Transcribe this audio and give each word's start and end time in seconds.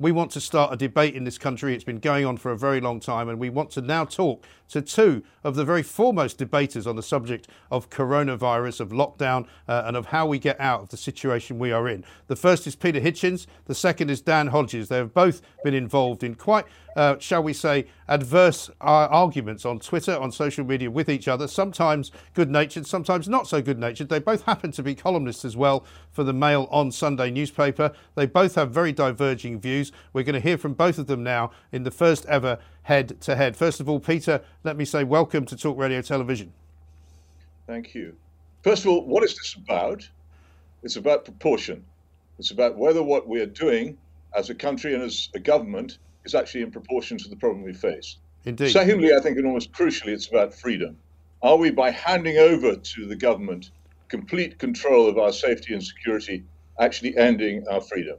We 0.00 0.10
want 0.10 0.32
to 0.32 0.40
start 0.40 0.72
a 0.72 0.76
debate 0.76 1.14
in 1.14 1.22
this 1.22 1.38
country. 1.38 1.72
It's 1.72 1.84
been 1.84 2.00
going 2.00 2.26
on 2.26 2.36
for 2.36 2.50
a 2.50 2.58
very 2.58 2.80
long 2.80 2.98
time, 2.98 3.28
and 3.28 3.38
we 3.38 3.48
want 3.48 3.70
to 3.72 3.80
now 3.80 4.04
talk 4.04 4.44
to 4.70 4.82
two 4.82 5.22
of 5.44 5.54
the 5.54 5.64
very 5.64 5.84
foremost 5.84 6.36
debaters 6.36 6.84
on 6.84 6.96
the 6.96 7.02
subject 7.02 7.46
of 7.70 7.90
coronavirus, 7.90 8.80
of 8.80 8.88
lockdown, 8.88 9.46
uh, 9.68 9.84
and 9.86 9.96
of 9.96 10.06
how 10.06 10.26
we 10.26 10.40
get 10.40 10.58
out 10.58 10.82
of 10.82 10.88
the 10.88 10.96
situation 10.96 11.60
we 11.60 11.70
are 11.70 11.88
in. 11.88 12.04
The 12.26 12.34
first 12.34 12.66
is 12.66 12.74
Peter 12.74 13.00
Hitchens, 13.00 13.46
the 13.66 13.74
second 13.74 14.10
is 14.10 14.20
Dan 14.20 14.48
Hodges. 14.48 14.88
They 14.88 14.96
have 14.96 15.14
both 15.14 15.42
been 15.62 15.74
involved 15.74 16.24
in 16.24 16.34
quite, 16.34 16.64
uh, 16.96 17.16
shall 17.18 17.42
we 17.42 17.52
say, 17.52 17.86
adverse 18.08 18.70
uh, 18.80 19.08
arguments 19.10 19.64
on 19.64 19.78
Twitter, 19.78 20.16
on 20.16 20.30
social 20.30 20.64
media 20.64 20.90
with 20.90 21.08
each 21.08 21.28
other, 21.28 21.48
sometimes 21.48 22.12
good 22.34 22.50
natured, 22.50 22.86
sometimes 22.86 23.28
not 23.28 23.46
so 23.46 23.60
good 23.60 23.78
natured. 23.78 24.08
They 24.08 24.18
both 24.18 24.42
happen 24.44 24.72
to 24.72 24.82
be 24.82 24.94
columnists 24.94 25.44
as 25.44 25.56
well 25.56 25.84
for 26.10 26.24
the 26.24 26.32
Mail 26.32 26.68
on 26.70 26.92
Sunday 26.92 27.30
newspaper. 27.30 27.92
They 28.14 28.26
both 28.26 28.54
have 28.54 28.70
very 28.70 28.92
diverging 28.92 29.60
views. 29.60 29.92
We're 30.12 30.22
going 30.22 30.34
to 30.34 30.40
hear 30.40 30.58
from 30.58 30.74
both 30.74 30.98
of 30.98 31.06
them 31.06 31.22
now 31.22 31.50
in 31.72 31.82
the 31.82 31.90
first 31.90 32.26
ever 32.26 32.58
head 32.82 33.20
to 33.22 33.36
head. 33.36 33.56
First 33.56 33.80
of 33.80 33.88
all, 33.88 34.00
Peter, 34.00 34.42
let 34.62 34.76
me 34.76 34.84
say 34.84 35.04
welcome 35.04 35.44
to 35.46 35.56
Talk 35.56 35.78
Radio 35.78 36.02
Television. 36.02 36.52
Thank 37.66 37.94
you. 37.94 38.14
First 38.62 38.84
of 38.84 38.92
all, 38.92 39.06
what 39.06 39.24
is 39.24 39.36
this 39.36 39.54
about? 39.54 40.08
It's 40.82 40.96
about 40.96 41.24
proportion. 41.24 41.84
It's 42.38 42.50
about 42.50 42.76
whether 42.76 43.02
what 43.02 43.26
we 43.28 43.40
are 43.40 43.46
doing 43.46 43.96
as 44.36 44.50
a 44.50 44.54
country 44.54 44.94
and 44.94 45.02
as 45.02 45.28
a 45.34 45.38
government 45.38 45.98
is 46.24 46.34
actually 46.34 46.62
in 46.62 46.70
proportion 46.70 47.18
to 47.18 47.28
the 47.28 47.36
problem 47.36 47.62
we 47.62 47.72
face. 47.72 48.16
Indeed. 48.44 48.70
Secondly, 48.70 49.14
I 49.14 49.20
think, 49.20 49.38
and 49.38 49.46
almost 49.46 49.72
crucially, 49.72 50.08
it's 50.08 50.28
about 50.28 50.54
freedom. 50.54 50.96
Are 51.42 51.56
we, 51.56 51.70
by 51.70 51.90
handing 51.90 52.38
over 52.38 52.76
to 52.76 53.06
the 53.06 53.16
government 53.16 53.70
complete 54.08 54.58
control 54.58 55.08
of 55.08 55.18
our 55.18 55.32
safety 55.32 55.74
and 55.74 55.82
security, 55.82 56.44
actually 56.78 57.16
ending 57.16 57.66
our 57.68 57.80
freedom? 57.80 58.18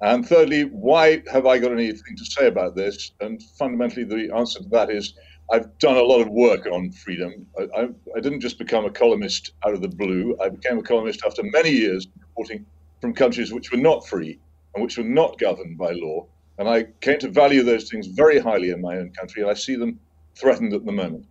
And 0.00 0.26
thirdly, 0.26 0.64
why 0.64 1.22
have 1.32 1.46
I 1.46 1.58
got 1.58 1.72
anything 1.72 2.16
to 2.16 2.24
say 2.24 2.48
about 2.48 2.76
this? 2.76 3.12
And 3.20 3.42
fundamentally, 3.42 4.04
the 4.04 4.34
answer 4.34 4.60
to 4.60 4.68
that 4.70 4.90
is 4.90 5.14
I've 5.50 5.78
done 5.78 5.96
a 5.96 6.02
lot 6.02 6.20
of 6.20 6.28
work 6.28 6.66
on 6.66 6.90
freedom. 6.90 7.46
I, 7.58 7.62
I, 7.80 7.88
I, 8.16 8.20
didn't 8.20 8.40
just 8.40 8.58
become 8.58 8.84
a 8.84 8.90
columnist 8.90 9.52
out 9.64 9.74
of 9.74 9.80
the 9.80 9.88
blue. 9.88 10.36
I 10.42 10.48
became 10.48 10.78
a 10.78 10.82
columnist 10.82 11.22
after 11.24 11.42
many 11.44 11.70
years 11.70 12.06
reporting 12.20 12.66
from 13.00 13.14
countries 13.14 13.52
which 13.52 13.70
were 13.70 13.78
not 13.78 14.06
free 14.06 14.38
and 14.74 14.82
which 14.82 14.98
were 14.98 15.04
not 15.04 15.38
governed 15.38 15.78
by 15.78 15.92
law. 15.92 16.26
And 16.58 16.68
I 16.68 16.84
came 17.00 17.18
to 17.20 17.28
value 17.28 17.62
those 17.62 17.90
things 17.90 18.06
very 18.06 18.38
highly 18.38 18.70
in 18.70 18.80
my 18.80 18.96
own 18.96 19.10
country, 19.10 19.42
and 19.42 19.50
I 19.50 19.54
see 19.54 19.76
them 19.76 20.00
threatened 20.34 20.72
at 20.72 20.84
the 20.84 20.92
moment. 20.92 21.26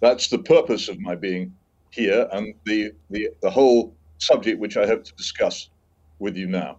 That's 0.00 0.28
the 0.28 0.38
purpose 0.38 0.88
of 0.88 0.98
my 1.00 1.14
being 1.14 1.54
here 1.90 2.28
and 2.32 2.54
the, 2.64 2.92
the, 3.10 3.30
the 3.40 3.50
whole 3.50 3.94
subject 4.18 4.58
which 4.58 4.76
I 4.76 4.86
hope 4.86 5.04
to 5.04 5.14
discuss 5.14 5.70
with 6.18 6.36
you 6.36 6.46
now. 6.46 6.78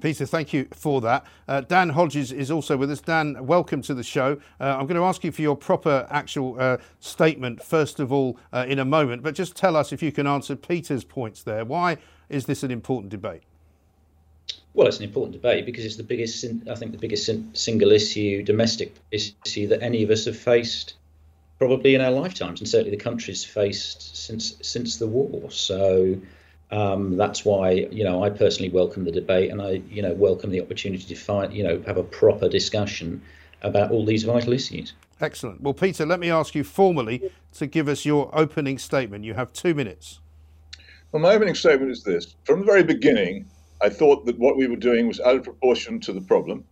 Peter, 0.00 0.26
thank 0.26 0.52
you 0.52 0.68
for 0.72 1.00
that. 1.00 1.24
Uh, 1.48 1.62
Dan 1.62 1.88
Hodges 1.88 2.30
is 2.30 2.50
also 2.50 2.76
with 2.76 2.90
us. 2.90 3.00
Dan, 3.00 3.46
welcome 3.46 3.80
to 3.82 3.94
the 3.94 4.02
show. 4.02 4.38
Uh, 4.60 4.76
I'm 4.78 4.86
going 4.86 4.96
to 4.96 5.04
ask 5.04 5.24
you 5.24 5.32
for 5.32 5.40
your 5.40 5.56
proper 5.56 6.06
actual 6.10 6.56
uh, 6.60 6.76
statement, 7.00 7.62
first 7.62 7.98
of 7.98 8.12
all, 8.12 8.38
uh, 8.52 8.66
in 8.68 8.78
a 8.78 8.84
moment, 8.84 9.22
but 9.22 9.34
just 9.34 9.56
tell 9.56 9.74
us 9.74 9.92
if 9.92 10.02
you 10.02 10.12
can 10.12 10.26
answer 10.26 10.54
Peter's 10.54 11.04
points 11.04 11.42
there. 11.42 11.64
Why 11.64 11.96
is 12.28 12.44
this 12.44 12.62
an 12.62 12.70
important 12.70 13.10
debate? 13.10 13.42
Well, 14.76 14.86
it's 14.86 14.98
an 14.98 15.04
important 15.04 15.32
debate 15.32 15.64
because 15.64 15.86
it's 15.86 15.96
the 15.96 16.02
biggest, 16.02 16.44
I 16.70 16.74
think, 16.74 16.92
the 16.92 16.98
biggest 16.98 17.30
single 17.54 17.92
issue, 17.92 18.42
domestic 18.42 18.94
issue 19.10 19.68
that 19.68 19.82
any 19.82 20.02
of 20.02 20.10
us 20.10 20.26
have 20.26 20.36
faced 20.36 20.92
probably 21.58 21.94
in 21.94 22.02
our 22.02 22.10
lifetimes, 22.10 22.60
and 22.60 22.68
certainly 22.68 22.90
the 22.90 23.02
country's 23.02 23.42
faced 23.42 24.14
since 24.14 24.54
since 24.60 24.98
the 24.98 25.06
war. 25.06 25.50
So 25.50 26.18
um, 26.70 27.16
that's 27.16 27.42
why 27.42 27.70
you 27.70 28.04
know 28.04 28.22
I 28.22 28.28
personally 28.28 28.68
welcome 28.68 29.04
the 29.04 29.12
debate, 29.12 29.50
and 29.50 29.62
I 29.62 29.80
you 29.88 30.02
know 30.02 30.12
welcome 30.12 30.50
the 30.50 30.60
opportunity 30.60 31.04
to 31.04 31.14
find 31.14 31.54
you 31.54 31.64
know 31.64 31.82
have 31.86 31.96
a 31.96 32.04
proper 32.04 32.46
discussion 32.46 33.22
about 33.62 33.90
all 33.90 34.04
these 34.04 34.24
vital 34.24 34.52
issues. 34.52 34.92
Excellent. 35.22 35.62
Well, 35.62 35.72
Peter, 35.72 36.04
let 36.04 36.20
me 36.20 36.30
ask 36.30 36.54
you 36.54 36.64
formally 36.64 37.30
to 37.54 37.66
give 37.66 37.88
us 37.88 38.04
your 38.04 38.28
opening 38.34 38.76
statement. 38.76 39.24
You 39.24 39.32
have 39.32 39.54
two 39.54 39.74
minutes. 39.74 40.20
Well, 41.12 41.22
my 41.22 41.32
opening 41.32 41.54
statement 41.54 41.92
is 41.92 42.02
this: 42.02 42.36
from 42.44 42.60
the 42.60 42.66
very 42.66 42.82
beginning, 42.82 43.46
I 43.82 43.88
thought 43.90 44.24
that 44.26 44.38
what 44.38 44.56
we 44.56 44.66
were 44.66 44.76
doing 44.76 45.06
was 45.06 45.20
out 45.20 45.36
of 45.36 45.44
proportion 45.44 46.00
to 46.00 46.12
the 46.12 46.20
problem, 46.20 46.64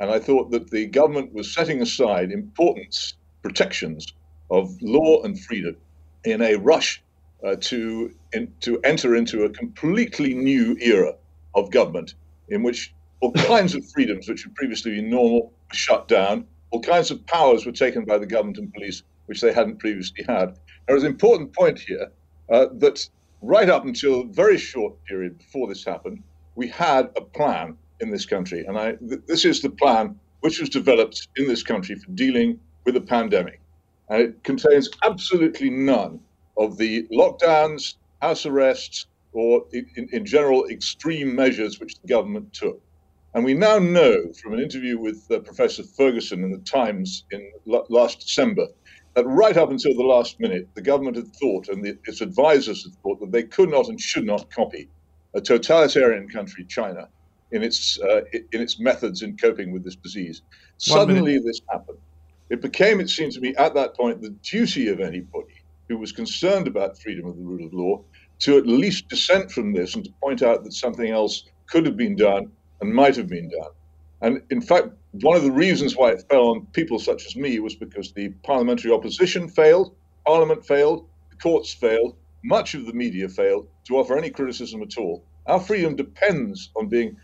and 0.00 0.10
I 0.10 0.18
thought 0.18 0.50
that 0.50 0.70
the 0.70 0.86
government 0.86 1.32
was 1.32 1.52
setting 1.52 1.80
aside 1.80 2.30
important 2.30 3.14
protections 3.42 4.12
of 4.50 4.76
law 4.82 5.22
and 5.22 5.40
freedom 5.40 5.76
in 6.24 6.42
a 6.42 6.56
rush 6.56 7.02
uh, 7.44 7.56
to 7.60 8.14
in, 8.32 8.52
to 8.60 8.80
enter 8.82 9.16
into 9.16 9.44
a 9.44 9.50
completely 9.50 10.34
new 10.34 10.76
era 10.80 11.14
of 11.54 11.70
government 11.70 12.14
in 12.48 12.62
which 12.62 12.94
all 13.20 13.32
kinds 13.52 13.74
of 13.74 13.88
freedoms 13.90 14.28
which 14.28 14.44
had 14.44 14.54
previously 14.54 14.94
been 14.94 15.10
normal 15.10 15.52
were 15.70 15.74
shut 15.74 16.06
down, 16.06 16.46
all 16.70 16.80
kinds 16.80 17.10
of 17.10 17.24
powers 17.26 17.64
were 17.64 17.72
taken 17.72 18.04
by 18.04 18.18
the 18.18 18.26
government 18.26 18.58
and 18.58 18.72
police 18.74 19.02
which 19.26 19.40
they 19.40 19.52
hadn't 19.52 19.78
previously 19.78 20.24
had. 20.28 20.58
There 20.86 20.96
is 20.96 21.04
an 21.04 21.10
important 21.10 21.54
point 21.54 21.78
here 21.78 22.10
uh, 22.50 22.66
that 22.74 23.08
right 23.40 23.68
up 23.68 23.84
until 23.84 24.20
a 24.20 24.26
very 24.26 24.58
short 24.58 25.02
period 25.04 25.38
before 25.38 25.68
this 25.68 25.84
happened, 25.84 26.22
we 26.54 26.68
had 26.68 27.10
a 27.16 27.20
plan 27.20 27.76
in 28.00 28.10
this 28.10 28.26
country, 28.26 28.64
and 28.66 28.78
I, 28.78 28.92
th- 28.92 29.22
this 29.26 29.44
is 29.44 29.62
the 29.62 29.70
plan 29.70 30.18
which 30.40 30.60
was 30.60 30.68
developed 30.68 31.28
in 31.36 31.46
this 31.46 31.62
country 31.62 31.94
for 31.94 32.10
dealing 32.12 32.58
with 32.84 32.94
the 32.94 33.00
pandemic, 33.00 33.60
and 34.08 34.20
it 34.20 34.44
contains 34.44 34.90
absolutely 35.04 35.70
none 35.70 36.20
of 36.58 36.76
the 36.76 37.06
lockdowns, 37.12 37.94
house 38.20 38.44
arrests, 38.44 39.06
or 39.32 39.64
in, 39.72 40.08
in 40.12 40.26
general 40.26 40.66
extreme 40.66 41.34
measures 41.34 41.80
which 41.80 41.98
the 42.00 42.08
government 42.08 42.52
took. 42.52 42.80
And 43.34 43.44
we 43.44 43.54
now 43.54 43.78
know 43.78 44.30
from 44.42 44.52
an 44.52 44.60
interview 44.60 44.98
with 44.98 45.24
uh, 45.30 45.38
Professor 45.38 45.82
Ferguson 45.82 46.44
in 46.44 46.50
the 46.50 46.58
Times 46.58 47.24
in 47.30 47.50
l- 47.72 47.86
last 47.88 48.20
December 48.20 48.66
that 49.14 49.24
right 49.24 49.56
up 49.56 49.70
until 49.70 49.94
the 49.94 50.02
last 50.02 50.38
minute, 50.38 50.68
the 50.74 50.82
government 50.82 51.16
had 51.16 51.34
thought 51.36 51.68
and 51.68 51.82
the, 51.82 51.98
its 52.04 52.20
advisors 52.20 52.84
had 52.84 52.94
thought 53.02 53.20
that 53.20 53.32
they 53.32 53.42
could 53.42 53.70
not 53.70 53.88
and 53.88 53.98
should 53.98 54.24
not 54.26 54.50
copy 54.50 54.88
a 55.34 55.40
totalitarian 55.40 56.28
country, 56.28 56.64
China, 56.64 57.08
in 57.52 57.62
its 57.62 57.98
uh, 58.00 58.22
in 58.32 58.60
its 58.60 58.80
methods 58.80 59.22
in 59.22 59.36
coping 59.36 59.72
with 59.72 59.84
this 59.84 59.96
disease. 59.96 60.42
One 60.88 60.98
Suddenly, 60.98 61.32
minute. 61.32 61.44
this 61.46 61.60
happened. 61.70 61.98
It 62.50 62.60
became, 62.60 63.00
it 63.00 63.08
seemed 63.08 63.32
to 63.32 63.40
me, 63.40 63.54
at 63.56 63.74
that 63.74 63.96
point, 63.96 64.20
the 64.20 64.30
duty 64.42 64.88
of 64.88 65.00
anybody 65.00 65.54
who 65.88 65.96
was 65.96 66.12
concerned 66.12 66.66
about 66.66 66.98
freedom 66.98 67.26
of 67.26 67.36
the 67.36 67.42
rule 67.42 67.64
of 67.64 67.72
law 67.72 68.02
to 68.40 68.58
at 68.58 68.66
least 68.66 69.08
dissent 69.08 69.50
from 69.50 69.72
this 69.72 69.94
and 69.94 70.04
to 70.04 70.10
point 70.22 70.42
out 70.42 70.64
that 70.64 70.72
something 70.72 71.10
else 71.10 71.44
could 71.66 71.86
have 71.86 71.96
been 71.96 72.16
done 72.16 72.50
and 72.80 72.92
might 72.92 73.16
have 73.16 73.28
been 73.28 73.48
done. 73.48 73.70
And 74.20 74.42
in 74.50 74.60
fact, 74.60 74.88
one 75.12 75.36
of 75.36 75.44
the 75.44 75.52
reasons 75.52 75.96
why 75.96 76.10
it 76.10 76.24
fell 76.28 76.48
on 76.48 76.66
people 76.72 76.98
such 76.98 77.26
as 77.26 77.36
me 77.36 77.58
was 77.60 77.74
because 77.74 78.12
the 78.12 78.30
parliamentary 78.42 78.92
opposition 78.92 79.48
failed, 79.48 79.94
Parliament 80.26 80.64
failed, 80.64 81.06
the 81.30 81.36
courts 81.36 81.72
failed, 81.72 82.16
much 82.44 82.74
of 82.74 82.86
the 82.86 82.92
media 82.92 83.28
failed 83.28 83.68
to 83.86 83.96
offer 83.96 84.16
any 84.16 84.30
criticism 84.30 84.82
at 84.82 84.96
all. 84.98 85.24
Our 85.46 85.60
freedom 85.60 85.96
depends 85.96 86.70
on 86.76 86.88
being 86.88 87.16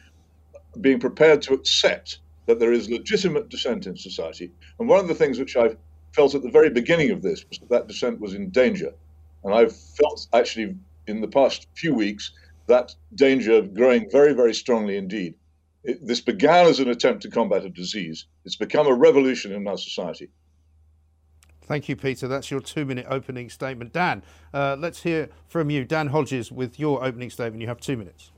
being 0.80 1.00
prepared 1.00 1.42
to 1.42 1.54
accept 1.54 2.18
that 2.46 2.58
there 2.58 2.72
is 2.72 2.90
legitimate 2.90 3.48
dissent 3.48 3.86
in 3.86 3.96
society. 3.96 4.50
And 4.78 4.88
one 4.88 5.00
of 5.00 5.08
the 5.08 5.14
things 5.14 5.38
which 5.38 5.56
I've 5.56 5.76
felt 6.12 6.34
at 6.34 6.42
the 6.42 6.50
very 6.50 6.70
beginning 6.70 7.10
of 7.10 7.22
this 7.22 7.44
was 7.48 7.58
that 7.58 7.68
that 7.70 7.88
dissent 7.88 8.20
was 8.20 8.34
in 8.34 8.50
danger. 8.50 8.92
And 9.44 9.54
I've 9.54 9.76
felt 9.76 10.26
actually 10.32 10.76
in 11.06 11.20
the 11.20 11.28
past 11.28 11.66
few 11.74 11.94
weeks 11.94 12.32
that 12.66 12.94
danger 13.14 13.62
growing 13.62 14.10
very, 14.10 14.34
very 14.34 14.54
strongly 14.54 14.96
indeed. 14.96 15.34
It, 15.84 16.06
this 16.06 16.20
began 16.20 16.66
as 16.66 16.80
an 16.80 16.88
attempt 16.88 17.22
to 17.22 17.30
combat 17.30 17.64
a 17.64 17.70
disease. 17.70 18.26
It's 18.44 18.56
become 18.56 18.86
a 18.86 18.94
revolution 18.94 19.52
in 19.52 19.66
our 19.66 19.78
society. 19.78 20.28
Thank 21.68 21.86
you, 21.86 21.96
Peter. 21.96 22.26
That's 22.26 22.50
your 22.50 22.60
two 22.60 22.86
minute 22.86 23.04
opening 23.10 23.50
statement. 23.50 23.92
Dan, 23.92 24.22
uh, 24.54 24.76
let's 24.78 25.02
hear 25.02 25.28
from 25.48 25.68
you. 25.68 25.84
Dan 25.84 26.08
Hodges, 26.08 26.50
with 26.50 26.80
your 26.80 27.04
opening 27.04 27.28
statement. 27.28 27.60
You 27.60 27.68
have 27.68 27.78
two 27.78 27.98
minutes. 27.98 28.30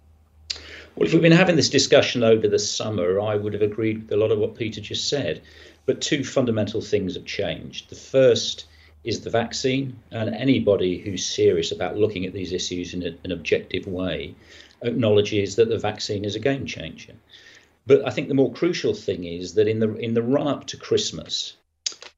Well, 0.96 1.06
if 1.06 1.12
we've 1.12 1.22
been 1.22 1.30
having 1.30 1.54
this 1.54 1.70
discussion 1.70 2.24
over 2.24 2.48
the 2.48 2.58
summer, 2.58 3.20
I 3.20 3.36
would 3.36 3.52
have 3.52 3.62
agreed 3.62 4.02
with 4.02 4.12
a 4.12 4.16
lot 4.16 4.32
of 4.32 4.40
what 4.40 4.56
Peter 4.56 4.80
just 4.80 5.08
said. 5.08 5.42
But 5.86 6.00
two 6.00 6.24
fundamental 6.24 6.80
things 6.80 7.14
have 7.14 7.24
changed. 7.24 7.88
The 7.88 7.94
first 7.94 8.66
is 9.04 9.20
the 9.20 9.30
vaccine, 9.30 9.96
and 10.10 10.34
anybody 10.34 10.98
who's 10.98 11.24
serious 11.24 11.70
about 11.70 11.96
looking 11.96 12.26
at 12.26 12.32
these 12.32 12.52
issues 12.52 12.94
in 12.94 13.04
a, 13.04 13.14
an 13.22 13.30
objective 13.30 13.86
way 13.86 14.34
acknowledges 14.82 15.54
that 15.54 15.68
the 15.68 15.78
vaccine 15.78 16.24
is 16.24 16.34
a 16.34 16.40
game 16.40 16.66
changer. 16.66 17.14
But 17.86 18.04
I 18.04 18.10
think 18.10 18.26
the 18.26 18.34
more 18.34 18.52
crucial 18.52 18.92
thing 18.92 19.22
is 19.22 19.54
that 19.54 19.68
in 19.68 19.78
the 19.78 19.94
in 19.94 20.14
the 20.14 20.22
run 20.22 20.48
up 20.48 20.66
to 20.68 20.76
Christmas, 20.76 21.54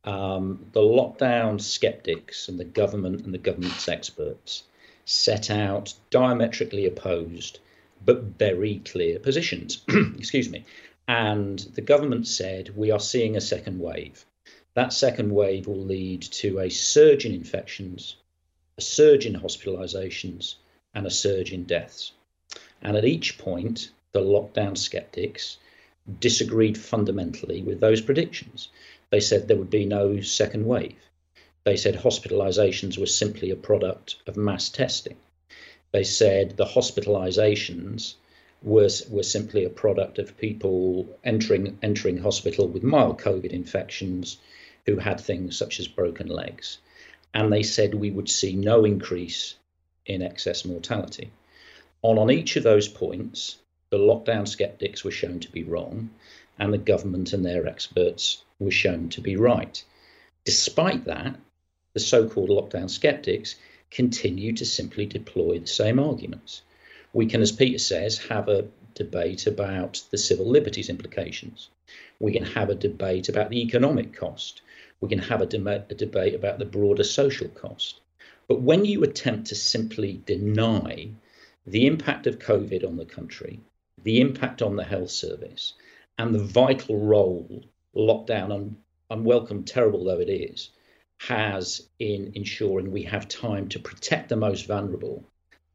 um, 0.04 0.66
the 0.72 0.80
lockdown 0.80 1.60
skeptics 1.60 2.48
and 2.48 2.58
the 2.58 2.64
government 2.64 3.24
and 3.24 3.32
the 3.32 3.38
government's 3.38 3.88
experts 3.88 4.64
set 5.04 5.50
out 5.50 5.94
diametrically 6.10 6.86
opposed 6.86 7.58
but 8.04 8.22
very 8.22 8.80
clear 8.84 9.18
positions. 9.18 9.82
Excuse 10.18 10.48
me. 10.48 10.64
And 11.06 11.58
the 11.74 11.80
government 11.80 12.26
said 12.26 12.76
we 12.76 12.90
are 12.90 13.00
seeing 13.00 13.36
a 13.36 13.40
second 13.40 13.78
wave. 13.78 14.24
That 14.74 14.92
second 14.92 15.32
wave 15.32 15.66
will 15.66 15.84
lead 15.84 16.22
to 16.22 16.60
a 16.60 16.70
surge 16.70 17.26
in 17.26 17.32
infections, 17.32 18.16
a 18.78 18.80
surge 18.80 19.26
in 19.26 19.34
hospitalizations, 19.34 20.54
and 20.94 21.06
a 21.06 21.10
surge 21.10 21.52
in 21.52 21.64
deaths. 21.64 22.12
And 22.80 22.96
at 22.96 23.04
each 23.04 23.38
point, 23.38 23.90
the 24.12 24.20
lockdown 24.20 24.76
skeptics 24.76 25.58
disagreed 26.20 26.76
fundamentally 26.76 27.62
with 27.62 27.80
those 27.80 28.00
predictions. 28.00 28.68
They 29.12 29.20
said 29.20 29.46
there 29.46 29.56
would 29.56 29.70
be 29.70 29.84
no 29.84 30.20
second 30.22 30.66
wave. 30.66 30.98
They 31.62 31.76
said 31.76 31.94
hospitalizations 31.94 32.98
were 32.98 33.06
simply 33.06 33.50
a 33.50 33.56
product 33.70 34.16
of 34.26 34.36
mass 34.36 34.68
testing 34.68 35.16
they 35.92 36.04
said 36.04 36.56
the 36.56 36.64
hospitalizations 36.64 38.14
was 38.62 39.06
were 39.10 39.22
simply 39.22 39.64
a 39.64 39.70
product 39.70 40.18
of 40.18 40.38
people 40.38 41.06
entering 41.22 41.78
entering 41.82 42.16
hospital 42.16 42.66
with 42.66 42.82
mild 42.82 43.18
COVID 43.18 43.50
infections 43.50 44.38
who 44.86 44.96
had 44.96 45.20
things 45.20 45.56
such 45.56 45.78
as 45.78 45.86
broken 45.86 46.28
legs. 46.28 46.78
And 47.34 47.52
they 47.52 47.62
said 47.62 47.94
we 47.94 48.10
would 48.10 48.30
see 48.30 48.54
no 48.54 48.86
increase 48.86 49.54
in 50.06 50.22
excess 50.22 50.64
mortality. 50.64 51.30
On, 52.00 52.18
on 52.18 52.30
each 52.30 52.56
of 52.56 52.62
those 52.62 52.88
points, 52.88 53.58
the 53.90 53.98
lockdown 53.98 54.48
skeptics 54.48 55.04
were 55.04 55.10
shown 55.10 55.40
to 55.40 55.52
be 55.52 55.62
wrong, 55.62 56.08
and 56.58 56.72
the 56.72 56.78
government 56.78 57.32
and 57.32 57.44
their 57.44 57.66
experts 57.66 58.44
were 58.58 58.70
shown 58.70 59.08
to 59.10 59.20
be 59.20 59.36
right. 59.36 59.82
Despite 60.44 61.04
that, 61.04 61.38
the 61.94 62.00
so 62.00 62.28
called 62.28 62.50
lockdown 62.50 62.88
skeptics 62.88 63.56
continue 63.90 64.52
to 64.54 64.64
simply 64.64 65.06
deploy 65.06 65.58
the 65.58 65.66
same 65.66 65.98
arguments. 65.98 66.62
We 67.12 67.26
can, 67.26 67.42
as 67.42 67.52
Peter 67.52 67.78
says, 67.78 68.18
have 68.18 68.48
a 68.48 68.68
debate 68.94 69.46
about 69.46 70.02
the 70.10 70.18
civil 70.18 70.48
liberties 70.48 70.88
implications. 70.88 71.68
We 72.18 72.32
can 72.32 72.44
have 72.44 72.70
a 72.70 72.74
debate 72.74 73.28
about 73.28 73.50
the 73.50 73.62
economic 73.62 74.14
cost. 74.14 74.62
We 75.00 75.08
can 75.08 75.18
have 75.18 75.42
a, 75.42 75.46
de- 75.46 75.84
a 75.90 75.94
debate 75.94 76.34
about 76.34 76.58
the 76.58 76.64
broader 76.64 77.04
social 77.04 77.48
cost. 77.48 78.00
But 78.48 78.62
when 78.62 78.84
you 78.84 79.02
attempt 79.02 79.48
to 79.48 79.54
simply 79.54 80.22
deny 80.26 81.10
the 81.66 81.86
impact 81.86 82.26
of 82.26 82.38
COVID 82.38 82.86
on 82.86 82.96
the 82.96 83.04
country, 83.04 83.60
the 84.02 84.20
impact 84.20 84.62
on 84.62 84.76
the 84.76 84.84
health 84.84 85.10
service, 85.10 85.74
and 86.18 86.34
the 86.34 86.42
vital 86.42 86.98
role 86.98 87.64
lockdown, 87.94 88.52
un- 88.52 88.76
unwelcome, 89.10 89.64
terrible 89.64 90.04
though 90.04 90.20
it 90.20 90.30
is, 90.30 90.70
has 91.18 91.88
in 91.98 92.32
ensuring 92.34 92.90
we 92.90 93.02
have 93.02 93.28
time 93.28 93.68
to 93.68 93.78
protect 93.78 94.28
the 94.28 94.36
most 94.36 94.66
vulnerable 94.66 95.24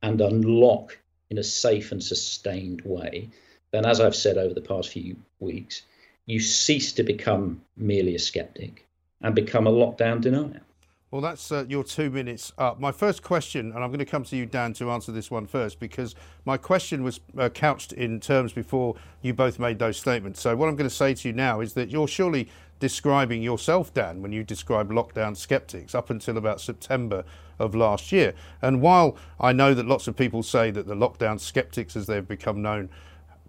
and 0.02 0.22
unlock 0.22 0.98
in 1.30 1.38
a 1.38 1.44
safe 1.44 1.92
and 1.92 2.04
sustained 2.04 2.82
way, 2.82 3.30
then, 3.72 3.86
as 3.86 4.00
I've 4.00 4.16
said 4.16 4.38
over 4.38 4.54
the 4.54 4.62
past 4.62 4.90
few 4.90 5.16
weeks, 5.40 5.84
you 6.26 6.40
cease 6.40 6.94
to 6.94 7.04
become 7.04 7.62
merely 7.76 8.16
a 8.16 8.20
skeptic 8.20 8.86
and 9.22 9.36
become 9.36 9.68
a 9.68 9.72
lockdown 9.72 10.22
denier. 10.22 10.62
Well, 11.10 11.22
that's 11.22 11.54
uh, 11.54 11.64
your 11.70 11.86
two 11.86 12.10
minutes 12.10 12.52
up. 12.58 12.82
My 12.82 12.92
first 12.92 13.24
question, 13.24 13.72
and 13.72 13.82
I'm 13.82 13.92
going 13.92 14.00
to 14.00 14.06
come 14.06 14.26
to 14.26 14.36
you, 14.36 14.46
Dan, 14.46 14.74
to 14.74 14.92
answer 14.92 15.14
this 15.14 15.32
one 15.32 15.48
first, 15.48 15.80
because 15.80 16.16
my 16.44 16.58
question 16.58 17.02
was 17.02 17.22
uh, 17.38 17.48
couched 17.48 17.94
in 17.94 18.20
terms 18.20 18.52
before 18.52 18.96
you 19.22 19.34
both 19.34 19.58
made 19.58 19.80
those 19.80 19.96
statements. 19.96 20.42
So, 20.42 20.54
what 20.58 20.68
I'm 20.68 20.76
going 20.76 20.90
to 20.90 20.94
say 20.94 21.14
to 21.14 21.30
you 21.30 21.34
now 21.34 21.62
is 21.62 21.76
that 21.76 21.90
you're 21.90 22.10
surely 22.10 22.50
describing 22.82 23.42
yourself, 23.42 23.94
Dan, 23.94 24.22
when 24.22 24.34
you 24.34 24.44
describe 24.44 24.90
lockdown 24.90 25.38
skeptics 25.38 25.96
up 25.96 26.10
until 26.10 26.36
about 26.36 26.60
September 26.60 27.24
of 27.58 27.74
last 27.74 28.12
year. 28.12 28.34
And 28.62 28.82
while 28.82 29.16
I 29.40 29.54
know 29.54 29.74
that 29.74 29.88
lots 29.88 30.10
of 30.10 30.18
people 30.18 30.44
say 30.44 30.72
that 30.72 30.88
the 30.88 30.96
lockdown 30.96 31.40
skeptics, 31.40 31.96
as 31.96 32.08
they've 32.08 32.28
become 32.28 32.62
known, 32.62 32.90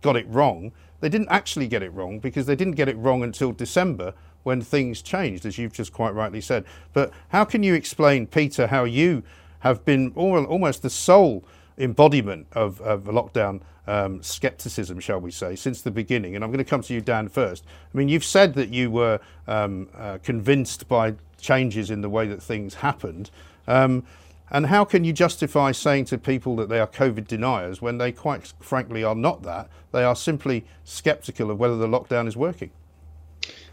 got 0.00 0.16
it 0.16 0.28
wrong, 0.28 0.70
they 1.00 1.08
didn't 1.08 1.28
actually 1.28 1.66
get 1.66 1.82
it 1.82 1.92
wrong 1.92 2.20
because 2.20 2.46
they 2.46 2.56
didn't 2.56 2.74
get 2.74 2.88
it 2.88 2.96
wrong 2.96 3.24
until 3.24 3.50
December 3.50 4.14
when 4.48 4.62
things 4.62 5.02
changed, 5.02 5.44
as 5.44 5.58
you've 5.58 5.74
just 5.74 5.92
quite 5.92 6.14
rightly 6.14 6.40
said. 6.40 6.64
But 6.94 7.12
how 7.28 7.44
can 7.44 7.62
you 7.62 7.74
explain, 7.74 8.26
Peter, 8.26 8.66
how 8.68 8.84
you 8.84 9.22
have 9.60 9.84
been 9.84 10.10
almost 10.16 10.80
the 10.80 10.88
sole 10.88 11.44
embodiment 11.76 12.46
of, 12.52 12.80
of 12.80 13.04
lockdown 13.04 13.60
um, 13.86 14.22
skepticism, 14.22 15.00
shall 15.00 15.20
we 15.20 15.30
say, 15.30 15.54
since 15.54 15.82
the 15.82 15.90
beginning. 15.90 16.34
And 16.34 16.42
I'm 16.42 16.50
going 16.50 16.64
to 16.64 16.70
come 16.70 16.80
to 16.80 16.94
you, 16.94 17.02
Dan, 17.02 17.28
first. 17.28 17.64
I 17.92 17.98
mean, 17.98 18.08
you've 18.08 18.24
said 18.24 18.54
that 18.54 18.70
you 18.70 18.90
were 18.90 19.20
um, 19.46 19.88
uh, 19.94 20.16
convinced 20.22 20.88
by 20.88 21.14
changes 21.38 21.90
in 21.90 22.00
the 22.00 22.08
way 22.08 22.26
that 22.26 22.42
things 22.42 22.74
happened. 22.74 23.30
Um, 23.66 24.04
and 24.50 24.66
how 24.66 24.84
can 24.86 25.04
you 25.04 25.12
justify 25.12 25.72
saying 25.72 26.06
to 26.06 26.16
people 26.16 26.56
that 26.56 26.70
they 26.70 26.80
are 26.80 26.86
COVID 26.86 27.26
deniers 27.26 27.82
when 27.82 27.98
they 27.98 28.12
quite 28.12 28.54
frankly 28.60 29.04
are 29.04 29.14
not 29.14 29.42
that? 29.42 29.68
They 29.92 30.04
are 30.04 30.16
simply 30.16 30.64
skeptical 30.84 31.50
of 31.50 31.58
whether 31.58 31.76
the 31.76 31.86
lockdown 31.86 32.26
is 32.26 32.36
working. 32.36 32.70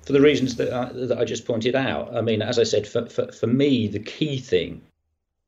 For 0.06 0.14
the 0.14 0.22
reasons 0.22 0.56
that 0.58 0.72
I, 0.72 0.92
that 0.94 1.18
I 1.18 1.26
just 1.26 1.46
pointed 1.46 1.76
out. 1.76 2.16
I 2.16 2.22
mean, 2.22 2.42
as 2.42 2.60
I 2.60 2.64
said, 2.64 2.88
for, 2.88 3.08
for, 3.08 3.32
for 3.32 3.48
me, 3.48 3.88
the 3.88 4.00
key 4.00 4.38
thing 4.38 4.84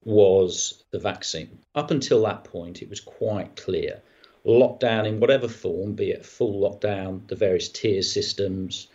was 0.04 0.84
the 0.92 1.00
vaccine. 1.00 1.60
Up 1.76 1.92
until 1.92 2.24
that 2.24 2.44
point, 2.44 2.82
it 2.82 2.90
was 2.90 3.00
quite 3.00 3.56
clear 3.56 4.02
lockdown 4.48 5.06
in 5.06 5.20
whatever 5.20 5.48
form, 5.48 5.94
be 5.94 6.12
it 6.12 6.26
full 6.26 6.62
lockdown, 6.62 7.28
the 7.28 7.36
various 7.36 7.70
tier 7.70 8.02
systems, 8.02 8.88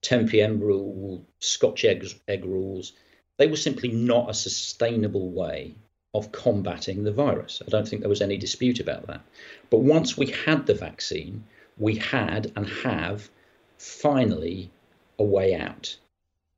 10 0.00 0.28
p.m. 0.28 0.58
rule, 0.58 1.24
Scotch 1.40 1.84
egg, 1.84 2.06
egg 2.26 2.44
rules, 2.44 2.92
they 3.36 3.46
were 3.46 3.56
simply 3.56 3.90
not 3.90 4.30
a 4.30 4.34
sustainable 4.34 5.30
way 5.30 5.74
of 6.14 6.32
combating 6.32 7.04
the 7.04 7.12
virus. 7.12 7.60
I 7.66 7.70
don't 7.70 7.86
think 7.86 8.00
there 8.00 8.08
was 8.08 8.22
any 8.22 8.36
dispute 8.36 8.80
about 8.80 9.06
that. 9.08 9.20
But 9.68 9.80
once 9.80 10.16
we 10.16 10.26
had 10.26 10.66
the 10.66 10.74
vaccine, 10.74 11.44
we 11.76 11.96
had 11.96 12.52
and 12.56 12.66
have 12.68 13.28
finally 13.76 14.70
a 15.18 15.24
way 15.24 15.54
out. 15.54 15.96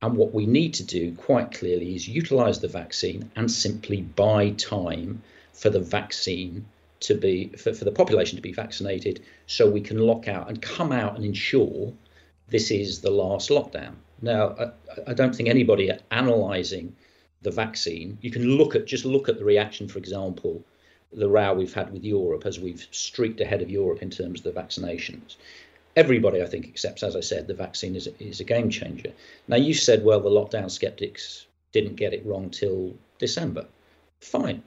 And 0.02 0.16
what 0.16 0.34
we 0.34 0.46
need 0.46 0.74
to 0.74 0.84
do 0.84 1.14
quite 1.14 1.52
clearly 1.52 1.94
is 1.94 2.06
utilize 2.06 2.60
the 2.60 2.68
vaccine 2.68 3.30
and 3.34 3.50
simply 3.50 4.02
buy 4.02 4.50
time 4.50 5.22
for 5.52 5.70
the 5.70 5.80
vaccine 5.80 6.66
to 7.00 7.14
be 7.14 7.48
for, 7.48 7.72
for 7.72 7.84
the 7.84 7.92
population 7.92 8.36
to 8.36 8.42
be 8.42 8.52
vaccinated 8.52 9.22
so 9.46 9.68
we 9.68 9.80
can 9.80 9.98
lock 9.98 10.28
out 10.28 10.48
and 10.48 10.60
come 10.62 10.92
out 10.92 11.16
and 11.16 11.24
ensure 11.24 11.92
this 12.48 12.70
is 12.70 13.00
the 13.00 13.10
last 13.10 13.50
lockdown. 13.50 13.94
Now, 14.22 14.54
I, 14.58 15.10
I 15.10 15.14
don't 15.14 15.34
think 15.34 15.48
anybody 15.48 15.90
analysing 16.10 16.94
the 17.42 17.50
vaccine, 17.50 18.18
you 18.20 18.30
can 18.30 18.56
look 18.56 18.74
at 18.74 18.86
just 18.86 19.04
look 19.04 19.28
at 19.28 19.38
the 19.38 19.44
reaction, 19.44 19.88
for 19.88 19.98
example, 19.98 20.64
the 21.12 21.28
row 21.28 21.54
we've 21.54 21.74
had 21.74 21.92
with 21.92 22.04
Europe 22.04 22.44
as 22.46 22.58
we've 22.58 22.86
streaked 22.90 23.40
ahead 23.40 23.62
of 23.62 23.70
Europe 23.70 24.02
in 24.02 24.10
terms 24.10 24.44
of 24.44 24.54
the 24.54 24.60
vaccinations. 24.60 25.36
Everybody, 25.96 26.42
I 26.42 26.46
think, 26.46 26.68
accepts, 26.68 27.02
as 27.02 27.16
I 27.16 27.20
said, 27.20 27.46
the 27.46 27.54
vaccine 27.54 27.96
is, 27.96 28.08
is 28.20 28.40
a 28.40 28.44
game 28.44 28.70
changer. 28.70 29.12
Now, 29.48 29.56
you 29.56 29.74
said, 29.74 30.04
well, 30.04 30.20
the 30.20 30.30
lockdown 30.30 30.70
skeptics 30.70 31.46
didn't 31.72 31.96
get 31.96 32.12
it 32.12 32.24
wrong 32.24 32.50
till 32.50 32.94
December. 33.18 33.66
Fine. 34.20 34.62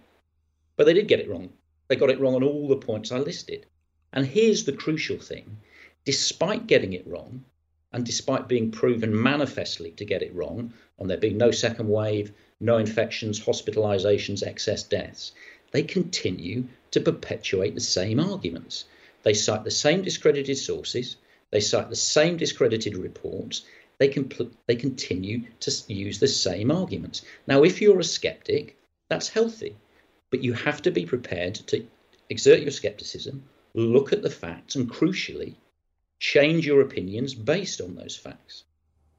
But 0.76 0.86
they 0.86 0.94
did 0.94 1.08
get 1.08 1.20
it 1.20 1.30
wrong 1.30 1.50
they 1.90 1.96
got 1.96 2.12
it 2.12 2.20
wrong 2.20 2.36
on 2.36 2.44
all 2.44 2.68
the 2.68 2.78
points 2.78 3.12
I 3.12 3.18
listed. 3.18 3.66
And 4.14 4.26
here's 4.26 4.64
the 4.64 4.72
crucial 4.72 5.18
thing 5.18 5.58
despite 6.06 6.66
getting 6.66 6.94
it 6.94 7.06
wrong, 7.06 7.44
and 7.92 8.06
despite 8.06 8.48
being 8.48 8.72
proven 8.72 9.22
manifestly 9.22 9.92
to 9.92 10.06
get 10.06 10.22
it 10.22 10.34
wrong, 10.34 10.74
on 10.98 11.08
there 11.08 11.18
being 11.18 11.38
no 11.38 11.52
second 11.52 11.90
wave, 11.90 12.32
no 12.60 12.78
infections, 12.78 13.40
hospitalizations, 13.40 14.46
excess 14.46 14.84
deaths, 14.84 15.34
they 15.72 15.84
continue 15.84 16.64
to 16.92 17.02
perpetuate 17.02 17.76
the 17.76 17.82
same 17.82 18.20
arguments. 18.20 18.86
They 19.30 19.36
cite 19.36 19.64
the 19.64 19.70
same 19.70 20.02
discredited 20.02 20.58
sources, 20.58 21.18
they 21.52 21.60
cite 21.60 21.92
the 21.92 21.96
same 21.96 22.36
discredited 22.36 22.98
reports, 22.98 23.64
they, 24.00 24.10
compl- 24.10 24.56
they 24.66 24.76
continue 24.76 25.44
to 25.60 25.72
use 25.88 26.18
the 26.18 26.28
same 26.28 26.72
arguments. 26.72 27.22
Now, 27.46 27.62
if 27.62 27.80
you're 27.80 28.00
a 28.00 28.04
skeptic, 28.04 28.76
that's 29.08 29.30
healthy, 29.30 29.76
but 30.32 30.44
you 30.44 30.54
have 30.54 30.82
to 30.82 30.90
be 30.90 31.06
prepared 31.06 31.54
to 31.54 31.86
exert 32.32 32.62
your 32.62 32.72
skepticism, 32.72 33.44
look 33.76 34.12
at 34.12 34.24
the 34.24 34.32
facts, 34.32 34.76
and 34.76 34.90
crucially, 34.90 35.54
change 36.20 36.66
your 36.66 36.82
opinions 36.82 37.36
based 37.36 37.82
on 37.82 37.94
those 37.94 38.16
facts. 38.16 38.64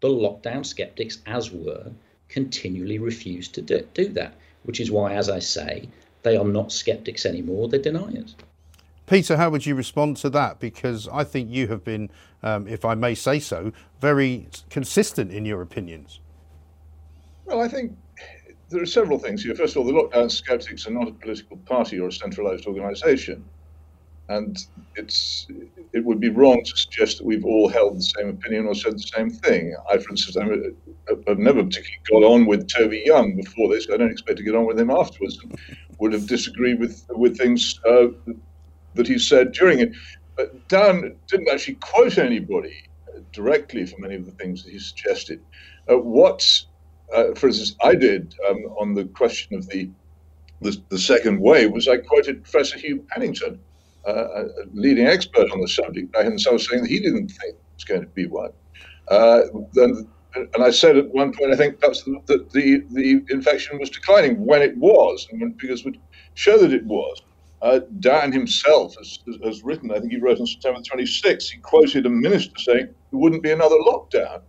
The 0.00 0.08
lockdown 0.08 0.66
skeptics, 0.66 1.22
as 1.24 1.52
were, 1.52 1.92
continually 2.28 2.98
refuse 2.98 3.46
to 3.46 3.62
do, 3.62 3.86
do 3.94 4.08
that, 4.14 4.34
which 4.64 4.80
is 4.80 4.90
why, 4.90 5.14
as 5.14 5.28
I 5.28 5.38
say, 5.38 5.88
they 6.24 6.36
are 6.36 6.44
not 6.44 6.72
skeptics 6.72 7.24
anymore, 7.24 7.68
they're 7.68 7.78
deniers. 7.78 8.34
Peter, 9.10 9.36
how 9.36 9.50
would 9.50 9.66
you 9.66 9.74
respond 9.74 10.16
to 10.16 10.30
that? 10.30 10.60
Because 10.60 11.08
I 11.08 11.24
think 11.24 11.50
you 11.50 11.66
have 11.66 11.82
been, 11.82 12.10
um, 12.44 12.68
if 12.68 12.84
I 12.84 12.94
may 12.94 13.16
say 13.16 13.40
so, 13.40 13.72
very 14.00 14.46
consistent 14.70 15.32
in 15.32 15.44
your 15.44 15.62
opinions. 15.62 16.20
Well, 17.44 17.60
I 17.60 17.66
think 17.66 17.96
there 18.68 18.80
are 18.80 18.86
several 18.86 19.18
things 19.18 19.42
here. 19.42 19.56
First 19.56 19.74
of 19.74 19.78
all, 19.78 19.84
the 19.84 20.00
lockdown 20.00 20.30
skeptics 20.30 20.86
are 20.86 20.92
not 20.92 21.08
a 21.08 21.10
political 21.10 21.56
party 21.56 21.98
or 21.98 22.06
a 22.06 22.12
centralized 22.12 22.66
organization. 22.66 23.44
And 24.28 24.56
it's 24.94 25.48
it 25.92 26.04
would 26.04 26.20
be 26.20 26.28
wrong 26.28 26.62
to 26.62 26.76
suggest 26.76 27.18
that 27.18 27.24
we've 27.24 27.44
all 27.44 27.68
held 27.68 27.98
the 27.98 28.02
same 28.02 28.28
opinion 28.28 28.66
or 28.66 28.76
said 28.76 28.94
the 28.94 29.00
same 29.00 29.28
thing. 29.28 29.74
I, 29.90 29.98
for 29.98 30.10
instance, 30.10 30.36
I've 30.36 31.36
never 31.36 31.64
particularly 31.64 32.00
got 32.08 32.22
on 32.22 32.46
with 32.46 32.68
Toby 32.68 33.02
Young 33.04 33.34
before 33.34 33.70
this. 33.70 33.88
I 33.92 33.96
don't 33.96 34.12
expect 34.12 34.38
to 34.38 34.44
get 34.44 34.54
on 34.54 34.66
with 34.66 34.78
him 34.78 34.88
afterwards. 34.92 35.44
Would 35.98 36.12
have 36.12 36.28
disagreed 36.28 36.78
with 36.78 37.04
with 37.08 37.36
things 37.36 37.80
uh, 37.84 38.06
that 38.94 39.06
he 39.06 39.18
said 39.18 39.52
during 39.52 39.80
it. 39.80 39.92
But 40.36 40.68
Dan 40.68 41.16
didn't 41.28 41.48
actually 41.48 41.74
quote 41.74 42.18
anybody 42.18 42.74
directly 43.32 43.86
for 43.86 43.98
many 43.98 44.14
of 44.14 44.26
the 44.26 44.32
things 44.32 44.64
that 44.64 44.70
he 44.70 44.78
suggested. 44.78 45.40
Uh, 45.90 45.98
what, 45.98 46.42
uh, 47.14 47.34
for 47.34 47.48
instance, 47.48 47.76
I 47.82 47.94
did 47.94 48.34
um, 48.48 48.58
on 48.78 48.94
the 48.94 49.04
question 49.04 49.56
of 49.56 49.68
the, 49.68 49.90
the, 50.60 50.80
the 50.88 50.98
second 50.98 51.40
wave 51.40 51.72
was 51.72 51.88
I 51.88 51.98
quoted 51.98 52.42
Professor 52.42 52.78
Hugh 52.78 53.04
Pennington, 53.10 53.60
uh, 54.06 54.44
a 54.44 54.46
leading 54.72 55.06
expert 55.06 55.50
on 55.50 55.60
the 55.60 55.68
subject, 55.68 56.12
the 56.12 56.38
summer, 56.38 56.58
saying 56.58 56.82
that 56.82 56.90
he 56.90 57.00
didn't 57.00 57.28
think 57.28 57.54
it 57.54 57.60
was 57.74 57.84
going 57.84 58.00
to 58.02 58.06
be 58.08 58.26
one. 58.26 58.52
Uh, 59.10 59.42
and, 59.76 60.06
and 60.34 60.62
I 60.62 60.70
said 60.70 60.96
at 60.96 61.08
one 61.10 61.32
point, 61.32 61.52
I 61.52 61.56
think 61.56 61.80
perhaps 61.80 62.04
that 62.04 62.50
the, 62.52 62.84
the 62.90 63.24
infection 63.30 63.78
was 63.78 63.90
declining 63.90 64.44
when 64.44 64.62
it 64.62 64.76
was, 64.76 65.26
and 65.30 65.40
when 65.40 65.54
figures 65.58 65.84
would 65.84 65.98
show 66.34 66.56
that 66.58 66.72
it 66.72 66.84
was. 66.84 67.22
Uh, 67.62 67.80
Dan 67.98 68.32
himself 68.32 68.96
has, 68.96 69.18
has, 69.44 69.62
written, 69.62 69.90
I 69.90 69.98
think 70.00 70.12
he 70.12 70.18
wrote 70.18 70.40
on 70.40 70.46
September 70.46 70.80
26th, 70.80 71.50
he 71.50 71.58
quoted 71.58 72.06
a 72.06 72.10
minister 72.10 72.58
saying 72.58 72.86
there 72.86 73.20
wouldn't 73.20 73.42
be 73.42 73.50
another 73.50 73.76
lockdown. 73.76 74.40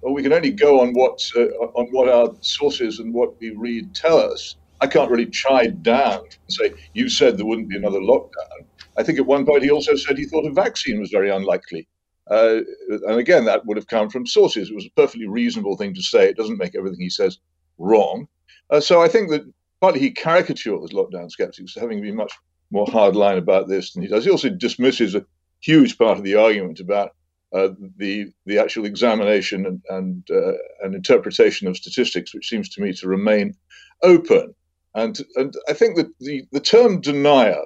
Well, 0.00 0.14
we 0.14 0.22
can 0.22 0.32
only 0.32 0.50
go 0.50 0.80
on 0.80 0.94
what, 0.94 1.20
uh, 1.36 1.40
on 1.40 1.88
what 1.90 2.08
our 2.08 2.34
sources 2.40 3.00
and 3.00 3.12
what 3.12 3.38
we 3.38 3.50
read 3.50 3.94
tell 3.94 4.18
us. 4.18 4.56
I 4.80 4.86
can't 4.86 5.10
really 5.10 5.26
chide 5.26 5.82
Dan 5.82 6.20
and 6.20 6.28
say, 6.48 6.74
you 6.94 7.08
said 7.08 7.36
there 7.36 7.46
wouldn't 7.46 7.68
be 7.68 7.76
another 7.76 8.00
lockdown. 8.00 8.64
I 8.96 9.02
think 9.02 9.18
at 9.18 9.26
one 9.26 9.44
point 9.44 9.62
he 9.62 9.70
also 9.70 9.94
said 9.94 10.16
he 10.16 10.24
thought 10.24 10.46
a 10.46 10.52
vaccine 10.52 11.00
was 11.00 11.10
very 11.10 11.30
unlikely. 11.30 11.86
Uh, 12.30 12.60
and 12.88 13.18
again, 13.18 13.44
that 13.44 13.66
would 13.66 13.76
have 13.76 13.86
come 13.86 14.08
from 14.08 14.26
sources. 14.26 14.70
It 14.70 14.74
was 14.74 14.86
a 14.86 15.00
perfectly 15.00 15.28
reasonable 15.28 15.76
thing 15.76 15.94
to 15.94 16.02
say. 16.02 16.28
It 16.28 16.36
doesn't 16.36 16.58
make 16.58 16.74
everything 16.74 17.00
he 17.00 17.10
says 17.10 17.38
wrong. 17.78 18.26
Uh, 18.70 18.80
so 18.80 19.02
I 19.02 19.08
think 19.08 19.30
that 19.30 19.42
partly 19.80 20.00
he 20.00 20.10
caricatures 20.10 20.90
lockdown 20.90 21.30
skeptics, 21.30 21.74
having 21.78 22.00
been 22.00 22.16
much 22.16 22.32
more 22.70 22.86
hardline 22.86 23.38
about 23.38 23.68
this 23.68 23.92
than 23.92 24.02
he 24.02 24.08
does. 24.08 24.24
He 24.24 24.30
also 24.30 24.50
dismisses 24.50 25.14
a 25.14 25.24
huge 25.60 25.96
part 25.98 26.18
of 26.18 26.24
the 26.24 26.34
argument 26.34 26.80
about 26.80 27.14
uh, 27.52 27.68
the 27.96 28.32
the 28.46 28.58
actual 28.58 28.84
examination 28.84 29.66
and 29.66 29.80
and, 29.88 30.30
uh, 30.30 30.52
and 30.82 30.94
interpretation 30.94 31.68
of 31.68 31.76
statistics, 31.76 32.34
which 32.34 32.48
seems 32.48 32.68
to 32.70 32.82
me 32.82 32.92
to 32.92 33.08
remain 33.08 33.54
open. 34.02 34.54
And 34.94 35.18
and 35.36 35.54
I 35.68 35.72
think 35.72 35.96
that 35.96 36.08
the, 36.20 36.44
the 36.52 36.60
term 36.60 37.00
denier, 37.00 37.62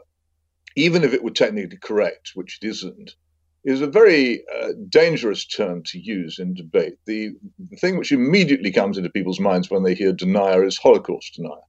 even 0.76 1.04
if 1.04 1.12
it 1.12 1.22
were 1.22 1.30
technically 1.30 1.78
correct, 1.78 2.32
which 2.34 2.58
it 2.60 2.68
isn't, 2.68 3.14
is 3.64 3.80
a 3.80 3.86
very 3.86 4.44
uh, 4.54 4.72
dangerous 4.88 5.44
term 5.44 5.82
to 5.84 5.98
use 5.98 6.38
in 6.38 6.54
debate. 6.54 6.94
The, 7.06 7.32
the 7.70 7.76
thing 7.76 7.98
which 7.98 8.12
immediately 8.12 8.70
comes 8.70 8.96
into 8.96 9.10
people's 9.10 9.40
minds 9.40 9.70
when 9.70 9.82
they 9.82 9.94
hear 9.94 10.12
denier 10.12 10.64
is 10.64 10.78
Holocaust 10.78 11.34
denier. 11.34 11.66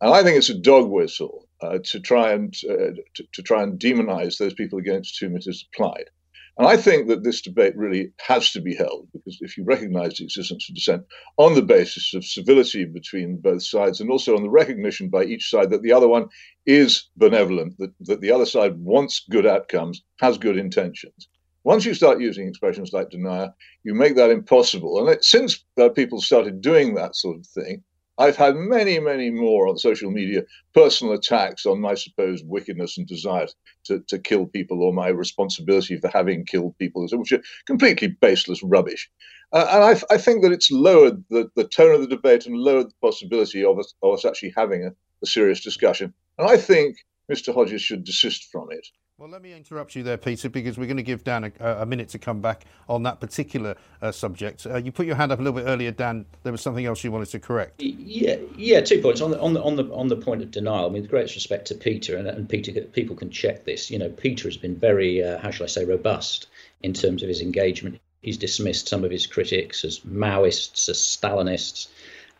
And 0.00 0.12
I 0.12 0.22
think 0.22 0.38
it's 0.38 0.48
a 0.48 0.58
dog 0.58 0.88
whistle 0.88 1.46
uh, 1.62 1.78
to 1.84 2.00
try 2.00 2.32
and 2.32 2.54
uh, 2.68 2.92
to, 3.14 3.24
to, 3.32 3.42
try 3.42 3.62
and 3.62 3.78
demonize 3.78 4.38
those 4.38 4.54
people 4.54 4.78
against 4.78 5.18
whom 5.20 5.36
it 5.36 5.46
is 5.46 5.66
applied. 5.72 6.10
And 6.58 6.66
I 6.66 6.76
think 6.76 7.08
that 7.08 7.22
this 7.24 7.40
debate 7.40 7.76
really 7.76 8.12
has 8.20 8.50
to 8.52 8.60
be 8.60 8.74
held 8.74 9.08
because 9.12 9.38
if 9.40 9.56
you 9.56 9.64
recognize 9.64 10.18
the 10.18 10.24
existence 10.24 10.68
of 10.68 10.74
dissent 10.74 11.06
on 11.38 11.54
the 11.54 11.62
basis 11.62 12.12
of 12.12 12.24
civility 12.24 12.84
between 12.84 13.38
both 13.38 13.62
sides 13.62 14.00
and 14.00 14.10
also 14.10 14.36
on 14.36 14.42
the 14.42 14.50
recognition 14.50 15.08
by 15.08 15.24
each 15.24 15.48
side 15.48 15.70
that 15.70 15.82
the 15.82 15.92
other 15.92 16.08
one 16.08 16.28
is 16.66 17.08
benevolent, 17.16 17.78
that, 17.78 17.92
that 18.00 18.20
the 18.20 18.30
other 18.30 18.46
side 18.46 18.76
wants 18.78 19.24
good 19.30 19.46
outcomes, 19.46 20.02
has 20.18 20.36
good 20.36 20.58
intentions. 20.58 21.28
Once 21.64 21.84
you 21.84 21.94
start 21.94 22.20
using 22.20 22.48
expressions 22.48 22.92
like 22.92 23.10
denier, 23.10 23.54
you 23.84 23.94
make 23.94 24.16
that 24.16 24.30
impossible. 24.30 24.98
And 24.98 25.08
it, 25.08 25.24
since 25.24 25.64
uh, 25.78 25.88
people 25.90 26.20
started 26.20 26.60
doing 26.60 26.94
that 26.94 27.16
sort 27.16 27.38
of 27.38 27.46
thing, 27.46 27.82
I've 28.20 28.36
had 28.36 28.54
many, 28.54 28.98
many 29.00 29.30
more 29.30 29.66
on 29.66 29.78
social 29.78 30.10
media 30.10 30.42
personal 30.74 31.14
attacks 31.14 31.64
on 31.64 31.80
my 31.80 31.94
supposed 31.94 32.46
wickedness 32.46 32.98
and 32.98 33.06
desire 33.06 33.46
to, 33.84 34.00
to 34.08 34.18
kill 34.18 34.44
people 34.44 34.82
or 34.82 34.92
my 34.92 35.08
responsibility 35.08 35.98
for 35.98 36.08
having 36.08 36.44
killed 36.44 36.76
people, 36.76 37.08
which 37.10 37.32
are 37.32 37.42
completely 37.64 38.08
baseless 38.08 38.62
rubbish. 38.62 39.10
Uh, 39.54 39.66
and 39.70 39.84
I, 39.84 40.14
I, 40.14 40.18
think 40.18 40.42
that 40.42 40.52
it's 40.52 40.70
lowered 40.70 41.24
the, 41.30 41.50
the 41.56 41.64
tone 41.64 41.94
of 41.94 42.02
the 42.02 42.14
debate 42.14 42.44
and 42.46 42.56
lowered 42.56 42.88
the 42.88 43.00
possibility 43.00 43.64
of 43.64 43.78
us, 43.78 43.94
of 44.02 44.12
us 44.12 44.26
actually 44.26 44.52
having 44.54 44.84
a, 44.84 44.90
a 45.22 45.26
serious 45.26 45.64
discussion. 45.64 46.12
And 46.38 46.48
I 46.48 46.58
think 46.58 46.98
Mr. 47.32 47.54
Hodges 47.54 47.80
should 47.80 48.04
desist 48.04 48.44
from 48.52 48.70
it. 48.70 48.86
Well, 49.20 49.28
let 49.28 49.42
me 49.42 49.52
interrupt 49.52 49.94
you 49.96 50.02
there, 50.02 50.16
Peter, 50.16 50.48
because 50.48 50.78
we're 50.78 50.86
going 50.86 50.96
to 50.96 51.02
give 51.02 51.24
Dan 51.24 51.52
a, 51.60 51.82
a 51.82 51.84
minute 51.84 52.08
to 52.08 52.18
come 52.18 52.40
back 52.40 52.64
on 52.88 53.02
that 53.02 53.20
particular 53.20 53.76
uh, 54.00 54.12
subject. 54.12 54.66
Uh, 54.66 54.78
you 54.78 54.92
put 54.92 55.04
your 55.04 55.14
hand 55.14 55.30
up 55.30 55.38
a 55.38 55.42
little 55.42 55.60
bit 55.60 55.66
earlier, 55.68 55.90
Dan. 55.90 56.24
There 56.42 56.52
was 56.52 56.62
something 56.62 56.86
else 56.86 57.04
you 57.04 57.12
wanted 57.12 57.28
to 57.28 57.38
correct. 57.38 57.82
Yeah, 57.82 58.36
yeah. 58.56 58.80
Two 58.80 59.02
points 59.02 59.20
on 59.20 59.30
the 59.30 59.38
on 59.38 59.52
the 59.52 59.62
on 59.62 59.76
the 59.76 59.84
on 59.92 60.08
the 60.08 60.16
point 60.16 60.40
of 60.40 60.50
denial. 60.50 60.86
I 60.86 60.88
mean, 60.88 61.02
with 61.02 61.10
greatest 61.10 61.34
respect 61.34 61.66
to 61.66 61.74
Peter, 61.74 62.16
and, 62.16 62.26
and 62.28 62.48
Peter, 62.48 62.72
people 62.80 63.14
can 63.14 63.28
check 63.28 63.66
this. 63.66 63.90
You 63.90 63.98
know, 63.98 64.08
Peter 64.08 64.48
has 64.48 64.56
been 64.56 64.74
very, 64.74 65.22
uh, 65.22 65.36
how 65.36 65.50
shall 65.50 65.64
I 65.64 65.68
say, 65.68 65.84
robust 65.84 66.46
in 66.82 66.94
terms 66.94 67.22
of 67.22 67.28
his 67.28 67.42
engagement. 67.42 68.00
He's 68.22 68.38
dismissed 68.38 68.88
some 68.88 69.04
of 69.04 69.10
his 69.10 69.26
critics 69.26 69.84
as 69.84 70.00
Maoists, 70.00 70.88
as 70.88 70.96
Stalinists, 70.96 71.88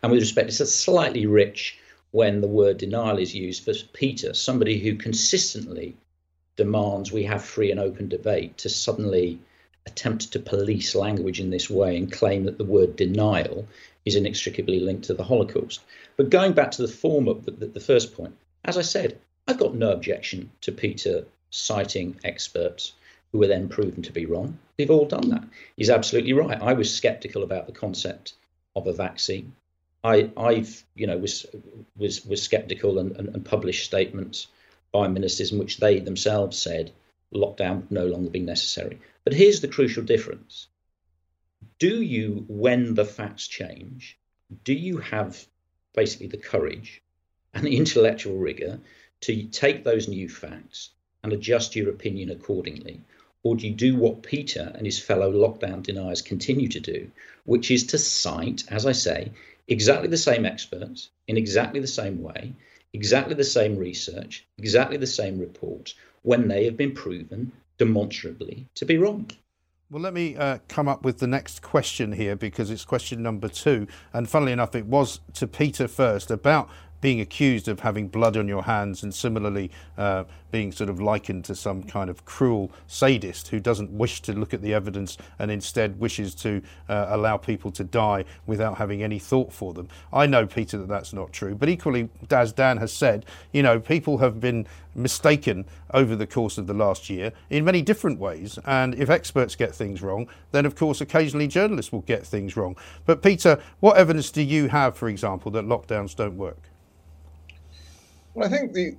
and 0.01 0.11
with 0.11 0.21
respect, 0.21 0.49
it's 0.49 0.59
a 0.59 0.65
slightly 0.65 1.27
rich 1.27 1.77
when 2.09 2.41
the 2.41 2.47
word 2.47 2.79
denial 2.79 3.19
is 3.19 3.35
used 3.35 3.65
for 3.65 3.73
Peter, 3.93 4.33
somebody 4.33 4.79
who 4.79 4.95
consistently 4.95 5.95
demands 6.61 7.11
we 7.11 7.23
have 7.23 7.43
free 7.43 7.71
and 7.71 7.79
open 7.79 8.07
debate 8.07 8.55
to 8.55 8.69
suddenly 8.69 9.39
attempt 9.87 10.31
to 10.31 10.39
police 10.39 10.93
language 10.93 11.39
in 11.39 11.49
this 11.49 11.71
way 11.71 11.97
and 11.97 12.11
claim 12.11 12.43
that 12.43 12.59
the 12.59 12.71
word 12.75 12.95
denial 12.95 13.67
is 14.05 14.15
inextricably 14.15 14.79
linked 14.79 15.05
to 15.05 15.15
the 15.15 15.23
Holocaust. 15.23 15.81
But 16.17 16.29
going 16.29 16.53
back 16.53 16.69
to 16.71 16.83
the 16.83 16.93
former, 17.03 17.33
the, 17.33 17.65
the 17.65 17.79
first 17.79 18.15
point, 18.15 18.35
as 18.63 18.77
I 18.77 18.83
said, 18.83 19.19
I've 19.47 19.57
got 19.57 19.73
no 19.73 19.91
objection 19.91 20.51
to 20.61 20.71
Peter 20.71 21.25
citing 21.49 22.19
experts 22.23 22.93
who 23.31 23.39
were 23.39 23.47
then 23.47 23.67
proven 23.67 24.03
to 24.03 24.13
be 24.13 24.27
wrong. 24.27 24.59
They've 24.77 24.91
all 24.91 25.07
done 25.07 25.29
that. 25.29 25.43
He's 25.77 25.89
absolutely 25.89 26.33
right. 26.33 26.61
I 26.61 26.73
was 26.73 26.93
skeptical 26.93 27.41
about 27.41 27.65
the 27.65 27.73
concept 27.73 28.33
of 28.75 28.85
a 28.85 28.93
vaccine. 28.93 29.53
I, 30.03 30.29
I've, 30.37 30.83
you 30.93 31.07
know, 31.07 31.17
was 31.17 31.47
was 31.97 32.23
was 32.23 32.43
skeptical 32.43 32.99
and, 32.99 33.11
and, 33.17 33.29
and 33.29 33.43
published 33.43 33.85
statements 33.85 34.47
by 34.91 35.07
ministers 35.07 35.51
in 35.51 35.59
which 35.59 35.77
they 35.77 35.99
themselves 35.99 36.57
said 36.57 36.91
lockdown 37.33 37.81
would 37.81 37.91
no 37.91 38.05
longer 38.05 38.29
be 38.29 38.39
necessary. 38.39 38.99
But 39.23 39.33
here's 39.33 39.61
the 39.61 39.67
crucial 39.67 40.03
difference. 40.03 40.67
Do 41.79 42.01
you, 42.01 42.45
when 42.47 42.95
the 42.95 43.05
facts 43.05 43.47
change, 43.47 44.17
do 44.63 44.73
you 44.73 44.97
have 44.97 45.45
basically 45.93 46.27
the 46.27 46.37
courage 46.37 47.01
and 47.53 47.65
the 47.65 47.77
intellectual 47.83 48.37
rigor 48.37 48.79
to 49.21 49.43
take 49.43 49.83
those 49.83 50.07
new 50.07 50.27
facts 50.27 50.89
and 51.23 51.31
adjust 51.31 51.75
your 51.75 51.89
opinion 51.89 52.29
accordingly? 52.29 53.01
Or 53.43 53.55
do 53.55 53.67
you 53.67 53.73
do 53.73 53.95
what 53.95 54.23
Peter 54.23 54.71
and 54.75 54.85
his 54.85 54.99
fellow 54.99 55.31
lockdown 55.31 55.81
deniers 55.83 56.21
continue 56.21 56.67
to 56.67 56.79
do, 56.79 57.11
which 57.45 57.71
is 57.71 57.87
to 57.87 57.97
cite, 57.97 58.63
as 58.67 58.85
I 58.85 58.91
say, 58.91 59.31
exactly 59.67 60.07
the 60.09 60.17
same 60.17 60.45
experts 60.45 61.09
in 61.27 61.37
exactly 61.37 61.79
the 61.79 61.87
same 61.87 62.21
way 62.21 62.53
exactly 62.93 63.33
the 63.33 63.43
same 63.43 63.77
research, 63.77 64.45
exactly 64.57 64.97
the 64.97 65.07
same 65.07 65.39
reports, 65.39 65.95
when 66.23 66.47
they 66.47 66.65
have 66.65 66.77
been 66.77 66.93
proven 66.93 67.51
demonstrably 67.77 68.67
to 68.75 68.85
be 68.85 68.97
wrong. 68.97 69.29
Well, 69.89 70.01
let 70.01 70.13
me 70.13 70.37
uh, 70.37 70.59
come 70.69 70.87
up 70.87 71.03
with 71.03 71.19
the 71.19 71.27
next 71.27 71.61
question 71.61 72.13
here 72.13 72.37
because 72.37 72.71
it's 72.71 72.85
question 72.85 73.21
number 73.21 73.49
two. 73.49 73.87
And 74.13 74.29
funnily 74.29 74.53
enough, 74.53 74.73
it 74.73 74.85
was 74.85 75.19
to 75.33 75.47
Peter 75.47 75.87
first 75.87 76.31
about 76.31 76.69
being 77.01 77.19
accused 77.19 77.67
of 77.67 77.81
having 77.81 78.07
blood 78.07 78.37
on 78.37 78.47
your 78.47 78.63
hands 78.63 79.03
and 79.03 79.13
similarly 79.13 79.71
uh, 79.97 80.23
being 80.51 80.71
sort 80.71 80.89
of 80.89 81.01
likened 81.01 81.45
to 81.45 81.55
some 81.55 81.81
kind 81.83 82.09
of 82.09 82.25
cruel 82.25 82.71
sadist 82.87 83.47
who 83.47 83.59
doesn't 83.59 83.89
wish 83.91 84.21
to 84.21 84.33
look 84.33 84.53
at 84.53 84.61
the 84.61 84.73
evidence 84.73 85.17
and 85.39 85.49
instead 85.49 85.99
wishes 85.99 86.35
to 86.35 86.61
uh, 86.89 87.07
allow 87.09 87.37
people 87.37 87.71
to 87.71 87.83
die 87.83 88.23
without 88.45 88.77
having 88.77 89.01
any 89.01 89.17
thought 89.17 89.51
for 89.51 89.73
them. 89.73 89.87
I 90.13 90.27
know, 90.27 90.45
Peter, 90.45 90.77
that 90.77 90.87
that's 90.87 91.13
not 91.13 91.33
true, 91.33 91.55
but 91.55 91.69
equally, 91.69 92.09
as 92.29 92.51
Dan 92.53 92.77
has 92.77 92.93
said, 92.93 93.25
you 93.51 93.63
know, 93.63 93.79
people 93.79 94.19
have 94.19 94.39
been 94.39 94.67
mistaken 94.93 95.65
over 95.93 96.15
the 96.15 96.27
course 96.27 96.57
of 96.57 96.67
the 96.67 96.73
last 96.73 97.09
year 97.09 97.31
in 97.49 97.63
many 97.63 97.81
different 97.81 98.19
ways. 98.19 98.59
And 98.65 98.93
if 98.95 99.09
experts 99.09 99.55
get 99.55 99.73
things 99.73 100.01
wrong, 100.01 100.27
then 100.51 100.65
of 100.65 100.75
course 100.75 101.01
occasionally 101.01 101.47
journalists 101.47 101.91
will 101.91 102.01
get 102.01 102.25
things 102.25 102.57
wrong. 102.57 102.75
But 103.05 103.21
Peter, 103.21 103.61
what 103.79 103.97
evidence 103.97 104.31
do 104.31 104.41
you 104.41 104.67
have, 104.67 104.97
for 104.97 105.07
example, 105.07 105.51
that 105.51 105.65
lockdowns 105.65 106.15
don't 106.15 106.37
work? 106.37 106.70
Well, 108.33 108.47
I 108.47 108.49
think 108.49 108.73
the 108.73 108.97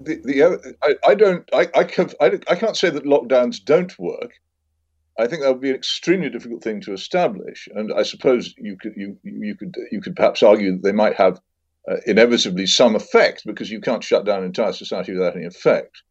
the, 0.00 0.20
the 0.24 0.76
I, 0.82 1.10
I 1.10 1.14
don't 1.14 1.48
I, 1.52 1.68
I, 1.74 1.84
can't, 1.84 2.14
I, 2.20 2.38
I 2.48 2.54
can't 2.54 2.76
say 2.76 2.90
that 2.90 3.04
lockdowns 3.04 3.62
don't 3.62 3.96
work. 3.98 4.32
I 5.18 5.26
think 5.26 5.42
that 5.42 5.52
would 5.52 5.60
be 5.60 5.70
an 5.70 5.76
extremely 5.76 6.30
difficult 6.30 6.62
thing 6.62 6.80
to 6.82 6.94
establish, 6.94 7.68
and 7.74 7.92
I 7.92 8.02
suppose 8.04 8.54
you 8.56 8.76
could 8.80 8.94
you 8.96 9.18
you 9.22 9.54
could 9.54 9.74
you 9.92 10.00
could 10.00 10.16
perhaps 10.16 10.42
argue 10.42 10.72
that 10.72 10.82
they 10.82 10.92
might 10.92 11.16
have 11.16 11.40
uh, 11.90 11.96
inevitably 12.06 12.66
some 12.66 12.96
effect 12.96 13.42
because 13.44 13.70
you 13.70 13.80
can't 13.80 14.04
shut 14.04 14.24
down 14.24 14.44
entire 14.44 14.72
society 14.72 15.12
without 15.12 15.36
any 15.36 15.46
effect. 15.46 16.02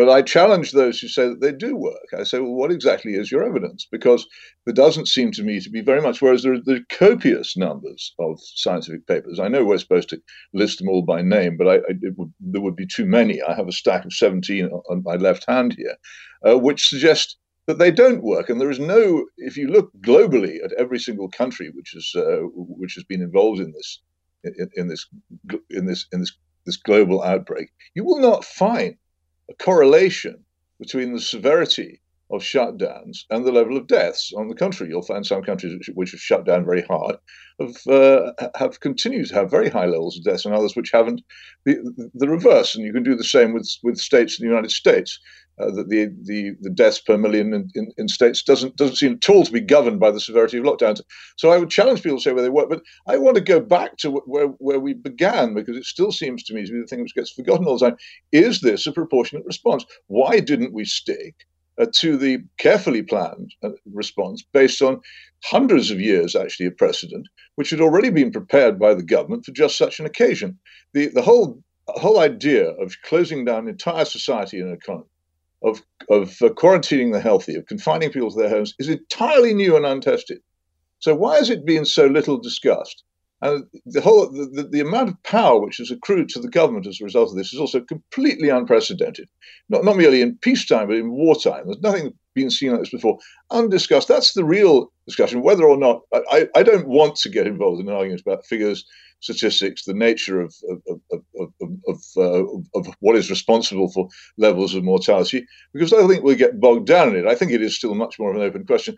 But 0.00 0.08
I 0.08 0.22
challenge 0.22 0.72
those 0.72 0.98
who 0.98 1.08
say 1.08 1.28
that 1.28 1.42
they 1.42 1.52
do 1.52 1.76
work. 1.76 2.06
I 2.18 2.22
say, 2.22 2.38
well, 2.38 2.54
what 2.54 2.72
exactly 2.72 3.16
is 3.16 3.30
your 3.30 3.44
evidence? 3.44 3.86
Because 3.92 4.26
there 4.64 4.72
doesn't 4.72 5.08
seem 5.08 5.30
to 5.32 5.42
me 5.42 5.60
to 5.60 5.68
be 5.68 5.82
very 5.82 6.00
much, 6.00 6.22
whereas 6.22 6.42
there 6.42 6.54
are, 6.54 6.74
are 6.74 6.80
copious 6.88 7.54
numbers 7.54 8.14
of 8.18 8.40
scientific 8.42 9.06
papers. 9.06 9.38
I 9.38 9.48
know 9.48 9.62
we're 9.62 9.76
supposed 9.76 10.08
to 10.08 10.22
list 10.54 10.78
them 10.78 10.88
all 10.88 11.02
by 11.02 11.20
name, 11.20 11.58
but 11.58 11.68
I, 11.68 11.74
I, 11.74 11.92
would, 12.16 12.32
there 12.40 12.62
would 12.62 12.76
be 12.76 12.86
too 12.86 13.04
many. 13.04 13.42
I 13.42 13.52
have 13.52 13.68
a 13.68 13.72
stack 13.72 14.06
of 14.06 14.14
17 14.14 14.70
on 14.70 15.02
my 15.04 15.16
left 15.16 15.44
hand 15.46 15.74
here, 15.74 15.96
uh, 16.48 16.58
which 16.58 16.88
suggest 16.88 17.36
that 17.66 17.78
they 17.78 17.90
don't 17.90 18.22
work. 18.22 18.48
And 18.48 18.58
there 18.58 18.70
is 18.70 18.80
no, 18.80 19.26
if 19.36 19.58
you 19.58 19.68
look 19.68 19.90
globally 20.00 20.64
at 20.64 20.72
every 20.78 20.98
single 20.98 21.28
country 21.28 21.68
which, 21.74 21.94
is, 21.94 22.10
uh, 22.16 22.38
which 22.54 22.94
has 22.94 23.04
been 23.04 23.20
involved 23.20 23.60
in 23.60 23.70
this, 23.72 24.00
in, 24.44 24.70
in 24.76 24.88
this, 24.88 25.06
in 25.68 25.84
this, 25.84 26.06
in 26.10 26.20
this, 26.20 26.32
this 26.64 26.78
global 26.78 27.22
outbreak, 27.22 27.68
you 27.94 28.02
will 28.02 28.20
not 28.20 28.46
find 28.46 28.96
a 29.50 29.54
correlation 29.54 30.44
between 30.78 31.12
the 31.12 31.20
severity 31.20 32.00
of 32.30 32.42
shutdowns 32.42 33.24
and 33.30 33.44
the 33.44 33.52
level 33.52 33.76
of 33.76 33.88
deaths. 33.88 34.32
On 34.36 34.48
the 34.48 34.54
contrary, 34.54 34.90
you'll 34.90 35.02
find 35.02 35.26
some 35.26 35.42
countries 35.42 35.76
which, 35.94 36.12
have 36.12 36.20
shut 36.20 36.46
down 36.46 36.64
very 36.64 36.82
hard 36.82 37.16
have 37.60 37.86
uh, 37.86 38.32
have 38.54 38.80
continued 38.80 39.28
to 39.28 39.34
have 39.34 39.50
very 39.50 39.68
high 39.68 39.86
levels 39.86 40.16
of 40.16 40.24
deaths, 40.24 40.44
and 40.44 40.54
others 40.54 40.74
which 40.74 40.90
haven't. 40.92 41.20
The, 41.64 42.10
the 42.14 42.28
reverse, 42.28 42.74
and 42.74 42.84
you 42.84 42.92
can 42.92 43.02
do 43.02 43.14
the 43.14 43.24
same 43.24 43.52
with 43.52 43.68
with 43.82 43.98
states 43.98 44.38
in 44.38 44.46
the 44.46 44.50
United 44.50 44.70
States 44.70 45.18
uh, 45.60 45.70
that 45.70 45.88
the, 45.88 46.06
the 46.22 46.56
the 46.60 46.70
deaths 46.70 47.00
per 47.00 47.18
million 47.18 47.52
in, 47.52 47.70
in, 47.74 47.92
in, 47.98 48.08
states 48.08 48.42
doesn't 48.42 48.76
doesn't 48.76 48.96
seem 48.96 49.12
at 49.12 49.28
all 49.28 49.44
to 49.44 49.52
be 49.52 49.60
governed 49.60 50.00
by 50.00 50.10
the 50.10 50.20
severity 50.20 50.58
of 50.58 50.64
lockdowns. 50.64 51.00
So 51.36 51.50
I 51.50 51.58
would 51.58 51.70
challenge 51.70 52.02
people 52.02 52.18
to 52.18 52.22
say 52.22 52.32
where 52.32 52.42
they 52.42 52.48
work, 52.48 52.70
but 52.70 52.82
I 53.06 53.18
want 53.18 53.36
to 53.36 53.42
go 53.42 53.60
back 53.60 53.96
to 53.98 54.10
where 54.10 54.46
where 54.46 54.80
we 54.80 54.94
began 54.94 55.54
because 55.54 55.76
it 55.76 55.84
still 55.84 56.12
seems 56.12 56.42
to 56.44 56.54
me 56.54 56.64
to 56.64 56.72
be 56.72 56.80
the 56.80 56.86
thing 56.86 57.02
which 57.02 57.14
gets 57.14 57.30
forgotten 57.30 57.66
all 57.66 57.78
the 57.78 57.90
time. 57.90 57.98
Is 58.32 58.60
this 58.60 58.86
a 58.86 58.92
proportionate 58.92 59.44
response? 59.44 59.84
Why 60.06 60.40
didn't 60.40 60.72
we 60.72 60.84
stick 60.84 61.34
uh, 61.78 61.86
to 61.96 62.16
the 62.16 62.38
carefully 62.58 63.02
planned 63.02 63.54
uh, 63.62 63.70
response 63.92 64.42
based 64.52 64.80
on 64.82 65.00
hundreds 65.44 65.90
of 65.90 66.00
years 66.00 66.34
actually 66.34 66.66
of 66.66 66.76
precedent, 66.76 67.26
which 67.56 67.70
had 67.70 67.80
already 67.80 68.10
been 68.10 68.30
prepared 68.30 68.78
by 68.78 68.94
the 68.94 69.02
government 69.02 69.44
for 69.44 69.52
just 69.52 69.76
such 69.76 70.00
an 70.00 70.06
occasion? 70.06 70.58
The 70.94 71.08
the 71.08 71.22
whole 71.22 71.62
whole 71.88 72.20
idea 72.20 72.70
of 72.70 72.94
closing 73.02 73.44
down 73.44 73.68
entire 73.68 74.04
society 74.04 74.60
and 74.60 74.72
economy 74.72 75.06
of, 75.62 75.82
of 76.08 76.30
uh, 76.42 76.48
quarantining 76.48 77.12
the 77.12 77.20
healthy, 77.20 77.54
of 77.54 77.66
confining 77.66 78.10
people 78.10 78.30
to 78.30 78.38
their 78.38 78.48
homes, 78.48 78.74
is 78.78 78.88
entirely 78.88 79.54
new 79.54 79.76
and 79.76 79.86
untested. 79.86 80.40
So 80.98 81.14
why 81.14 81.36
is 81.38 81.50
it 81.50 81.64
being 81.64 81.84
so 81.84 82.06
little 82.06 82.38
discussed? 82.38 83.04
And 83.42 83.64
the 83.86 84.00
whole 84.02 84.30
the, 84.30 84.68
the, 84.70 84.80
amount 84.80 85.08
of 85.08 85.22
power 85.22 85.60
which 85.60 85.78
has 85.78 85.90
accrued 85.90 86.28
to 86.30 86.40
the 86.40 86.48
government 86.48 86.86
as 86.86 87.00
a 87.00 87.04
result 87.04 87.30
of 87.30 87.36
this 87.36 87.54
is 87.54 87.60
also 87.60 87.80
completely 87.80 88.50
unprecedented. 88.50 89.28
Not 89.70 89.84
not 89.84 89.96
merely 89.96 90.20
in 90.20 90.36
peacetime, 90.36 90.88
but 90.88 90.96
in 90.96 91.10
wartime. 91.10 91.64
There's 91.64 91.80
nothing 91.80 92.12
been 92.34 92.50
seen 92.50 92.72
like 92.72 92.80
this 92.80 92.90
before. 92.90 93.18
Undiscussed. 93.50 94.08
That's 94.08 94.34
the 94.34 94.44
real 94.44 94.92
discussion. 95.06 95.42
Whether 95.42 95.64
or 95.64 95.78
not 95.78 96.02
I, 96.12 96.48
I 96.54 96.62
don't 96.62 96.86
want 96.86 97.16
to 97.16 97.30
get 97.30 97.46
involved 97.46 97.80
in 97.80 97.88
arguments 97.88 98.22
about 98.22 98.44
figures 98.46 98.84
statistics, 99.20 99.84
the 99.84 99.94
nature 99.94 100.40
of 100.40 100.54
of, 100.68 100.82
of, 101.10 101.22
of, 101.38 101.70
of, 101.88 102.02
uh, 102.16 102.78
of, 102.78 102.94
what 103.00 103.16
is 103.16 103.30
responsible 103.30 103.90
for 103.90 104.08
levels 104.38 104.74
of 104.74 104.84
mortality, 104.84 105.46
because 105.72 105.92
I 105.92 106.06
think 106.06 106.24
we 106.24 106.34
get 106.34 106.60
bogged 106.60 106.86
down 106.86 107.10
in 107.10 107.16
it. 107.16 107.26
I 107.26 107.34
think 107.34 107.52
it 107.52 107.62
is 107.62 107.76
still 107.76 107.94
much 107.94 108.18
more 108.18 108.30
of 108.30 108.36
an 108.36 108.42
open 108.42 108.66
question. 108.66 108.96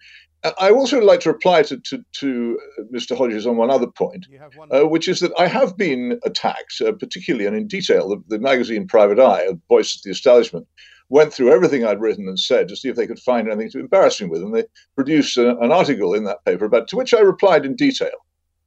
I 0.59 0.71
also 0.71 0.97
would 0.97 1.05
like 1.05 1.21
to 1.21 1.33
reply 1.33 1.63
to, 1.63 1.79
to, 1.79 2.05
to 2.15 2.59
Mr. 2.93 3.17
Hodges 3.17 3.47
on 3.47 3.57
one 3.57 3.71
other 3.71 3.87
point, 3.87 4.27
one 4.57 4.69
uh, 4.73 4.87
which 4.87 5.07
is 5.07 5.21
that 5.21 5.33
I 5.39 5.47
have 5.47 5.77
been 5.77 6.19
attacked, 6.25 6.81
uh, 6.85 6.93
particularly 6.93 7.47
and 7.47 7.57
in 7.57 7.69
detail. 7.69 8.09
The, 8.09 8.23
the 8.27 8.39
magazine 8.41 8.89
Private 8.89 9.21
Eye, 9.21 9.43
a 9.43 9.55
voice 9.69 9.95
of 9.95 10.03
the 10.03 10.11
establishment, 10.11 10.67
went 11.11 11.33
through 11.33 11.53
everything 11.53 11.85
I'd 11.85 12.01
written 12.01 12.27
and 12.27 12.41
said 12.41 12.69
to 12.69 12.77
see 12.77 12.89
if 12.89 12.97
they 12.97 13.07
could 13.07 13.21
find 13.21 13.49
anything 13.49 13.71
to 13.73 13.81
embarrass 13.81 14.21
me 14.21 14.27
with. 14.27 14.43
And 14.43 14.55
they 14.55 14.65
produced 14.97 15.37
a, 15.37 15.57
an 15.59 15.71
article 15.71 16.15
in 16.15 16.25
that 16.25 16.45
paper 16.45 16.65
about 16.65 16.89
to 16.89 16.97
which 16.97 17.15
I 17.15 17.21
replied 17.21 17.65
in 17.65 17.77
detail. 17.77 18.11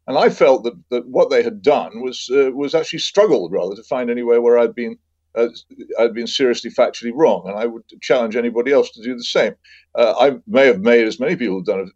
And 0.08 0.18
I 0.18 0.30
felt 0.30 0.64
that, 0.64 0.76
that 0.92 1.08
what 1.08 1.30
they 1.30 1.42
had 1.42 1.62
done 1.62 2.02
was 2.02 2.30
uh, 2.32 2.52
was 2.52 2.76
actually 2.76 3.00
struggled 3.00 3.52
rather 3.52 3.76
to 3.76 3.84
find 3.84 4.10
anywhere 4.10 4.40
where 4.40 4.60
I'd 4.60 4.76
been 4.76 4.98
uh, 5.36 5.48
I'd 6.00 6.14
been 6.14 6.28
seriously 6.28 6.70
factually 6.72 7.12
wrong, 7.14 7.44
and 7.48 7.58
I 7.58 7.66
would 7.66 7.84
challenge 8.02 8.36
anybody 8.36 8.72
else 8.72 8.92
to 8.92 9.02
do 9.02 9.16
the 9.16 9.24
same. 9.24 9.56
Uh, 9.96 10.14
I 10.20 10.38
may 10.48 10.68
have 10.68 10.82
made, 10.82 11.08
as 11.08 11.20
many 11.20 11.36
people 11.36 11.58
have 11.58 11.66
done, 11.66 11.92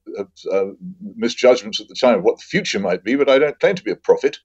uh, 0.51 0.65
misjudgments 1.15 1.79
at 1.79 1.87
the 1.87 1.95
time 1.95 2.19
of 2.19 2.23
what 2.23 2.37
the 2.37 2.43
future 2.43 2.79
might 2.79 3.03
be, 3.03 3.15
but 3.15 3.29
I 3.29 3.39
don't 3.39 3.59
claim 3.59 3.75
to 3.75 3.83
be 3.83 3.91
a 3.91 3.95
prophet, 3.95 4.37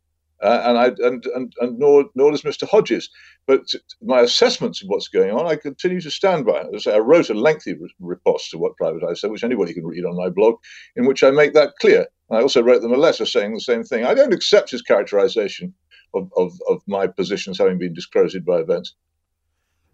uh, 0.42 0.62
and 0.64 0.78
I 0.78 0.86
and, 1.06 1.24
and 1.26 1.52
and 1.60 1.78
nor 1.78 2.06
nor 2.14 2.30
does 2.30 2.42
Mr. 2.42 2.68
Hodges. 2.68 3.08
But 3.46 3.62
my 4.02 4.20
assessments 4.20 4.82
of 4.82 4.88
what's 4.88 5.08
going 5.08 5.30
on, 5.30 5.46
I 5.46 5.56
continue 5.56 6.00
to 6.00 6.10
stand 6.10 6.46
by. 6.46 6.64
As 6.74 6.86
I 6.86 6.98
wrote 6.98 7.30
a 7.30 7.34
lengthy 7.34 7.76
riposte 8.00 8.50
to 8.50 8.58
what 8.58 8.76
Private 8.76 9.04
Eye 9.04 9.14
said, 9.14 9.30
which 9.30 9.44
anybody 9.44 9.74
can 9.74 9.86
read 9.86 10.04
on 10.04 10.16
my 10.16 10.30
blog, 10.30 10.56
in 10.96 11.06
which 11.06 11.22
I 11.22 11.30
make 11.30 11.54
that 11.54 11.74
clear. 11.80 12.06
I 12.30 12.40
also 12.40 12.62
wrote 12.62 12.80
them 12.80 12.94
a 12.94 12.96
letter 12.96 13.26
saying 13.26 13.52
the 13.52 13.60
same 13.60 13.84
thing. 13.84 14.04
I 14.04 14.14
don't 14.14 14.32
accept 14.32 14.70
his 14.70 14.80
characterization 14.82 15.74
of, 16.14 16.32
of, 16.36 16.58
of 16.68 16.82
my 16.86 17.06
positions 17.06 17.58
having 17.58 17.78
been 17.78 17.94
discredited 17.94 18.44
by 18.44 18.58
events. 18.58 18.94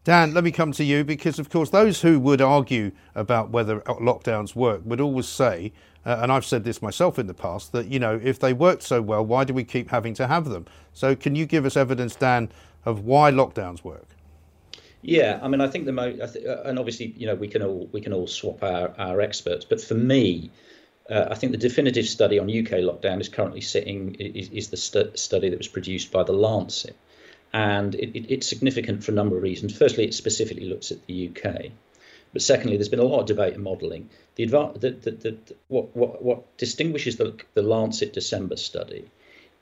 Dan, 0.04 0.32
let 0.32 0.44
me 0.44 0.50
come 0.50 0.72
to 0.72 0.84
you 0.84 1.04
because, 1.04 1.38
of 1.38 1.50
course, 1.50 1.70
those 1.70 2.00
who 2.00 2.18
would 2.18 2.40
argue 2.40 2.92
about 3.14 3.50
whether 3.50 3.80
lockdowns 3.80 4.54
work 4.54 4.80
would 4.84 5.00
always 5.00 5.28
say, 5.28 5.72
uh, 6.06 6.20
and 6.22 6.32
I've 6.32 6.46
said 6.46 6.64
this 6.64 6.80
myself 6.80 7.18
in 7.18 7.26
the 7.26 7.34
past, 7.34 7.72
that, 7.72 7.88
you 7.88 7.98
know, 7.98 8.18
if 8.22 8.38
they 8.38 8.54
worked 8.54 8.82
so 8.82 9.02
well, 9.02 9.24
why 9.24 9.44
do 9.44 9.52
we 9.52 9.62
keep 9.62 9.90
having 9.90 10.14
to 10.14 10.26
have 10.26 10.46
them? 10.46 10.64
So, 10.94 11.14
can 11.14 11.34
you 11.34 11.44
give 11.44 11.66
us 11.66 11.76
evidence, 11.76 12.16
Dan, 12.16 12.50
of 12.86 13.04
why 13.04 13.30
lockdowns 13.30 13.84
work? 13.84 14.06
Yeah, 15.02 15.38
I 15.42 15.48
mean, 15.48 15.60
I 15.60 15.68
think 15.68 15.86
the 15.86 15.92
most, 15.92 16.34
th- 16.34 16.46
uh, 16.46 16.62
and 16.64 16.78
obviously, 16.78 17.14
you 17.16 17.26
know, 17.26 17.34
we 17.34 17.48
can 17.48 17.62
all 17.62 17.88
we 17.92 18.00
can 18.00 18.12
all 18.12 18.26
swap 18.26 18.62
our, 18.62 18.94
our 18.98 19.20
experts, 19.20 19.64
but 19.64 19.80
for 19.80 19.94
me, 19.94 20.50
uh, 21.10 21.28
I 21.30 21.34
think 21.34 21.52
the 21.52 21.58
definitive 21.58 22.06
study 22.06 22.38
on 22.38 22.46
UK 22.46 22.80
lockdown 22.80 23.20
is 23.20 23.28
currently 23.28 23.60
sitting 23.60 24.14
is, 24.14 24.48
is 24.50 24.68
the 24.68 24.76
stu- 24.76 25.10
study 25.14 25.48
that 25.50 25.58
was 25.58 25.68
produced 25.68 26.12
by 26.12 26.22
the 26.22 26.32
Lancet, 26.32 26.96
and 27.52 27.94
it, 27.96 28.16
it, 28.16 28.26
it's 28.30 28.48
significant 28.48 29.02
for 29.02 29.10
a 29.10 29.14
number 29.14 29.36
of 29.36 29.42
reasons. 29.42 29.76
Firstly, 29.76 30.04
it 30.04 30.14
specifically 30.14 30.66
looks 30.66 30.92
at 30.92 31.04
the 31.06 31.28
UK, 31.28 31.72
but 32.32 32.42
secondly, 32.42 32.76
there's 32.76 32.88
been 32.88 33.00
a 33.00 33.04
lot 33.04 33.20
of 33.20 33.26
debate 33.26 33.54
and 33.54 33.64
modelling. 33.64 34.08
The, 34.36 34.46
the, 34.46 34.90
the, 34.90 35.10
the, 35.10 35.36
what, 35.66 35.94
what, 35.96 36.22
what 36.22 36.56
distinguishes 36.56 37.16
the, 37.16 37.36
the 37.54 37.62
Lancet 37.62 38.12
December 38.12 38.56
study 38.56 39.10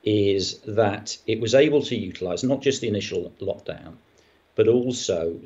is 0.05 0.59
that 0.61 1.17
it 1.27 1.41
was 1.41 1.55
able 1.55 1.83
to 1.83 1.97
utilise 1.97 2.45
not 2.45 2.61
just 2.61 2.83
the 2.83 2.89
initial 2.89 3.33
lockdown, 3.41 3.95
but 4.55 4.69
also 4.69 5.41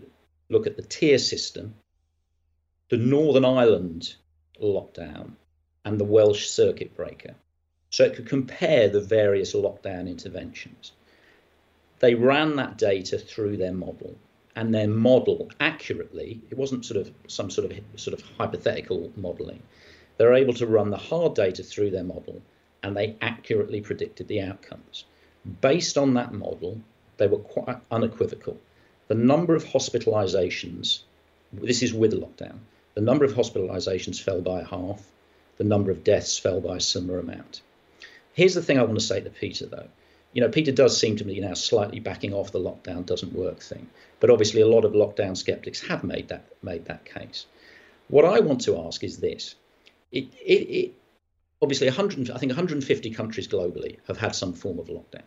look 0.49 0.67
at 0.67 0.77
the 0.77 0.83
tier 0.83 1.19
system, 1.19 1.75
the 2.91 2.97
Northern 2.97 3.45
Ireland 3.45 4.15
lockdown, 4.61 5.37
and 5.85 5.99
the 5.99 6.05
Welsh 6.05 6.49
circuit 6.49 6.97
breaker. 6.97 7.35
So 7.91 8.05
it 8.05 8.15
could 8.15 8.27
compare 8.27 8.89
the 8.89 9.01
various 9.01 9.55
lockdown 9.55 10.09
interventions. 10.09 10.93
They 11.99 12.15
ran 12.15 12.57
that 12.57 12.79
data 12.79 13.19
through 13.19 13.59
their 13.59 13.73
model, 13.73 14.17
and 14.57 14.75
their 14.75 14.89
model 14.89 15.51
accurately, 15.61 16.41
it 16.51 16.59
wasn't 16.59 16.85
sort 16.85 17.01
of 17.01 17.13
some 17.27 17.51
sort 17.51 17.71
of 17.71 17.79
sort 17.97 18.19
of 18.19 18.27
hypothetical 18.39 19.13
modeling. 19.17 19.63
They're 20.17 20.35
able 20.35 20.55
to 20.55 20.67
run 20.67 20.91
the 20.91 20.97
hard 20.97 21.35
data 21.35 21.63
through 21.63 21.91
their 21.91 22.05
model, 22.05 22.43
and 22.83 22.97
they 22.97 23.17
accurately 23.21 23.81
predicted 23.81 24.29
the 24.29 24.41
outcomes. 24.41 25.05
Based 25.61 25.97
on 25.99 26.15
that 26.15 26.33
model, 26.33 26.81
they 27.17 27.27
were 27.27 27.39
quite 27.39 27.79
unequivocal. 27.91 28.59
The 29.09 29.15
number 29.15 29.55
of 29.55 29.65
hospitalizations, 29.65 31.03
this 31.53 31.83
is 31.83 31.93
with 31.93 32.13
lockdown, 32.13 32.59
the 32.95 33.01
number 33.01 33.25
of 33.25 33.33
hospitalizations 33.33 34.21
fell 34.21 34.41
by 34.41 34.63
half, 34.63 35.03
the 35.57 35.65
number 35.65 35.91
of 35.91 36.05
deaths 36.05 36.39
fell 36.39 36.61
by 36.61 36.77
a 36.77 36.81
similar 36.81 37.19
amount. 37.19 37.61
Here's 38.33 38.55
the 38.55 38.63
thing 38.63 38.79
I 38.79 38.83
want 38.83 38.99
to 38.99 39.05
say 39.05 39.21
to 39.21 39.31
Peter, 39.31 39.67
though. 39.67 39.89
you 40.33 40.41
know, 40.41 40.49
Peter 40.49 40.73
does 40.73 40.99
seem 40.99 41.17
to 41.17 41.25
be 41.25 41.41
now 41.41 41.55
slightly 41.55 42.01
backing 42.01 42.33
off 42.33 42.53
the 42.53 42.59
lockdown 42.59 43.05
doesn't 43.05 43.35
work 43.35 43.61
thing, 43.61 43.89
but 44.21 44.31
obviously 44.31 44.61
a 44.61 44.67
lot 44.67 44.85
of 44.85 44.93
lockdown 44.93 45.37
skeptics 45.37 45.81
have 45.89 46.05
made 46.05 46.29
that 46.29 46.47
made 46.63 46.87
that 46.87 47.05
case. 47.05 47.47
What 48.09 48.25
I 48.25 48.41
want 48.41 48.63
to 48.63 48.79
ask 48.81 49.05
is 49.05 49.19
this: 49.19 49.55
it, 50.11 50.25
it, 50.45 50.69
it 50.81 50.95
obviously 51.61 51.89
100, 51.89 52.31
I 52.31 52.39
think 52.39 52.51
150 52.51 53.11
countries 53.11 53.49
globally 53.49 53.99
have 54.07 54.19
had 54.19 54.35
some 54.35 54.53
form 54.53 54.79
of 54.79 54.89
lockdown. 54.89 55.23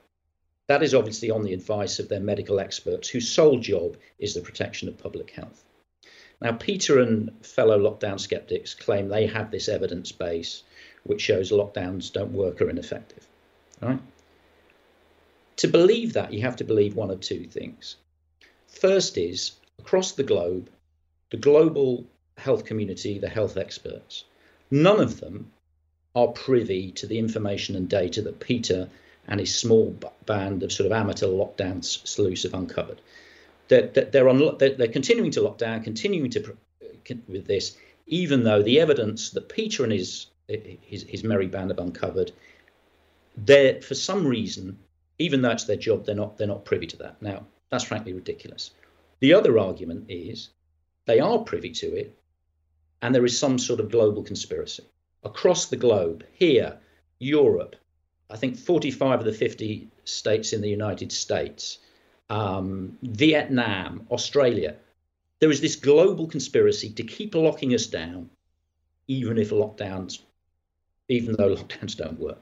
That 0.68 0.82
is 0.82 0.96
obviously 0.96 1.30
on 1.30 1.44
the 1.44 1.54
advice 1.54 2.00
of 2.00 2.10
their 2.10 2.20
medical 2.20 2.60
experts, 2.60 3.10
whose 3.10 3.30
sole 3.30 3.60
job 3.60 3.98
is 4.18 4.34
the 4.34 4.42
protection 4.42 4.88
of 4.88 4.98
public 4.98 5.30
health. 5.30 5.64
Now, 6.46 6.52
Peter 6.52 7.00
and 7.00 7.32
fellow 7.44 7.80
lockdown 7.80 8.20
skeptics 8.20 8.76
claim 8.76 9.08
they 9.08 9.26
have 9.26 9.50
this 9.50 9.68
evidence 9.68 10.12
base 10.12 10.62
which 11.02 11.22
shows 11.22 11.50
lockdowns 11.50 12.14
don't 12.14 12.34
work 12.34 12.62
or 12.62 12.70
ineffective. 12.70 13.28
Right? 13.82 14.00
To 15.56 15.68
believe 15.68 16.14
that, 16.14 16.34
you 16.34 16.42
have 16.42 16.58
to 16.58 16.64
believe 16.64 16.96
one 16.96 17.10
of 17.10 17.20
two 17.20 17.46
things. 17.46 17.96
First 18.68 19.18
is 19.18 19.54
across 19.80 20.12
the 20.12 20.22
globe, 20.22 20.70
the 21.32 21.38
global 21.38 22.06
health 22.38 22.64
community, 22.64 23.18
the 23.18 23.28
health 23.28 23.58
experts, 23.58 24.26
none 24.70 25.00
of 25.00 25.20
them 25.22 25.52
are 26.14 26.28
privy 26.28 26.92
to 26.92 27.08
the 27.08 27.18
information 27.18 27.76
and 27.76 27.90
data 27.90 28.22
that 28.22 28.40
Peter 28.40 28.88
and 29.28 29.40
his 29.40 29.56
small 29.56 29.98
band 30.28 30.62
of 30.62 30.72
sort 30.72 30.86
of 30.86 30.92
amateur 30.92 31.26
lockdown 31.26 31.84
sleuths 31.84 32.44
have 32.44 32.54
uncovered. 32.54 33.02
They're, 33.68 33.88
they're, 33.88 34.76
they're 34.76 34.88
continuing 34.88 35.32
to 35.32 35.42
lock 35.42 35.58
down, 35.58 35.84
continuing 35.84 36.30
to 36.32 36.56
with 37.28 37.46
this, 37.46 37.78
even 38.08 38.44
though 38.44 38.62
the 38.62 38.80
evidence 38.80 39.32
that 39.32 39.50
Peter 39.50 39.84
and 39.84 39.92
his 39.92 40.28
his, 40.48 41.04
his 41.04 41.24
merry 41.24 41.48
band 41.48 41.72
have 41.72 41.80
uncovered, 41.80 42.32
they're 43.36 43.82
for 43.82 43.96
some 43.96 44.26
reason, 44.28 44.78
even 45.18 45.42
though 45.42 45.52
it's 45.52 45.64
their 45.64 45.76
job, 45.76 46.06
they're 46.06 46.16
not 46.16 46.38
they're 46.38 46.48
not 46.48 46.66
privy 46.66 46.88
to 46.88 46.98
that. 46.98 47.22
Now 47.22 47.46
that's 47.70 47.84
frankly 47.84 48.14
ridiculous. 48.14 48.72
The 49.20 49.34
other 49.34 49.58
argument 49.58 50.06
is 50.10 50.50
they 51.06 51.20
are 51.20 51.40
privy 51.40 51.72
to 51.72 51.96
it, 51.96 52.16
and 53.02 53.14
there 53.14 53.26
is 53.26 53.38
some 53.38 53.58
sort 53.58 53.80
of 53.80 53.92
global 53.92 54.24
conspiracy 54.24 54.84
across 55.24 55.66
the 55.66 55.78
globe. 55.78 56.24
Here, 56.34 56.78
Europe, 57.20 57.76
I 58.30 58.38
think 58.38 58.58
45 58.58 59.20
of 59.20 59.26
the 59.26 59.34
50 59.34 59.90
states 60.04 60.54
in 60.54 60.62
the 60.62 60.70
United 60.70 61.12
States, 61.12 61.80
um, 62.30 62.98
Vietnam, 63.02 64.08
Australia. 64.12 64.76
There 65.40 65.52
is 65.52 65.62
this 65.62 65.76
global 65.76 66.28
conspiracy 66.28 66.90
to 66.94 67.04
keep 67.04 67.36
locking 67.36 67.74
us 67.74 67.88
down, 67.88 68.30
even 69.08 69.38
if 69.38 69.52
lockdowns, 69.52 70.20
even 71.08 71.36
though 71.36 71.56
lockdowns 71.56 71.96
don't 71.96 72.20
work. 72.20 72.42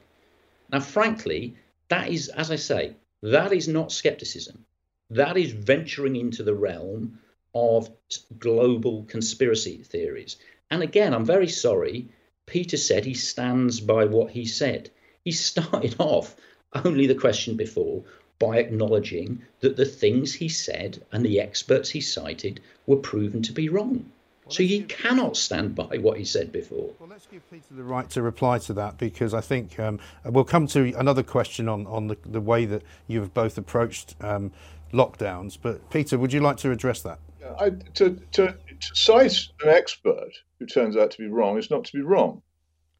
Now, 0.72 0.80
frankly, 0.80 1.56
that 1.88 2.08
is, 2.08 2.28
as 2.28 2.50
I 2.50 2.56
say, 2.56 2.94
that 3.22 3.52
is 3.52 3.68
not 3.68 3.92
skepticism. 3.92 4.64
That 5.10 5.36
is 5.36 5.52
venturing 5.52 6.16
into 6.16 6.42
the 6.42 6.54
realm 6.54 7.18
of 7.54 7.90
global 8.38 9.04
conspiracy 9.04 9.82
theories. 9.82 10.36
And 10.70 10.82
again, 10.82 11.14
I'm 11.14 11.24
very 11.24 11.48
sorry. 11.48 12.08
Peter 12.46 12.76
said 12.76 13.04
he 13.04 13.14
stands 13.14 13.80
by 13.80 14.06
what 14.06 14.30
he 14.30 14.46
said. 14.46 14.90
He 15.24 15.32
started 15.50 15.96
off 15.98 16.36
only 16.84 17.06
the 17.06 17.14
question 17.14 17.56
before 17.56 18.02
by 18.38 18.58
acknowledging 18.58 19.42
that 19.60 19.76
the 19.76 19.84
things 19.84 20.34
he 20.34 20.48
said 20.48 21.02
and 21.12 21.24
the 21.24 21.40
experts 21.40 21.90
he 21.90 22.00
cited 22.00 22.60
were 22.86 22.96
proven 22.96 23.42
to 23.42 23.52
be 23.52 23.68
wrong. 23.68 24.10
Well, 24.44 24.54
so 24.54 24.62
he 24.62 24.82
cannot 24.82 25.36
stand 25.36 25.74
by 25.74 25.98
what 25.98 26.18
he 26.18 26.24
said 26.24 26.52
before. 26.52 26.90
Well, 26.98 27.08
let's 27.08 27.26
give 27.26 27.48
Peter 27.50 27.64
the 27.70 27.82
right 27.82 28.10
to 28.10 28.20
reply 28.20 28.58
to 28.58 28.74
that 28.74 28.98
because 28.98 29.32
I 29.32 29.40
think 29.40 29.78
um, 29.78 29.98
we'll 30.24 30.44
come 30.44 30.66
to 30.68 30.92
another 30.98 31.22
question 31.22 31.68
on, 31.68 31.86
on 31.86 32.08
the, 32.08 32.18
the 32.26 32.40
way 32.40 32.66
that 32.66 32.82
you 33.06 33.20
have 33.20 33.32
both 33.32 33.56
approached 33.56 34.16
um, 34.20 34.52
lockdowns. 34.92 35.56
But 35.60 35.88
Peter, 35.90 36.18
would 36.18 36.32
you 36.32 36.40
like 36.40 36.58
to 36.58 36.70
address 36.70 37.00
that? 37.02 37.20
I, 37.58 37.70
to, 37.94 38.20
to, 38.32 38.46
to, 38.46 38.94
cite 38.94 39.48
an 39.62 39.68
expert 39.68 40.30
who 40.58 40.66
turns 40.66 40.96
out 40.96 41.10
to 41.12 41.18
be 41.18 41.28
wrong 41.28 41.58
is 41.58 41.70
not 41.70 41.84
to 41.84 41.92
be 41.92 42.02
wrong. 42.02 42.42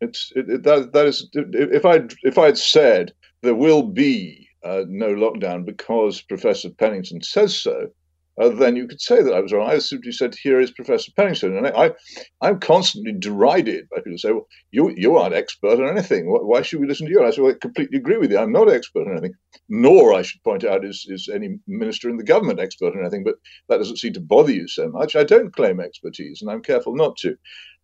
It's 0.00 0.32
it, 0.36 0.48
it, 0.50 0.62
that 0.64 0.92
that 0.92 1.06
is 1.06 1.28
if 1.32 1.86
I 1.86 2.02
if 2.22 2.36
I'd 2.36 2.58
said 2.58 3.12
there 3.42 3.54
will 3.54 3.82
be 3.82 4.48
uh, 4.64 4.84
no 4.88 5.14
lockdown 5.14 5.64
because 5.64 6.22
Professor 6.22 6.70
Pennington 6.70 7.22
says 7.22 7.56
so, 7.56 7.88
uh, 8.40 8.48
then 8.48 8.74
you 8.74 8.88
could 8.88 9.00
say 9.00 9.22
that 9.22 9.32
I 9.32 9.40
was 9.40 9.52
wrong. 9.52 9.70
I 9.70 9.78
simply 9.78 10.10
said, 10.10 10.34
"Here 10.34 10.58
is 10.58 10.72
Professor 10.72 11.12
Pennington," 11.14 11.56
and 11.56 11.68
I, 11.68 11.92
I 12.40 12.48
am 12.48 12.58
constantly 12.58 13.12
derided 13.12 13.88
by 13.88 13.98
people 13.98 14.12
who 14.12 14.18
say, 14.18 14.32
"Well, 14.32 14.48
you 14.72 14.92
you 14.96 15.16
aren't 15.16 15.36
expert 15.36 15.80
on 15.80 15.88
anything. 15.88 16.24
Why 16.26 16.62
should 16.62 16.80
we 16.80 16.88
listen 16.88 17.06
to 17.06 17.12
you?" 17.12 17.18
And 17.18 17.28
I 17.28 17.30
said, 17.30 17.42
"Well, 17.42 17.52
I 17.52 17.58
completely 17.60 17.98
agree 17.98 18.16
with 18.16 18.32
you. 18.32 18.38
I'm 18.38 18.50
not 18.50 18.68
expert 18.68 19.06
on 19.06 19.12
anything. 19.12 19.34
Nor, 19.68 20.14
I 20.14 20.22
should 20.22 20.42
point 20.42 20.64
out, 20.64 20.84
is 20.84 21.06
is 21.08 21.28
any 21.32 21.58
minister 21.68 22.08
in 22.10 22.16
the 22.16 22.24
government 22.24 22.58
expert 22.58 22.94
on 22.94 23.00
anything. 23.00 23.22
But 23.22 23.36
that 23.68 23.78
doesn't 23.78 23.98
seem 23.98 24.14
to 24.14 24.20
bother 24.20 24.52
you 24.52 24.66
so 24.66 24.88
much. 24.88 25.14
I 25.14 25.22
don't 25.22 25.54
claim 25.54 25.78
expertise, 25.78 26.42
and 26.42 26.50
I'm 26.50 26.62
careful 26.62 26.96
not 26.96 27.16
to." 27.18 27.36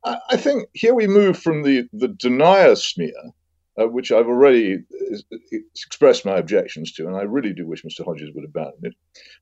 I, 0.04 0.18
I 0.30 0.36
think 0.36 0.68
here 0.72 0.94
we 0.94 1.06
move 1.06 1.38
from 1.38 1.62
the 1.62 1.88
the 1.92 2.08
denier 2.08 2.74
smear 2.74 3.32
uh, 3.80 3.86
which 3.86 4.12
I've 4.12 4.26
already 4.26 4.76
uh, 4.76 5.38
expressed 5.74 6.26
my 6.26 6.36
objections 6.36 6.92
to, 6.92 7.06
and 7.06 7.16
I 7.16 7.22
really 7.22 7.52
do 7.52 7.66
wish 7.66 7.82
Mr. 7.82 8.04
Hodges 8.04 8.30
would 8.34 8.44
abandon 8.44 8.80
it, 8.82 8.94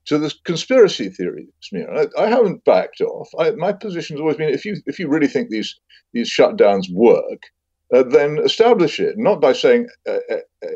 to 0.05 0.17
the 0.17 0.33
conspiracy 0.43 1.09
theory 1.09 1.47
smear. 1.61 1.91
I, 1.91 2.23
I 2.23 2.27
haven't 2.27 2.63
backed 2.63 3.01
off. 3.01 3.29
I, 3.37 3.51
my 3.51 3.73
position 3.73 4.15
has 4.15 4.21
always 4.21 4.37
been 4.37 4.49
if 4.49 4.65
you 4.65 4.77
if 4.85 4.99
you 4.99 5.07
really 5.07 5.27
think 5.27 5.49
these 5.49 5.79
these 6.13 6.29
shutdowns 6.29 6.91
work, 6.91 7.43
uh, 7.93 8.03
then 8.03 8.39
establish 8.39 8.99
it, 8.99 9.17
not 9.17 9.41
by 9.41 9.53
saying 9.53 9.87
uh, 10.07 10.19
uh 10.31 10.67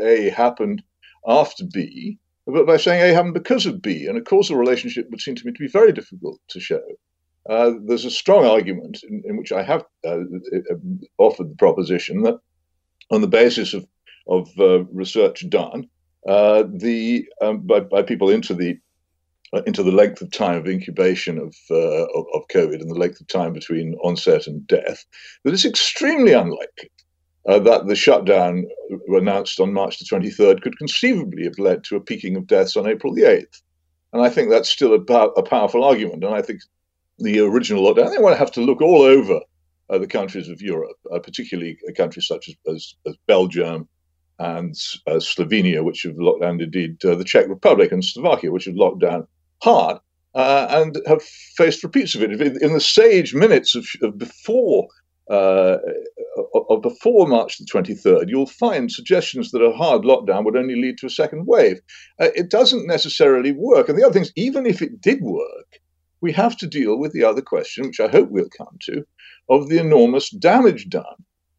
A 0.00 0.30
happened 0.30 0.82
after 1.26 1.64
B, 1.64 2.18
but 2.46 2.66
by 2.66 2.76
saying 2.76 3.02
A 3.02 3.14
happened 3.14 3.34
because 3.34 3.66
of 3.66 3.82
B, 3.82 4.06
and 4.06 4.18
a 4.18 4.22
causal 4.22 4.56
relationship 4.56 5.08
would 5.10 5.20
seem 5.20 5.36
to 5.36 5.46
me 5.46 5.52
to 5.52 5.58
be 5.58 5.68
very 5.68 5.92
difficult 5.92 6.40
to 6.48 6.60
show. 6.60 6.82
Uh, 7.48 7.72
there's 7.86 8.04
a 8.04 8.10
strong 8.10 8.46
argument 8.46 9.02
in, 9.02 9.22
in 9.26 9.36
which 9.36 9.50
I 9.50 9.64
have 9.64 9.84
uh, 10.06 10.18
offered 11.18 11.50
the 11.50 11.56
proposition 11.56 12.22
that 12.22 12.38
on 13.10 13.20
the 13.20 13.28
basis 13.28 13.74
of 13.74 13.86
of 14.28 14.48
uh, 14.58 14.84
research 14.84 15.48
done 15.48 15.88
uh, 16.28 16.64
the 16.72 17.28
um, 17.40 17.60
by, 17.60 17.80
by 17.80 18.02
people 18.02 18.30
into 18.30 18.54
the 18.54 18.78
uh, 19.52 19.62
into 19.66 19.82
the 19.82 19.92
length 19.92 20.22
of 20.22 20.30
time 20.30 20.56
of 20.56 20.66
incubation 20.66 21.38
of, 21.38 21.54
uh, 21.70 22.04
of, 22.14 22.26
of 22.34 22.48
COVID 22.48 22.80
and 22.80 22.90
the 22.90 22.98
length 22.98 23.20
of 23.20 23.26
time 23.28 23.52
between 23.52 23.94
onset 23.96 24.46
and 24.46 24.66
death, 24.66 25.04
that 25.44 25.52
it's 25.52 25.66
extremely 25.66 26.32
unlikely 26.32 26.90
uh, 27.46 27.58
that 27.58 27.86
the 27.86 27.94
shutdown 27.94 28.66
announced 29.08 29.60
on 29.60 29.72
March 29.72 29.98
the 29.98 30.04
23rd 30.04 30.62
could 30.62 30.78
conceivably 30.78 31.44
have 31.44 31.58
led 31.58 31.84
to 31.84 31.96
a 31.96 32.00
peaking 32.00 32.36
of 32.36 32.46
deaths 32.46 32.76
on 32.76 32.86
April 32.86 33.12
the 33.12 33.22
8th. 33.22 33.60
And 34.12 34.22
I 34.22 34.30
think 34.30 34.48
that's 34.48 34.68
still 34.68 34.94
a, 34.94 34.98
a 34.98 35.42
powerful 35.42 35.84
argument. 35.84 36.24
And 36.24 36.34
I 36.34 36.40
think 36.42 36.62
the 37.18 37.40
original 37.40 37.82
lockdown, 37.82 38.10
they 38.10 38.22
want 38.22 38.34
to 38.34 38.38
have 38.38 38.52
to 38.52 38.60
look 38.60 38.80
all 38.80 39.02
over 39.02 39.40
uh, 39.92 39.98
the 39.98 40.06
countries 40.06 40.48
of 40.48 40.60
Europe, 40.60 40.96
uh, 41.12 41.18
particularly 41.18 41.78
countries 41.96 42.26
such 42.26 42.48
as, 42.48 42.74
as, 42.74 42.94
as 43.06 43.14
Belgium 43.26 43.88
and 44.38 44.74
uh, 45.06 45.20
Slovenia, 45.20 45.84
which 45.84 46.02
have 46.02 46.16
locked 46.16 46.40
down, 46.40 46.60
indeed 46.60 46.96
the 47.00 47.24
Czech 47.24 47.48
Republic 47.48 47.92
and 47.92 48.04
Slovakia, 48.04 48.50
which 48.50 48.64
have 48.64 48.74
locked 48.74 49.00
down 49.00 49.26
hard 49.62 49.98
and 50.34 50.98
have 51.06 51.22
faced 51.56 51.84
repeats 51.84 52.14
of 52.14 52.22
it. 52.22 52.40
In 52.40 52.72
the 52.72 52.80
sage 52.80 53.34
minutes 53.34 53.74
of, 53.74 53.86
of 54.02 54.18
before 54.18 54.88
uh, 55.30 55.78
of 56.68 56.82
before 56.82 57.26
March 57.26 57.58
the 57.58 57.64
23rd, 57.64 58.28
you'll 58.28 58.46
find 58.46 58.90
suggestions 58.90 59.50
that 59.50 59.62
a 59.62 59.72
hard 59.72 60.02
lockdown 60.02 60.44
would 60.44 60.56
only 60.56 60.74
lead 60.74 60.98
to 60.98 61.06
a 61.06 61.10
second 61.10 61.46
wave. 61.46 61.80
Uh, 62.20 62.28
it 62.34 62.50
doesn't 62.50 62.86
necessarily 62.86 63.52
work. 63.52 63.88
And 63.88 63.98
the 63.98 64.04
other 64.04 64.12
thing 64.12 64.22
is, 64.22 64.32
even 64.36 64.66
if 64.66 64.82
it 64.82 65.00
did 65.00 65.20
work, 65.22 65.80
we 66.22 66.32
have 66.32 66.56
to 66.58 66.66
deal 66.66 66.96
with 66.98 67.12
the 67.12 67.24
other 67.24 67.42
question, 67.42 67.86
which 67.86 68.00
I 68.00 68.08
hope 68.08 68.30
we'll 68.30 68.48
come 68.56 68.78
to, 68.84 69.04
of 69.50 69.68
the 69.68 69.78
enormous 69.78 70.30
damage 70.30 70.88
done 70.88 71.04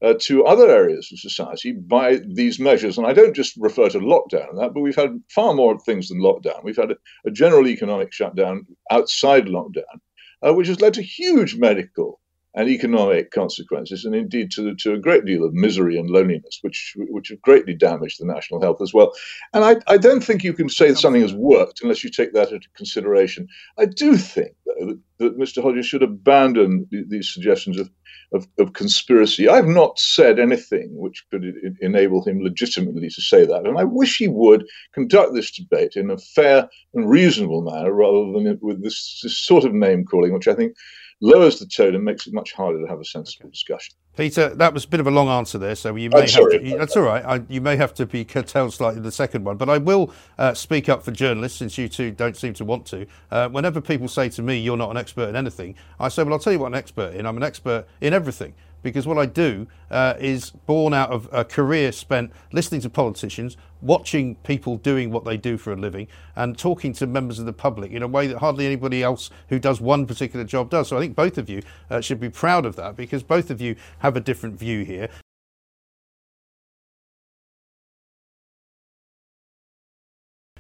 uh, 0.02 0.14
to 0.22 0.46
other 0.46 0.70
areas 0.70 1.10
of 1.12 1.20
society 1.20 1.74
by 1.74 2.20
these 2.26 2.60
measures. 2.60 2.98
And 2.98 3.06
I 3.06 3.14
don't 3.14 3.36
just 3.36 3.56
refer 3.58 3.90
to 3.90 4.00
lockdown 4.00 4.50
and 4.50 4.60
that, 4.60 4.74
but 4.74 4.82
we've 4.82 4.96
had 4.96 5.22
far 5.30 5.54
more 5.54 5.78
things 5.80 6.08
than 6.08 6.20
lockdown. 6.20 6.64
We've 6.64 6.78
had 6.78 6.92
a, 6.92 6.96
a 7.26 7.32
general 7.32 7.68
economic 7.68 8.12
shutdown 8.14 8.66
outside 8.90 9.46
lockdown, 9.46 10.00
uh, 10.42 10.54
which 10.54 10.68
has 10.68 10.82
led 10.82 10.94
to 10.96 11.04
huge 11.04 11.56
medical 11.58 12.20
and 12.56 12.70
economic 12.70 13.32
consequences, 13.32 14.06
and 14.06 14.14
indeed 14.14 14.52
to, 14.52 14.76
to 14.76 14.94
a 14.94 15.00
great 15.00 15.26
deal 15.26 15.44
of 15.44 15.54
misery 15.54 15.98
and 15.98 16.10
loneliness, 16.10 16.60
which 16.62 16.96
which 17.10 17.30
have 17.30 17.42
greatly 17.42 17.74
damaged 17.74 18.20
the 18.20 18.26
national 18.26 18.62
health 18.62 18.82
as 18.82 18.94
well. 18.94 19.12
And 19.54 19.64
I, 19.64 19.78
I 19.88 19.98
don't 19.98 20.24
think 20.24 20.44
you 20.44 20.54
can 20.54 20.70
say 20.70 20.90
that 20.90 21.00
something 21.00 21.22
has 21.22 21.34
worked 21.34 21.82
unless 21.82 22.04
you 22.04 22.10
take 22.10 22.34
that 22.34 22.52
into 22.52 22.68
consideration. 22.76 23.48
I 23.80 23.86
do 23.86 24.18
think, 24.18 24.54
though, 24.66 24.86
that, 24.86 25.00
that 25.18 25.40
Mr. 25.40 25.64
Hodges 25.64 25.88
should 25.88 26.04
abandon 26.04 26.88
these 26.92 27.34
suggestions 27.34 27.80
of, 27.80 27.90
of, 28.34 28.48
of, 28.60 28.74
conspiracy. 28.74 29.50
I've 29.50 29.68
not 29.68 29.98
said 29.98 30.40
anything 30.40 30.90
which 30.94 31.26
could 31.32 31.56
enable 31.82 32.24
him 32.24 32.42
legitimately 32.42 33.10
to 33.10 33.22
say 33.22 33.46
that, 33.46 33.66
and 33.66 33.80
I 33.80 33.84
wish 33.84 34.18
he 34.18 34.28
would 34.28 34.68
conduct 34.94 35.34
this 35.34 35.52
debate 35.52 35.96
in 35.96 36.12
a 36.12 36.18
fair 36.18 36.70
and 36.94 37.10
reasonable 37.10 37.62
manner 37.62 37.94
rather 37.94 38.32
than 38.32 38.60
with 38.62 38.84
this, 38.84 39.22
this 39.24 39.38
sort 39.38 39.64
of 39.64 39.74
name 39.74 40.06
calling, 40.06 40.34
which 40.34 40.48
I 40.48 40.54
think 40.54 40.76
lowers 41.24 41.58
the 41.58 41.66
tone 41.66 41.96
and 41.96 42.04
makes 42.04 42.28
it 42.28 42.34
much 42.34 42.52
harder 42.52 42.80
to 42.80 42.86
have 42.86 43.00
a 43.00 43.06
sensible 43.06 43.50
discussion. 43.50 43.96
Peter, 44.18 44.50
that 44.50 44.74
was 44.74 44.84
a 44.84 44.88
bit 44.88 45.00
of 45.00 45.08
a 45.08 45.12
long 45.12 45.30
answer 45.30 45.58
there, 45.58 45.74
so 45.74 45.96
you 45.96 46.10
may 46.10 46.18
I'm 46.18 46.22
have 46.24 46.30
sorry. 46.30 46.60
to. 46.60 46.78
That's 46.78 46.96
all 46.98 47.04
right. 47.04 47.26
I, 47.26 47.42
you 47.50 47.62
may 47.62 47.78
have 47.78 47.94
to 47.96 48.06
be 48.06 48.26
curtailed 48.26 48.74
slightly 48.74 49.02
the 49.02 49.12
second 49.12 49.44
one, 49.44 49.58
but 49.58 49.70
I 49.70 49.80
will 49.80 50.14
uh, 50.38 50.54
speak 50.54 50.90
up 50.90 51.02
for 51.02 51.12
journalists 51.12 51.58
since 51.58 51.78
you 51.78 51.88
two 51.88 52.12
don't 52.12 52.38
seem 52.38 52.54
to 52.56 52.66
want 52.66 52.86
to. 52.88 53.08
Uh, 53.32 53.50
whenever 53.50 53.82
people 53.82 54.08
say 54.08 54.30
to 54.30 54.42
me, 54.44 54.60
"You're 54.60 54.78
not 54.78 54.92
an 54.92 54.98
expert 54.98 55.30
in 55.30 55.36
anything," 55.36 55.76
I 56.00 56.10
say, 56.10 56.24
"Well, 56.24 56.34
I'll 56.34 56.40
tell 56.40 56.54
you 56.54 56.60
what 56.60 56.68
I'm 56.68 56.74
an 56.74 56.80
expert 56.80 57.16
in. 57.16 57.26
I'm 57.26 57.38
an 57.38 57.44
expert 57.44 57.88
in 58.02 58.14
everything." 58.14 58.54
Because 58.84 59.08
what 59.08 59.18
I 59.18 59.26
do 59.26 59.66
uh, 59.90 60.14
is 60.20 60.52
born 60.52 60.94
out 60.94 61.10
of 61.10 61.28
a 61.32 61.44
career 61.44 61.92
spent 61.92 62.32
listening 62.52 62.82
to 62.82 62.90
politicians, 62.90 63.58
watching 63.82 64.36
people 64.44 64.78
doing 64.78 65.10
what 65.10 65.26
they 65.26 65.38
do 65.38 65.58
for 65.58 65.74
a 65.74 65.76
living, 65.76 66.08
and 66.36 66.58
talking 66.58 66.94
to 66.94 67.08
members 67.08 67.40
of 67.40 67.46
the 67.46 67.54
public 67.54 67.92
in 67.92 68.04
a 68.04 68.08
way 68.08 68.28
that 68.28 68.40
hardly 68.40 68.66
anybody 68.66 69.02
else 69.02 69.30
who 69.50 69.58
does 69.58 69.82
one 69.82 70.06
particular 70.06 70.46
job 70.46 70.70
does. 70.70 70.90
So 70.90 70.98
I 70.98 71.00
think 71.00 71.16
both 71.16 71.38
of 71.38 71.50
you 71.50 71.62
uh, 71.90 72.02
should 72.02 72.20
be 72.20 72.30
proud 72.30 72.66
of 72.66 72.76
that 72.76 72.96
because 72.96 73.24
both 73.24 73.50
of 73.50 73.62
you 73.62 73.76
have 74.00 74.16
a 74.16 74.20
different 74.20 74.60
view 74.60 74.84
here. 74.84 75.10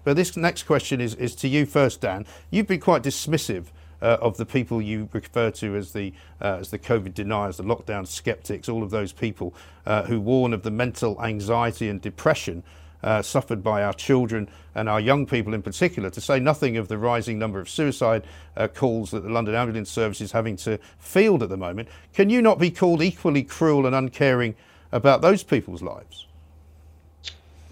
But 0.03 0.15
this 0.15 0.35
next 0.35 0.63
question 0.63 0.99
is, 0.99 1.15
is 1.15 1.35
to 1.35 1.47
you 1.47 1.65
first, 1.65 2.01
Dan. 2.01 2.25
You've 2.51 2.67
been 2.67 2.79
quite 2.79 3.03
dismissive 3.03 3.67
uh, 4.03 4.17
of 4.21 4.37
the 4.37 4.45
people 4.45 4.81
you 4.81 5.09
refer 5.13 5.49
to 5.49 5.75
as 5.75 5.93
the 5.93 6.13
uh, 6.41 6.57
as 6.59 6.69
the 6.69 6.77
COVID 6.77 7.13
deniers, 7.13 7.57
the 7.57 7.63
lockdown 7.63 8.05
skeptics, 8.05 8.67
all 8.67 8.83
of 8.83 8.91
those 8.91 9.13
people 9.13 9.55
uh, 9.85 10.03
who 10.03 10.19
warn 10.19 10.53
of 10.53 10.63
the 10.63 10.71
mental 10.71 11.19
anxiety 11.23 11.87
and 11.87 12.01
depression 12.01 12.63
uh, 13.01 13.21
suffered 13.21 13.63
by 13.63 13.83
our 13.83 13.93
children 13.93 14.49
and 14.75 14.89
our 14.89 14.99
young 14.99 15.25
people 15.25 15.53
in 15.53 15.61
particular, 15.61 16.09
to 16.09 16.21
say 16.21 16.39
nothing 16.39 16.77
of 16.77 16.87
the 16.87 16.97
rising 16.97 17.39
number 17.39 17.59
of 17.59 17.69
suicide 17.69 18.23
uh, 18.57 18.67
calls 18.67 19.11
that 19.11 19.23
the 19.23 19.29
London 19.29 19.55
Ambulance 19.55 19.89
Service 19.89 20.21
is 20.21 20.31
having 20.31 20.55
to 20.57 20.79
field 20.99 21.41
at 21.43 21.49
the 21.49 21.57
moment. 21.57 21.87
Can 22.13 22.29
you 22.29 22.41
not 22.41 22.59
be 22.59 22.71
called 22.71 23.01
equally 23.01 23.43
cruel 23.43 23.85
and 23.85 23.95
uncaring 23.95 24.55
about 24.91 25.21
those 25.21 25.43
people's 25.43 25.81
lives? 25.81 26.27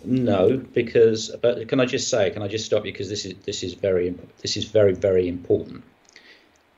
No, 0.03 0.57
because 0.57 1.29
but 1.41 1.67
can 1.67 1.79
I 1.79 1.85
just 1.85 2.09
say? 2.09 2.31
Can 2.31 2.41
I 2.41 2.47
just 2.47 2.65
stop 2.65 2.85
you 2.85 2.91
because 2.91 3.07
this 3.07 3.23
is 3.23 3.35
this 3.45 3.61
is 3.61 3.75
very 3.75 4.15
this 4.41 4.57
is 4.57 4.65
very 4.65 4.93
very 4.93 5.27
important. 5.27 5.83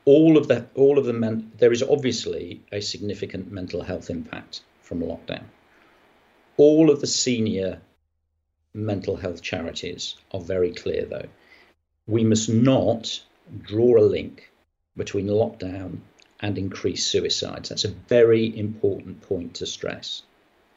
All 0.05 0.37
of 0.37 0.47
the 0.47 0.65
all 0.75 0.97
of 0.97 1.05
the 1.05 1.13
men, 1.13 1.51
there 1.57 1.71
is 1.71 1.81
obviously 1.81 2.61
a 2.71 2.81
significant 2.81 3.51
mental 3.51 3.81
health 3.81 4.09
impact 4.09 4.61
from 4.81 4.99
lockdown. 4.99 5.45
All 6.57 6.89
of 6.89 6.99
the 6.99 7.07
senior 7.07 7.81
mental 8.73 9.15
health 9.15 9.41
charities 9.41 10.15
are 10.31 10.41
very 10.41 10.71
clear 10.71 11.05
though. 11.05 11.27
We 12.05 12.23
must 12.23 12.49
not 12.49 13.21
draw 13.61 13.97
a 13.99 14.03
link 14.03 14.51
between 14.97 15.27
lockdown 15.27 15.99
and 16.41 16.57
increased 16.57 17.09
suicides. 17.09 17.69
That's 17.69 17.85
a 17.85 17.95
very 18.09 18.57
important 18.57 19.21
point 19.21 19.55
to 19.55 19.65
stress. 19.65 20.23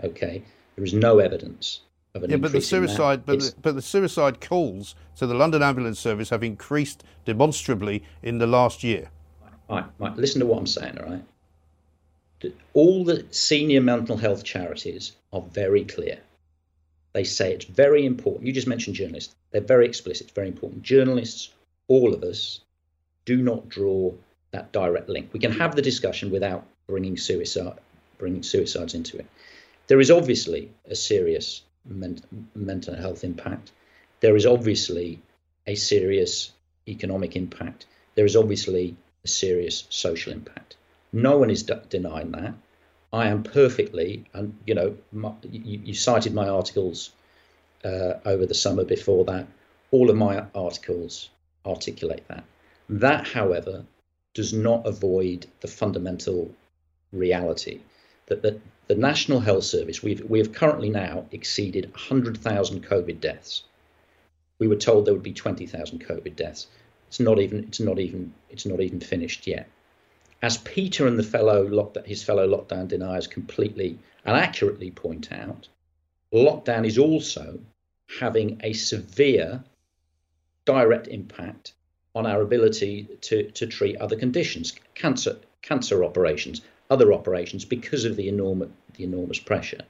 Okay, 0.02 0.42
there 0.76 0.84
is 0.84 0.94
no 0.94 1.18
evidence 1.18 1.80
of 2.14 2.22
an 2.22 2.30
Yeah, 2.30 2.36
but 2.36 2.52
the 2.52 2.58
increase 2.58 2.72
in 2.72 2.82
that. 2.82 2.88
suicide, 2.88 3.26
but 3.26 3.40
the, 3.40 3.54
but 3.60 3.74
the 3.74 3.82
suicide 3.82 4.40
calls 4.40 4.94
to 5.16 5.26
the 5.26 5.34
London 5.34 5.62
Ambulance 5.62 5.98
Service 5.98 6.30
have 6.30 6.44
increased 6.44 7.02
demonstrably 7.24 8.04
in 8.22 8.38
the 8.38 8.46
last 8.46 8.84
year. 8.84 9.10
Right, 9.68 9.84
right. 9.98 10.16
Listen 10.16 10.40
to 10.40 10.46
what 10.46 10.58
I'm 10.58 10.66
saying, 10.66 10.98
all 10.98 11.10
right? 11.10 11.24
All 12.74 13.04
the 13.04 13.26
senior 13.30 13.80
mental 13.80 14.16
health 14.16 14.44
charities 14.44 15.12
are 15.32 15.40
very 15.40 15.84
clear. 15.84 16.18
They 17.12 17.24
say 17.24 17.52
it's 17.52 17.64
very 17.64 18.04
important. 18.04 18.46
You 18.46 18.52
just 18.52 18.66
mentioned 18.66 18.96
journalists. 18.96 19.34
They're 19.50 19.60
very 19.62 19.86
explicit. 19.86 20.26
It's 20.26 20.34
very 20.34 20.48
important. 20.48 20.82
Journalists, 20.82 21.50
all 21.88 22.12
of 22.12 22.22
us, 22.22 22.60
do 23.24 23.42
not 23.42 23.68
draw 23.68 24.12
that 24.50 24.70
direct 24.72 25.08
link. 25.08 25.30
We 25.32 25.40
can 25.40 25.52
have 25.52 25.74
the 25.74 25.82
discussion 25.82 26.30
without 26.30 26.66
bringing 26.86 27.16
suicide, 27.16 27.78
bringing 28.18 28.42
suicides 28.42 28.94
into 28.94 29.18
it. 29.18 29.26
There 29.86 30.00
is 30.00 30.10
obviously 30.10 30.70
a 30.84 30.94
serious 30.94 31.62
men- 31.84 32.48
mental 32.54 32.94
health 32.94 33.24
impact. 33.24 33.72
There 34.20 34.36
is 34.36 34.46
obviously 34.46 35.20
a 35.66 35.74
serious 35.74 36.52
economic 36.86 37.34
impact. 37.34 37.86
There 38.14 38.24
is 38.24 38.36
obviously 38.36 38.96
a 39.26 39.28
serious 39.28 39.84
social 39.90 40.32
impact. 40.32 40.76
No 41.12 41.36
one 41.38 41.50
is 41.50 41.64
de- 41.64 41.82
denying 41.88 42.30
that. 42.32 42.54
I 43.12 43.28
am 43.28 43.42
perfectly, 43.42 44.24
and 44.32 44.56
you 44.66 44.74
know, 44.74 44.96
my, 45.10 45.32
you, 45.50 45.80
you 45.84 45.94
cited 45.94 46.32
my 46.32 46.48
articles 46.48 47.10
uh, 47.84 48.14
over 48.24 48.46
the 48.46 48.54
summer 48.54 48.84
before 48.84 49.24
that. 49.24 49.46
All 49.90 50.10
of 50.10 50.16
my 50.16 50.44
articles 50.54 51.30
articulate 51.64 52.24
that. 52.28 52.44
That, 52.88 53.26
however, 53.26 53.84
does 54.34 54.52
not 54.52 54.86
avoid 54.86 55.46
the 55.60 55.68
fundamental 55.80 56.54
reality 57.12 57.80
that 58.26 58.42
the, 58.42 58.60
the 58.86 58.94
National 58.94 59.40
Health 59.40 59.64
Service, 59.64 60.02
we've, 60.02 60.22
we 60.24 60.38
have 60.38 60.52
currently 60.52 60.90
now 60.90 61.24
exceeded 61.32 61.90
100,000 61.90 62.86
COVID 62.86 63.20
deaths. 63.20 63.64
We 64.58 64.68
were 64.68 64.76
told 64.76 65.04
there 65.04 65.14
would 65.14 65.22
be 65.22 65.32
20,000 65.32 66.04
COVID 66.06 66.36
deaths. 66.36 66.66
It's 67.16 67.24
not 67.24 67.38
even, 67.38 67.64
it's 67.64 67.80
not 67.80 67.98
even, 67.98 68.34
it's 68.50 68.66
not 68.66 68.78
even 68.82 69.00
finished 69.00 69.46
yet. 69.46 69.70
As 70.42 70.58
Peter 70.58 71.06
and 71.06 71.18
the 71.18 71.22
fellow 71.22 71.66
lockdown, 71.66 72.04
his 72.04 72.22
fellow 72.22 72.46
lockdown 72.46 72.88
deniers 72.88 73.26
completely 73.26 73.98
and 74.26 74.36
accurately 74.36 74.90
point 74.90 75.32
out, 75.32 75.66
lockdown 76.30 76.86
is 76.86 76.98
also 76.98 77.58
having 78.20 78.60
a 78.62 78.74
severe 78.74 79.64
direct 80.66 81.08
impact 81.08 81.72
on 82.14 82.26
our 82.26 82.42
ability 82.42 83.08
to, 83.22 83.50
to 83.52 83.66
treat 83.66 83.96
other 83.96 84.16
conditions, 84.16 84.74
cancer, 84.94 85.38
cancer 85.62 86.04
operations, 86.04 86.60
other 86.90 87.14
operations, 87.14 87.64
because 87.64 88.04
of 88.04 88.16
the 88.16 88.28
enormous, 88.28 88.68
the 88.96 89.04
enormous 89.04 89.38
pressure. 89.38 89.80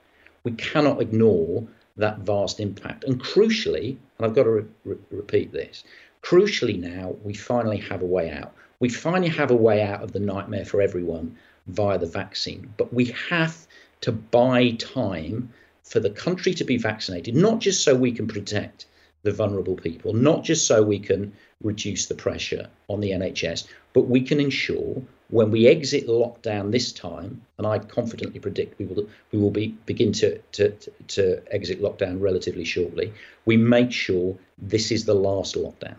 We 0.45 0.53
cannot 0.53 1.03
ignore 1.03 1.67
that 1.97 2.21
vast 2.21 2.61
impact. 2.61 3.03
And 3.03 3.21
crucially, 3.21 3.97
and 4.17 4.27
I've 4.27 4.35
got 4.35 4.45
to 4.45 4.51
re- 4.51 4.65
re- 4.85 4.99
repeat 5.11 5.51
this, 5.51 5.83
crucially 6.23 6.79
now, 6.79 7.17
we 7.23 7.35
finally 7.35 7.79
have 7.79 8.03
a 8.03 8.07
way 8.07 8.31
out. 8.31 8.55
We 8.81 8.89
finally 8.89 9.29
have 9.29 9.51
a 9.51 9.57
way 9.57 9.83
out 9.83 10.03
of 10.03 10.13
the 10.13 10.21
nightmare 10.21 10.65
for 10.65 10.83
everyone 10.83 11.37
via 11.67 11.99
the 11.99 12.07
vaccine. 12.07 12.73
But 12.77 12.93
we 12.93 13.07
have 13.29 13.67
to 14.03 14.13
buy 14.13 14.71
time 14.73 15.51
for 15.83 16.01
the 16.01 16.11
country 16.11 16.53
to 16.55 16.65
be 16.65 16.77
vaccinated, 16.77 17.35
not 17.35 17.61
just 17.61 17.83
so 17.83 17.95
we 17.95 18.13
can 18.13 18.27
protect 18.27 18.87
the 19.23 19.33
vulnerable 19.33 19.77
people, 19.77 20.13
not 20.13 20.45
just 20.45 20.67
so 20.67 20.83
we 20.83 20.99
can 20.99 21.33
reduce 21.63 22.07
the 22.07 22.15
pressure 22.15 22.69
on 22.89 23.01
the 23.01 23.11
NHS, 23.11 23.67
but 23.93 24.03
we 24.03 24.21
can 24.21 24.41
ensure 24.41 25.03
when 25.29 25.51
we 25.51 25.67
exit 25.67 26.07
lockdown 26.07 26.71
this 26.71 26.93
time, 26.93 27.43
and 27.59 27.67
I 27.67 27.79
confidently 27.79 28.39
predict 28.39 28.79
we 28.79 28.87
will 28.87 29.09
we 29.33 29.39
will 29.39 29.51
be 29.51 29.69
begin 29.87 30.13
to 30.13 30.39
to, 30.53 30.71
to 31.09 31.43
exit 31.53 31.83
lockdown 31.83 32.21
relatively 32.21 32.65
shortly. 32.65 33.13
We 33.45 33.57
make 33.57 33.91
sure 33.91 34.37
this 34.59 34.93
is 34.93 35.05
the 35.05 35.15
last 35.15 35.57
lockdown. 35.57 35.97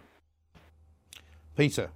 Peter, 1.58 1.90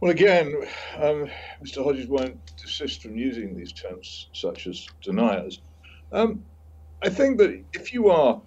Well, 0.00 0.10
again, 0.10 0.52
um, 0.96 1.28
Mr. 1.62 1.84
Hodges 1.84 2.08
won't 2.08 2.38
desist 2.56 3.02
from 3.02 3.16
using 3.16 3.54
these 3.54 3.72
terms, 3.72 4.28
such 4.32 4.66
as 4.66 4.86
deniers. 5.02 5.60
Um, 6.10 6.44
I 7.02 7.10
think 7.10 7.38
that 7.38 7.62
if 7.74 7.92
you 7.92 8.10
are 8.10 8.40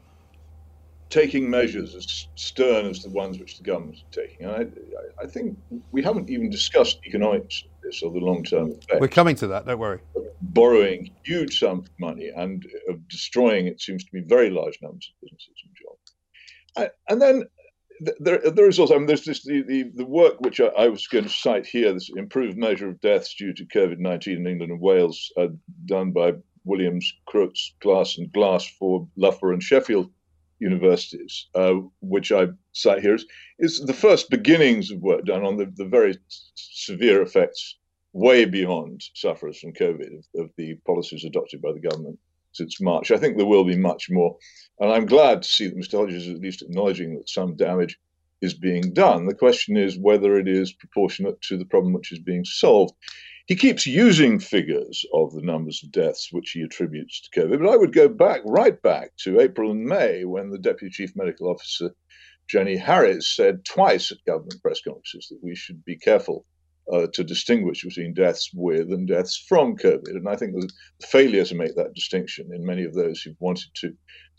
taking 1.10 1.50
measures 1.50 1.94
as 1.96 2.28
stern 2.36 2.88
as 2.88 3.04
the 3.04 3.10
ones 3.10 3.38
which 3.40 3.58
the 3.58 3.64
government 3.64 3.96
is 3.98 4.04
taking, 4.12 4.48
and 4.48 4.56
I, 4.56 5.24
I 5.24 5.28
think 5.28 5.58
we 5.92 6.02
haven't 6.04 6.30
even 6.30 6.50
discussed 6.50 7.00
economics 7.06 7.64
of 7.64 7.70
this 7.84 8.02
or 8.02 8.12
the 8.12 8.20
long-term 8.20 8.72
effects. 8.72 9.00
we're 9.00 9.08
coming 9.08 9.36
to 9.36 9.48
that. 9.48 9.66
Don't 9.66 9.80
worry. 9.80 10.00
borrowing 10.42 11.12
huge 11.24 11.60
sums 11.60 11.88
of 11.88 12.00
money 12.00 12.32
and 12.36 12.66
of 12.90 13.08
destroying, 13.08 13.68
it 13.68 13.80
seems 13.80 14.04
to 14.04 14.12
be, 14.12 14.22
very 14.22 14.50
large 14.50 14.78
numbers 14.82 15.14
of 15.14 15.22
businesses 15.22 15.56
and 15.64 15.74
jobs. 15.82 16.96
And 17.08 17.22
then 17.22 17.36
th- 17.36 17.50
there, 18.20 18.40
there 18.40 18.68
is 18.68 18.80
also, 18.80 18.96
I 18.96 18.98
mean, 18.98 19.08
there's 19.08 19.26
this, 19.26 19.44
the, 19.44 19.62
the, 19.62 19.92
the 19.96 20.06
work 20.06 20.40
which 20.42 20.60
I, 20.60 20.68
I 20.68 20.88
was 20.88 21.08
going 21.08 21.26
to 21.26 21.30
cite 21.30 21.66
here, 21.66 21.94
this 21.94 22.10
improved 22.16 22.58
measure 22.58 22.90
of 22.90 23.02
deaths 23.02 23.34
due 23.36 23.54
to 23.54 23.66
COVID 23.66 24.00
19 24.00 24.38
in 24.38 24.48
England 24.48 24.72
and 24.72 24.82
Wales, 24.82 25.32
uh, 25.38 25.48
done 25.86 26.12
by 26.12 26.34
Williams, 26.64 27.12
Crooks, 27.26 27.74
Glass, 27.82 28.18
and 28.18 28.32
Glass 28.32 28.66
for 28.80 29.08
Loughborough 29.16 29.54
and 29.54 29.64
Sheffield 29.64 30.10
universities, 30.60 31.48
uh, 31.56 31.76
which 32.02 32.32
I 32.32 32.48
cite 32.74 33.02
here, 33.02 33.16
is, 33.16 33.26
is 33.60 33.80
the 33.80 33.94
first 33.94 34.30
beginnings 34.30 34.92
of 34.92 35.00
work 35.02 35.26
done 35.26 35.46
on 35.46 35.58
the, 35.58 35.72
the 35.76 35.86
very 35.86 36.18
severe 36.56 37.22
effects 37.22 37.78
way 38.14 38.46
beyond 38.46 39.04
sufferers 39.14 39.60
from 39.60 39.74
COVID 39.74 40.18
of, 40.18 40.44
of, 40.44 40.50
the 40.58 40.76
policies 40.86 41.26
adopted 41.26 41.62
by 41.62 41.74
the 41.74 41.82
government 41.82 42.18
since 42.56 42.82
March. 42.82 43.12
I 43.12 43.18
think 43.18 43.38
there 43.38 43.46
will 43.46 43.66
be 43.66 43.78
much 43.78 44.10
more. 44.10 44.38
And 44.80 44.92
I'm 44.92 45.06
glad 45.06 45.44
to 45.44 45.50
see 45.50 45.68
that 45.68 45.78
Mr. 45.78 46.00
Hodges 46.00 46.28
is 46.28 46.36
at 46.36 46.42
least 46.42 46.62
acknowledging 46.62 47.16
that 47.16 47.30
some 47.30 47.56
damage 47.56 47.98
is 48.42 48.54
being 48.54 48.94
done. 48.94 49.26
The 49.26 49.34
question 49.34 49.78
is 49.78 49.98
whether 49.98 50.38
it 50.38 50.48
is 50.48 50.72
proportionate 50.74 51.42
to 51.44 51.58
the 51.58 51.66
problem 51.66 51.94
which 51.94 52.12
is 52.12 52.20
being 52.20 52.46
solved. 52.46 52.94
He 53.48 53.56
keeps 53.56 53.86
using 53.86 54.40
figures 54.40 55.06
of 55.14 55.34
the 55.34 55.42
numbers 55.42 55.84
of 55.84 55.92
deaths 55.92 56.30
which 56.32 56.52
he 56.52 56.62
attributes 56.62 57.22
to 57.22 57.40
COVID, 57.40 57.60
but 57.60 57.70
I 57.70 57.78
would 57.78 57.94
go 57.94 58.08
back, 58.08 58.42
right 58.44 58.82
back 58.82 59.16
to 59.18 59.40
April 59.40 59.72
and 59.72 59.86
May 59.86 60.26
when 60.26 60.50
the 60.50 60.58
Deputy 60.58 60.92
Chief 60.92 61.16
Medical 61.16 61.50
Officer, 61.50 61.92
Jenny 62.48 62.76
Harries, 62.76 63.28
said 63.28 63.64
twice 63.64 64.12
at 64.12 64.26
government 64.26 64.62
press 64.62 64.82
conferences 64.82 65.28
that 65.30 65.44
we 65.44 65.56
should 65.56 65.86
be 65.86 65.96
careful 65.96 66.46
uh, 66.92 67.08
to 67.14 67.24
distinguish 67.24 67.84
between 67.84 68.14
deaths 68.14 68.52
with 68.54 68.92
and 68.92 69.08
deaths 69.08 69.38
from 69.38 69.76
COVID. 69.76 70.10
And 70.10 70.30
I 70.30 70.36
think 70.36 70.54
the 70.54 70.70
failure 71.08 71.46
to 71.46 71.56
make 71.56 71.76
that 71.76 71.94
distinction 71.94 72.50
in 72.54 72.66
many 72.66 72.84
of 72.84 72.94
those 72.94 73.22
who 73.22 73.32
wanted 73.40 73.70
to 73.76 73.94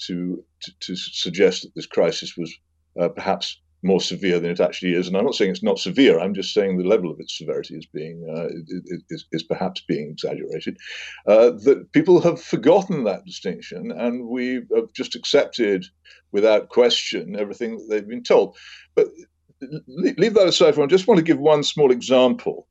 to 0.06 0.44
to, 0.60 0.72
to 0.80 0.96
suggest 0.96 1.62
that 1.62 1.74
this 1.74 1.86
crisis 1.86 2.36
was 2.36 2.54
uh, 3.00 3.08
perhaps 3.08 3.60
more 3.82 4.00
severe 4.00 4.40
than 4.40 4.50
it 4.50 4.60
actually 4.60 4.94
is. 4.94 5.06
And 5.06 5.16
I'm 5.16 5.24
not 5.24 5.34
saying 5.34 5.50
it's 5.50 5.62
not 5.62 5.78
severe. 5.78 6.18
I'm 6.18 6.34
just 6.34 6.52
saying 6.54 6.76
the 6.76 6.84
level 6.84 7.10
of 7.10 7.20
its 7.20 7.36
severity 7.36 7.76
is 7.76 7.86
being 7.86 8.26
uh, 8.28 8.48
is, 9.10 9.26
is, 9.32 9.42
perhaps 9.42 9.82
being 9.86 10.10
exaggerated. 10.10 10.76
Uh, 11.26 11.50
that 11.64 11.92
people 11.92 12.20
have 12.20 12.40
forgotten 12.40 13.04
that 13.04 13.24
distinction, 13.24 13.92
and 13.92 14.28
we 14.28 14.62
have 14.74 14.92
just 14.94 15.14
accepted 15.14 15.86
without 16.32 16.68
question 16.68 17.36
everything 17.38 17.76
that 17.76 17.86
they've 17.88 18.08
been 18.08 18.22
told. 18.22 18.56
But 18.94 19.08
leave 19.86 20.34
that 20.34 20.46
aside 20.46 20.74
for 20.74 20.82
a 20.82 20.84
I 20.84 20.88
just 20.88 21.06
want 21.06 21.18
to 21.18 21.24
give 21.24 21.38
one 21.38 21.62
small 21.62 21.90
example 21.90 22.66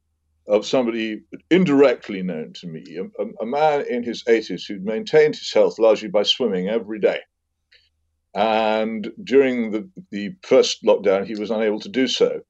of 0.48 0.66
somebody 0.66 1.22
indirectly 1.50 2.22
known 2.22 2.54
to 2.54 2.68
me, 2.68 3.00
a, 3.20 3.26
a 3.42 3.46
man 3.46 3.86
in 3.90 4.04
his 4.04 4.24
80s 4.26 4.68
who 4.68 4.80
maintained 4.80 5.36
his 5.36 5.52
health 5.52 5.80
largely 5.80 6.08
by 6.08 6.24
swimming 6.24 6.70
every 6.70 7.00
day. 7.00 7.20
And 8.36 9.12
during 9.24 9.72
the, 9.72 9.90
the 10.12 10.36
first 10.44 10.84
lockdown, 10.84 11.26
he 11.26 11.36
was 11.36 11.52
unable 11.52 11.80
to 11.80 11.90
do 11.90 12.08
so. 12.08 12.42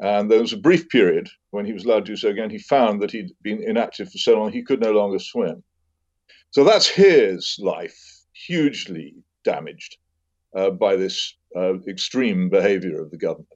And 0.00 0.30
there 0.30 0.40
was 0.40 0.52
a 0.52 0.58
brief 0.58 0.88
period 0.88 1.28
when 1.52 1.64
he 1.64 1.72
was 1.72 1.84
allowed 1.84 2.06
to 2.06 2.12
do 2.12 2.16
so 2.16 2.28
again. 2.28 2.50
He 2.50 2.58
found 2.58 3.00
that 3.00 3.12
he'd 3.12 3.30
been 3.40 3.62
inactive 3.62 4.10
for 4.10 4.18
so 4.18 4.34
long 4.38 4.52
he 4.52 4.64
could 4.64 4.80
no 4.80 4.90
longer 4.90 5.18
swim. 5.18 5.62
So 6.50 6.64
that's 6.64 6.88
his 6.88 7.56
life 7.60 7.96
hugely 8.32 9.14
damaged 9.44 9.96
uh, 10.56 10.70
by 10.70 10.96
this 10.96 11.34
uh, 11.56 11.80
extreme 11.88 12.50
behavior 12.50 13.00
of 13.00 13.10
the 13.10 13.16
government. 13.16 13.48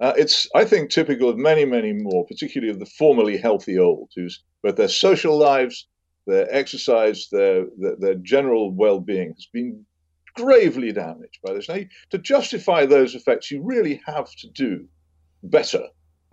Uh, 0.00 0.12
it's, 0.16 0.48
I 0.54 0.64
think, 0.64 0.90
typical 0.90 1.28
of 1.28 1.36
many, 1.38 1.64
many 1.64 1.92
more, 1.92 2.26
particularly 2.26 2.72
of 2.72 2.80
the 2.80 2.86
formerly 2.86 3.36
healthy 3.36 3.78
old, 3.78 4.10
whose 4.16 4.42
both 4.62 4.76
their 4.76 4.88
social 4.88 5.38
lives, 5.38 5.86
their 6.26 6.52
exercise, 6.52 7.28
their, 7.30 7.66
their, 7.78 7.96
their 7.96 8.14
general 8.16 8.72
well 8.72 9.00
being 9.00 9.32
has 9.34 9.48
been 9.52 9.84
gravely 10.34 10.92
damaged 10.92 11.38
by 11.44 11.52
this. 11.52 11.68
Now, 11.68 11.78
to 12.10 12.18
justify 12.18 12.86
those 12.86 13.14
effects, 13.14 13.50
you 13.50 13.62
really 13.62 14.00
have 14.06 14.30
to 14.36 14.48
do 14.48 14.86
better 15.44 15.84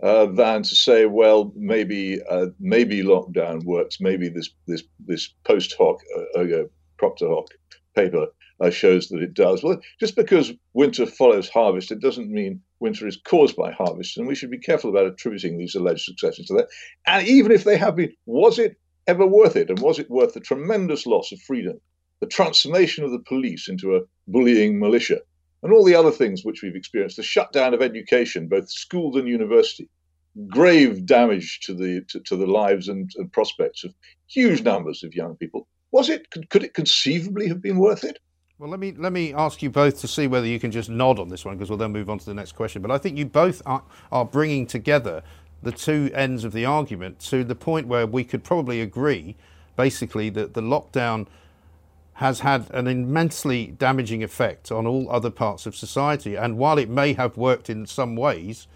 uh, 0.02 0.26
than 0.26 0.62
to 0.64 0.74
say, 0.74 1.06
well, 1.06 1.52
maybe 1.54 2.20
uh, 2.28 2.46
maybe 2.58 3.02
lockdown 3.02 3.64
works, 3.64 4.00
maybe 4.00 4.28
this 4.28 4.50
this 4.66 4.82
this 5.06 5.32
post 5.44 5.74
hoc 5.78 6.00
uh, 6.36 6.64
propter 6.98 7.28
hoc 7.28 7.46
paper 7.94 8.26
uh, 8.62 8.70
shows 8.70 9.08
that 9.08 9.22
it 9.22 9.34
does. 9.34 9.62
Well, 9.62 9.80
just 9.98 10.14
because 10.14 10.52
winter 10.72 11.04
follows 11.04 11.48
harvest, 11.48 11.90
it 11.90 12.00
doesn't 12.00 12.30
mean 12.30 12.60
winter 12.78 13.08
is 13.08 13.16
caused 13.16 13.56
by 13.56 13.72
harvest, 13.72 14.16
and 14.16 14.26
we 14.26 14.36
should 14.36 14.50
be 14.50 14.58
careful 14.58 14.88
about 14.88 15.06
attributing 15.06 15.58
these 15.58 15.74
alleged 15.74 16.04
successes 16.04 16.46
to 16.46 16.54
that. 16.54 16.68
And 17.06 17.26
even 17.26 17.50
if 17.50 17.64
they 17.64 17.76
have 17.76 17.96
been, 17.96 18.12
was 18.24 18.60
it 18.60 18.76
ever 19.08 19.26
worth 19.26 19.56
it? 19.56 19.68
And 19.68 19.80
was 19.80 19.98
it 19.98 20.08
worth 20.08 20.34
the 20.34 20.40
tremendous 20.40 21.06
loss 21.06 21.32
of 21.32 21.40
freedom, 21.40 21.80
the 22.20 22.26
transformation 22.26 23.02
of 23.02 23.10
the 23.10 23.18
police 23.18 23.68
into 23.68 23.96
a 23.96 24.02
bullying 24.28 24.78
militia, 24.78 25.18
and 25.64 25.72
all 25.72 25.84
the 25.84 25.96
other 25.96 26.12
things 26.12 26.44
which 26.44 26.62
we've 26.62 26.76
experienced, 26.76 27.16
the 27.16 27.22
shutdown 27.24 27.74
of 27.74 27.82
education, 27.82 28.46
both 28.46 28.70
schools 28.70 29.16
and 29.16 29.26
university, 29.26 29.88
grave 30.46 31.04
damage 31.04 31.58
to 31.60 31.74
the 31.74 32.02
to, 32.08 32.20
to 32.20 32.36
the 32.36 32.46
lives 32.46 32.88
and, 32.88 33.10
and, 33.16 33.32
prospects 33.32 33.82
of 33.84 33.92
huge 34.28 34.62
numbers 34.62 35.02
of 35.02 35.14
young 35.14 35.36
people. 35.36 35.66
Was 35.90 36.08
it 36.08 36.30
could, 36.30 36.48
could 36.48 36.62
it 36.62 36.74
conceivably 36.74 37.48
have 37.48 37.60
been 37.60 37.78
worth 37.78 38.04
it? 38.04 38.18
Well, 38.58 38.70
let 38.70 38.78
me 38.78 38.92
let 38.96 39.12
me 39.12 39.34
ask 39.34 39.62
you 39.62 39.70
both 39.70 40.00
to 40.02 40.08
see 40.08 40.26
whether 40.26 40.46
you 40.46 40.60
can 40.60 40.70
just 40.70 40.88
nod 40.88 41.18
on 41.18 41.28
this 41.28 41.44
one 41.44 41.56
because 41.56 41.68
we'll 41.68 41.78
then 41.78 41.92
move 41.92 42.08
on 42.08 42.18
to 42.18 42.26
the 42.26 42.34
next 42.34 42.52
question. 42.52 42.80
But 42.80 42.90
I 42.90 42.98
think 42.98 43.18
you 43.18 43.26
both 43.26 43.60
are, 43.66 43.82
are 44.12 44.24
bringing 44.24 44.66
together 44.66 45.22
the 45.62 45.72
two 45.72 46.10
ends 46.14 46.44
of 46.44 46.52
the 46.52 46.64
argument 46.64 47.18
to 47.20 47.44
the 47.44 47.54
point 47.54 47.86
where 47.86 48.06
we 48.06 48.24
could 48.24 48.44
probably 48.44 48.80
agree, 48.80 49.36
basically, 49.76 50.28
that 50.30 50.54
the 50.54 50.60
lockdown 50.60 51.26
has 52.14 52.40
had 52.40 52.70
an 52.72 52.86
immensely 52.86 53.66
damaging 53.66 54.22
effect 54.22 54.70
on 54.70 54.86
all 54.86 55.10
other 55.10 55.30
parts 55.30 55.66
of 55.66 55.74
society. 55.74 56.36
And 56.36 56.58
while 56.58 56.78
it 56.78 56.88
may 56.88 57.14
have 57.14 57.36
worked 57.36 57.70
in 57.70 57.86
some 57.86 58.16
ways, 58.16 58.68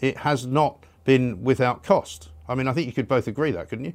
it 0.00 0.18
has 0.18 0.46
not 0.46 0.84
been 1.04 1.42
without 1.44 1.82
cost. 1.82 2.28
I 2.48 2.54
mean, 2.54 2.66
I 2.66 2.72
think 2.72 2.86
you 2.86 2.92
could 2.92 3.08
both 3.08 3.28
agree 3.28 3.52
that, 3.52 3.68
couldn't 3.68 3.84
you? 3.84 3.94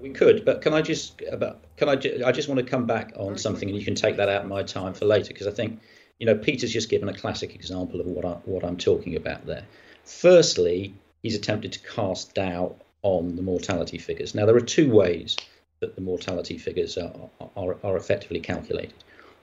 We 0.00 0.10
could, 0.10 0.44
but 0.44 0.62
can 0.62 0.74
I 0.74 0.82
just 0.82 1.22
about 1.30 1.62
can 1.76 1.88
I? 1.88 1.96
Ju- 1.96 2.22
I 2.24 2.32
just 2.32 2.48
want 2.48 2.58
to 2.58 2.66
come 2.66 2.86
back 2.86 3.12
on 3.16 3.36
something, 3.38 3.68
and 3.68 3.78
you 3.78 3.84
can 3.84 3.94
take 3.94 4.16
that 4.16 4.28
out 4.28 4.42
of 4.42 4.48
my 4.48 4.62
time 4.62 4.94
for 4.94 5.04
later 5.04 5.28
because 5.28 5.46
I 5.46 5.50
think 5.50 5.80
you 6.18 6.26
know 6.26 6.34
Peter's 6.34 6.72
just 6.72 6.88
given 6.88 7.08
a 7.08 7.14
classic 7.14 7.54
example 7.54 8.00
of 8.00 8.06
what 8.06 8.24
I, 8.24 8.32
what 8.44 8.64
I'm 8.64 8.76
talking 8.76 9.16
about 9.16 9.46
there. 9.46 9.64
Firstly, 10.04 10.94
he's 11.22 11.34
attempted 11.34 11.72
to 11.72 11.80
cast 11.80 12.34
doubt 12.34 12.80
on 13.02 13.36
the 13.36 13.42
mortality 13.42 13.98
figures. 13.98 14.34
Now 14.34 14.46
there 14.46 14.56
are 14.56 14.60
two 14.60 14.90
ways 14.90 15.36
that 15.80 15.94
the 15.94 16.00
mortality 16.00 16.58
figures 16.58 16.96
are 16.98 17.12
are, 17.56 17.76
are 17.82 17.96
effectively 17.96 18.40
calculated. 18.40 18.94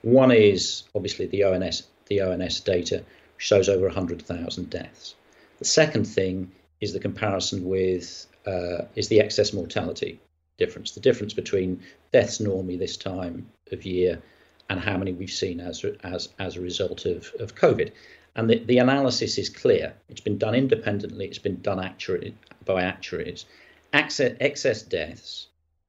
One 0.01 0.31
is 0.31 0.83
obviously 0.95 1.27
the 1.27 1.43
ONS 1.43 1.83
the 2.07 2.21
ONS 2.21 2.59
data 2.59 3.03
shows 3.37 3.67
over 3.69 3.85
100,000 3.85 4.69
deaths. 4.69 5.15
The 5.59 5.65
second 5.65 6.05
thing 6.05 6.51
is 6.81 6.93
the 6.93 6.99
comparison 6.99 7.65
with 7.65 8.27
uh, 8.45 8.85
is 8.95 9.07
the 9.07 9.21
excess 9.21 9.53
mortality, 9.53 10.19
difference. 10.57 10.91
The 10.91 10.99
difference 10.99 11.33
between 11.33 11.81
deaths 12.11 12.39
normally 12.39 12.77
this 12.77 12.97
time 12.97 13.47
of 13.71 13.85
year 13.85 14.21
and 14.69 14.79
how 14.79 14.97
many 14.97 15.13
we've 15.13 15.29
seen 15.29 15.59
as 15.59 15.85
as 16.03 16.29
as 16.39 16.55
a 16.55 16.61
result 16.61 17.05
of, 17.05 17.31
of 17.39 17.55
COVID. 17.55 17.91
And 18.35 18.49
the, 18.49 18.59
the 18.59 18.79
analysis 18.79 19.37
is 19.37 19.49
clear. 19.49 19.93
It's 20.09 20.21
been 20.21 20.39
done 20.39 20.55
independently. 20.55 21.25
It's 21.25 21.37
been 21.37 21.61
done 21.61 21.79
actuary, 21.79 22.35
by 22.65 22.81
actuaries. 22.81 23.45
Excess, 23.91 24.35
excess 24.39 24.81
deaths 24.81 25.47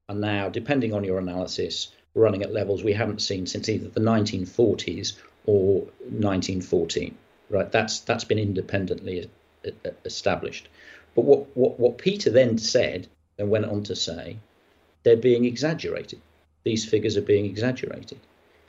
are 0.09 0.15
now, 0.15 0.49
depending 0.49 0.93
on 0.93 1.03
your 1.03 1.17
analysis, 1.17 1.91
running 2.13 2.43
at 2.43 2.53
levels 2.53 2.83
we 2.83 2.93
haven't 2.93 3.21
seen 3.21 3.47
since 3.47 3.67
either 3.67 3.89
the 3.89 3.99
1940s 3.99 5.13
or 5.47 5.79
1914. 6.01 7.17
Right? 7.49 7.71
That's 7.71 7.99
that's 8.01 8.23
been 8.23 8.39
independently 8.39 9.29
established. 10.03 10.69
But 11.15 11.25
what, 11.25 11.55
what, 11.55 11.79
what 11.79 11.97
Peter 11.97 12.29
then 12.29 12.57
said 12.57 13.07
and 13.37 13.49
went 13.49 13.65
on 13.65 13.83
to 13.83 13.95
say 13.95 14.37
they're 15.05 15.15
being 15.15 15.45
exaggerated. 15.45 16.19
These 16.63 16.83
figures 16.83 17.15
are 17.15 17.21
being 17.21 17.45
exaggerated. 17.45 18.19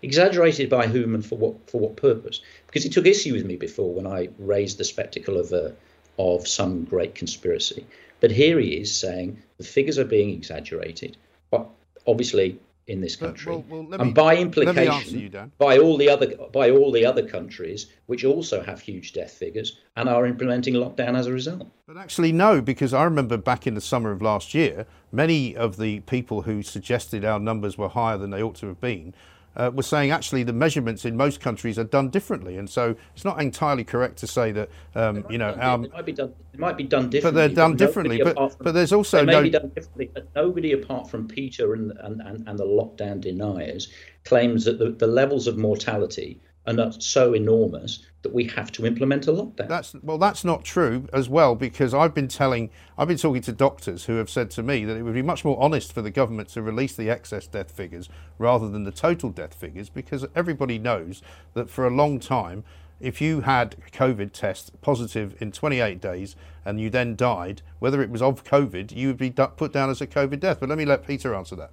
Exaggerated 0.03 0.69
by 0.69 0.87
whom 0.87 1.15
and 1.15 1.25
for 1.25 1.37
what 1.37 1.69
for 1.69 1.81
what 1.81 1.97
purpose? 1.97 2.43
Because 2.67 2.85
he 2.85 2.91
took 2.91 3.07
issue 3.07 3.33
with 3.33 3.47
me 3.47 3.57
before 3.57 3.93
when 3.93 4.07
I 4.07 4.29
raised 4.39 4.79
the 4.79 4.85
spectacle 4.85 5.39
of 5.39 5.53
a, 5.53 5.75
of 6.19 6.47
some 6.47 6.85
great 6.85 7.15
conspiracy. 7.15 7.87
But 8.21 8.31
here 8.31 8.61
he 8.61 8.77
is 8.77 8.95
saying 8.95 9.43
the 9.57 9.65
figures 9.65 9.99
are 9.99 10.05
being 10.05 10.31
exaggerated. 10.31 11.17
But 11.51 11.69
obviously, 12.07 12.61
in 12.87 13.01
this 13.01 13.17
country, 13.17 13.53
well, 13.53 13.65
well, 13.69 13.83
me, 13.83 13.97
and 13.99 14.15
by 14.15 14.37
implication, 14.37 15.19
you, 15.19 15.51
by 15.59 15.79
all 15.79 15.97
the 15.97 16.09
other 16.09 16.37
by 16.53 16.71
all 16.71 16.93
the 16.93 17.05
other 17.05 17.27
countries 17.27 17.89
which 18.07 18.25
also 18.25 18.63
have 18.63 18.81
huge 18.81 19.13
death 19.13 19.33
figures 19.33 19.79
and 19.97 20.09
are 20.09 20.25
implementing 20.25 20.75
lockdown 20.75 21.17
as 21.17 21.27
a 21.27 21.33
result. 21.33 21.69
But 21.87 21.97
actually, 21.97 22.31
no, 22.31 22.61
because 22.61 22.95
I 22.95 23.03
remember 23.03 23.37
back 23.37 23.67
in 23.67 23.75
the 23.75 23.81
summer 23.81 24.13
of 24.13 24.23
last 24.23 24.55
year, 24.55 24.87
many 25.11 25.57
of 25.57 25.77
the 25.79 26.01
people 26.01 26.43
who 26.43 26.63
suggested 26.63 27.25
our 27.25 27.41
numbers 27.41 27.77
were 27.77 27.89
higher 27.89 28.19
than 28.19 28.31
they 28.31 28.43
ought 28.43 28.57
to 28.57 28.67
have 28.69 28.81
been 28.81 29.15
uh, 29.57 29.71
was 29.75 29.87
saying 29.87 30.11
actually 30.11 30.43
the 30.43 30.53
measurements 30.53 31.05
in 31.05 31.17
most 31.17 31.41
countries 31.41 31.79
are 31.79 31.85
done 31.85 32.11
differently, 32.11 32.57
and 32.57 32.69
so 32.69 32.95
it's 33.15 33.25
not 33.25 33.41
entirely 33.41 33.85
correct 33.85 34.19
to 34.19 34.27
say 34.27 34.53
that 34.53 34.69
um, 34.95 35.25
you 35.31 35.39
know 35.39 35.57
um, 35.61 35.85
it 35.85 35.93
might 35.93 36.07
be 36.07 36.13
done. 36.13 36.35
It 36.53 36.61
might 36.61 36.77
be 36.77 36.85
done 36.85 37.11
differently. 37.11 37.43
But 37.43 37.49
they're 37.49 37.55
done 37.55 37.73
but 37.73 37.79
differently. 37.79 38.23
But, 38.23 38.35
from, 38.37 38.51
but 38.61 38.73
there's 38.73 38.93
also 38.93 39.19
they 39.19 39.25
may 39.27 39.33
no. 39.33 39.43
Be 39.43 39.51
done 39.51 39.69
differently, 39.75 40.11
but 40.13 40.29
nobody 40.35 40.73
apart 40.73 41.11
from 41.11 41.27
Peter 41.27 41.75
and 41.75 41.93
and, 42.01 42.21
and, 42.21 42.47
and 42.49 42.59
the 42.59 42.65
lockdown 42.65 43.21
deniers 43.21 43.89
claims 44.25 44.65
that 44.65 44.79
the, 44.79 44.91
the 44.91 45.07
levels 45.07 45.47
of 45.47 45.57
mortality 45.57 46.41
are 46.67 46.93
so 46.93 47.33
enormous 47.33 48.05
that 48.23 48.35
we 48.35 48.45
have 48.45 48.73
to 48.73 48.85
implement 48.85 49.29
a 49.29 49.33
lockdown. 49.33 49.69
That's 49.69 49.95
well, 50.03 50.19
that's 50.19 50.45
not 50.45 50.65
true 50.65 51.09
as 51.13 51.29
well 51.29 51.55
because 51.55 51.95
I've 51.95 52.13
been 52.13 52.29
telling, 52.29 52.71
I've 52.99 53.09
been 53.09 53.19
talking 53.19 53.43
to 53.43 53.53
doctors 53.53 54.07
who 54.07 54.17
have 54.17 54.29
said 54.29 54.51
to 54.53 54.63
me 54.63 54.85
that 54.85 54.97
it 54.97 55.03
would 55.03 55.15
be 55.15 55.23
much 55.23 55.45
more 55.45 55.61
honest 55.63 55.93
for 55.93 56.03
the 56.03 56.11
government 56.11 56.49
to 56.51 56.63
release 56.63 56.97
the 56.97 57.09
excess 57.09 57.47
death 57.47 57.71
figures 57.71 58.09
rather 58.39 58.69
than 58.69 58.85
the 58.85 58.91
total 58.91 59.31
death 59.31 59.55
figures 59.55 59.89
because 59.89 60.27
everybody 60.35 60.79
knows 60.79 61.23
that 61.55 61.71
for 61.71 61.87
a 61.87 61.91
long 61.91 62.19
time. 62.19 62.65
If 62.99 63.21
you 63.21 63.43
had 63.43 63.77
a 63.87 63.91
COVID 63.91 64.33
test 64.33 64.73
positive 64.81 65.37
in 65.39 65.53
28 65.53 66.01
days 66.01 66.35
and 66.65 66.81
you 66.81 66.89
then 66.89 67.15
died, 67.15 67.61
whether 67.79 68.01
it 68.01 68.09
was 68.09 68.23
of 68.23 68.43
COVID, 68.43 68.91
you 68.91 69.09
would 69.09 69.19
be 69.19 69.31
put 69.31 69.71
down 69.71 69.91
as 69.91 70.01
a 70.01 70.07
COVID 70.07 70.41
death. 70.41 70.61
But 70.61 70.71
let 70.71 70.79
me 70.79 70.87
let 70.87 71.07
Peter 71.07 71.35
answer 71.35 71.55
that. 71.57 71.73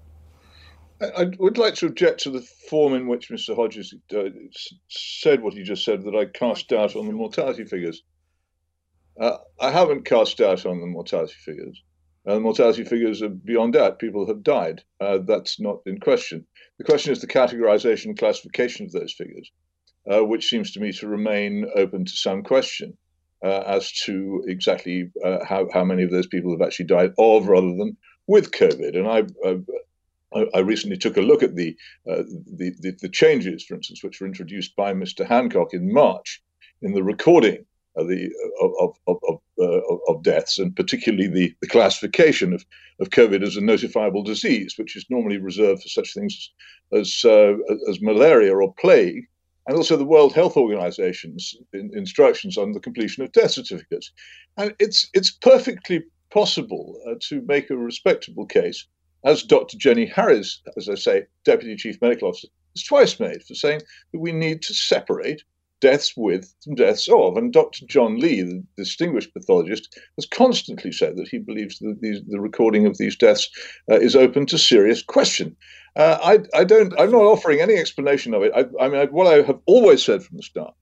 I 1.17 1.31
would 1.39 1.57
like 1.57 1.75
to 1.75 1.87
object 1.87 2.21
to 2.21 2.31
the 2.31 2.45
form 2.69 2.93
in 2.93 3.07
which 3.07 3.29
Mr. 3.29 3.55
Hodges 3.55 3.93
uh, 4.15 4.29
said 4.89 5.41
what 5.41 5.53
he 5.53 5.63
just 5.63 5.85
said 5.85 6.03
that 6.03 6.15
I 6.15 6.25
cast 6.25 6.69
doubt 6.69 6.95
on 6.95 7.07
the 7.07 7.13
mortality 7.13 7.65
figures. 7.65 8.03
Uh, 9.19 9.37
I 9.59 9.71
haven't 9.71 10.05
cast 10.05 10.37
doubt 10.37 10.65
on 10.65 10.79
the 10.81 10.87
mortality 10.87 11.35
figures. 11.45 11.81
Uh, 12.27 12.35
the 12.35 12.39
mortality 12.39 12.83
figures 12.83 13.21
are 13.21 13.29
beyond 13.29 13.73
doubt. 13.73 13.99
People 13.99 14.27
have 14.27 14.43
died. 14.43 14.83
Uh, 14.99 15.19
that's 15.25 15.59
not 15.59 15.81
in 15.85 15.99
question. 15.99 16.45
The 16.77 16.85
question 16.85 17.11
is 17.11 17.21
the 17.21 17.27
categorization 17.27 18.05
and 18.05 18.17
classification 18.17 18.85
of 18.85 18.91
those 18.91 19.13
figures, 19.13 19.51
uh, 20.11 20.23
which 20.23 20.47
seems 20.47 20.71
to 20.71 20.79
me 20.79 20.91
to 20.93 21.07
remain 21.07 21.65
open 21.75 22.05
to 22.05 22.11
some 22.11 22.43
question. 22.43 22.97
uh, 23.43 23.63
as 23.67 23.91
to 23.91 24.43
exactly 24.47 25.11
uh, 25.23 25.43
how, 25.43 25.67
how 25.73 25.83
many 25.83 26.03
of 26.03 26.11
those 26.11 26.27
people 26.27 26.51
have 26.51 26.65
actually 26.65 26.85
died 26.85 27.11
of 27.17 27.47
rather 27.47 27.75
than 27.75 27.97
with 28.25 28.51
COVID. 28.51 28.97
And 28.97 29.07
I, 29.07 29.23
I 30.55 30.59
recently 30.59 30.97
took 30.97 31.17
a 31.17 31.21
look 31.21 31.43
at 31.43 31.55
the, 31.55 31.75
uh, 32.09 32.23
the, 32.57 32.73
the, 32.79 32.95
the 33.01 33.09
changes, 33.09 33.63
for 33.63 33.75
instance, 33.75 34.03
which 34.03 34.19
were 34.19 34.27
introduced 34.27 34.75
by 34.75 34.93
Mr. 34.93 35.25
Hancock 35.25 35.73
in 35.73 35.91
March 35.93 36.41
in 36.81 36.93
the 36.93 37.03
recording 37.03 37.65
of 37.95 38.07
the 38.07 38.29
of 38.61 38.95
of 39.07 39.17
of, 39.27 39.39
uh, 39.59 40.11
of 40.11 40.23
deaths, 40.23 40.57
and 40.57 40.75
particularly 40.75 41.27
the, 41.27 41.53
the 41.61 41.67
classification 41.67 42.53
of, 42.53 42.65
of 42.99 43.09
COVID 43.09 43.43
as 43.43 43.55
a 43.55 43.61
notifiable 43.61 44.25
disease, 44.25 44.75
which 44.77 44.95
is 44.95 45.05
normally 45.09 45.37
reserved 45.37 45.83
for 45.83 45.89
such 45.89 46.13
things 46.13 46.51
as 46.91 47.21
uh, 47.25 47.53
as 47.89 48.01
malaria 48.01 48.55
or 48.55 48.73
plague, 48.73 49.27
and 49.67 49.77
also 49.77 49.95
the 49.95 50.05
World 50.05 50.33
Health 50.33 50.57
Organization's 50.57 51.55
in, 51.73 51.91
instructions 51.93 52.57
on 52.57 52.71
the 52.73 52.79
completion 52.79 53.23
of 53.23 53.31
death 53.31 53.51
certificates. 53.51 54.11
And 54.57 54.75
it's 54.79 55.09
it's 55.13 55.31
perfectly 55.31 56.03
possible 56.31 56.99
uh, 57.07 57.13
to 57.29 57.41
make 57.43 57.69
a 57.69 57.77
respectable 57.77 58.47
case, 58.47 58.87
as 59.25 59.43
Dr. 59.43 59.77
Jenny 59.77 60.05
Harries, 60.05 60.61
as 60.77 60.89
I 60.89 60.95
say, 60.95 61.25
Deputy 61.45 61.75
Chief 61.75 62.01
Medical 62.01 62.29
Officer, 62.29 62.47
has 62.75 62.83
twice 62.83 63.19
made 63.19 63.43
for 63.43 63.55
saying 63.55 63.81
that 64.11 64.19
we 64.19 64.31
need 64.31 64.61
to 64.63 64.73
separate 64.73 65.43
deaths 65.83 66.13
with 66.15 66.53
from 66.63 66.75
deaths 66.75 67.09
of. 67.09 67.35
And 67.35 67.51
Dr. 67.51 67.85
John 67.85 68.17
Lee, 68.17 68.41
the 68.41 68.63
distinguished 68.77 69.33
pathologist, 69.33 69.99
has 70.17 70.25
constantly 70.25 70.93
said 70.93 71.17
that 71.17 71.27
he 71.27 71.39
believes 71.39 71.79
that 71.79 71.99
these, 72.01 72.21
the 72.29 72.39
recording 72.39 72.85
of 72.85 72.97
these 72.97 73.17
deaths 73.17 73.49
uh, 73.91 73.95
is 73.95 74.15
open 74.15 74.45
to 74.45 74.57
serious 74.57 75.03
question. 75.03 75.55
Uh, 75.95 76.17
I, 76.23 76.59
I, 76.59 76.63
don't. 76.63 76.97
I'm 76.97 77.11
not 77.11 77.23
offering 77.23 77.59
any 77.59 77.75
explanation 77.75 78.33
of 78.33 78.43
it. 78.43 78.51
I, 78.55 78.61
I 78.83 78.87
mean, 78.87 79.01
I, 79.01 79.05
what 79.05 79.27
I 79.27 79.41
have 79.41 79.59
always 79.65 80.03
said 80.03 80.23
from 80.23 80.37
the 80.37 80.43
start 80.43 80.73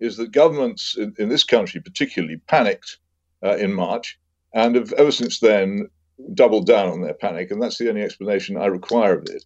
is 0.00 0.16
that 0.16 0.32
governments 0.32 0.96
in, 0.98 1.14
in 1.18 1.28
this 1.28 1.44
country, 1.44 1.80
particularly, 1.80 2.38
panicked 2.48 2.98
uh, 3.44 3.56
in 3.56 3.72
March, 3.72 4.18
and 4.52 4.74
have 4.74 4.92
ever 4.94 5.12
since 5.12 5.38
then 5.38 5.88
doubled 6.34 6.66
down 6.66 6.88
on 6.88 7.00
their 7.02 7.14
panic. 7.14 7.50
And 7.50 7.62
that's 7.62 7.78
the 7.78 7.88
only 7.88 8.02
explanation 8.02 8.56
I 8.56 8.66
require 8.66 9.18
of 9.18 9.26
it. 9.28 9.44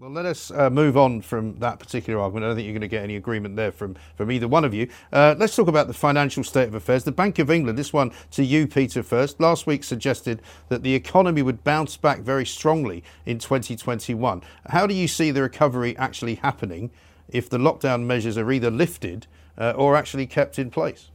Well, 0.00 0.10
let 0.10 0.24
us 0.24 0.50
uh, 0.50 0.70
move 0.70 0.96
on 0.96 1.20
from 1.20 1.58
that 1.58 1.78
particular 1.78 2.18
argument. 2.18 2.44
I 2.44 2.48
don't 2.48 2.56
think 2.56 2.64
you're 2.64 2.72
going 2.72 2.80
to 2.80 2.88
get 2.88 3.04
any 3.04 3.16
agreement 3.16 3.56
there 3.56 3.70
from, 3.70 3.96
from 4.16 4.32
either 4.32 4.48
one 4.48 4.64
of 4.64 4.72
you. 4.72 4.88
Uh, 5.12 5.34
let's 5.36 5.54
talk 5.54 5.68
about 5.68 5.88
the 5.88 5.92
financial 5.92 6.42
state 6.42 6.68
of 6.68 6.74
affairs. 6.74 7.04
The 7.04 7.12
Bank 7.12 7.38
of 7.38 7.50
England, 7.50 7.76
this 7.76 7.92
one 7.92 8.10
to 8.30 8.42
you, 8.42 8.66
Peter, 8.66 9.02
first, 9.02 9.38
last 9.40 9.66
week 9.66 9.84
suggested 9.84 10.40
that 10.70 10.82
the 10.82 10.94
economy 10.94 11.42
would 11.42 11.62
bounce 11.64 11.98
back 11.98 12.20
very 12.20 12.46
strongly 12.46 13.04
in 13.26 13.38
2021. 13.38 14.42
How 14.70 14.86
do 14.86 14.94
you 14.94 15.06
see 15.06 15.30
the 15.32 15.42
recovery 15.42 15.94
actually 15.98 16.36
happening 16.36 16.90
if 17.28 17.50
the 17.50 17.58
lockdown 17.58 18.04
measures 18.04 18.38
are 18.38 18.50
either 18.50 18.70
lifted 18.70 19.26
uh, 19.58 19.74
or 19.76 19.96
actually 19.96 20.26
kept 20.26 20.58
in 20.58 20.70
place? 20.70 21.10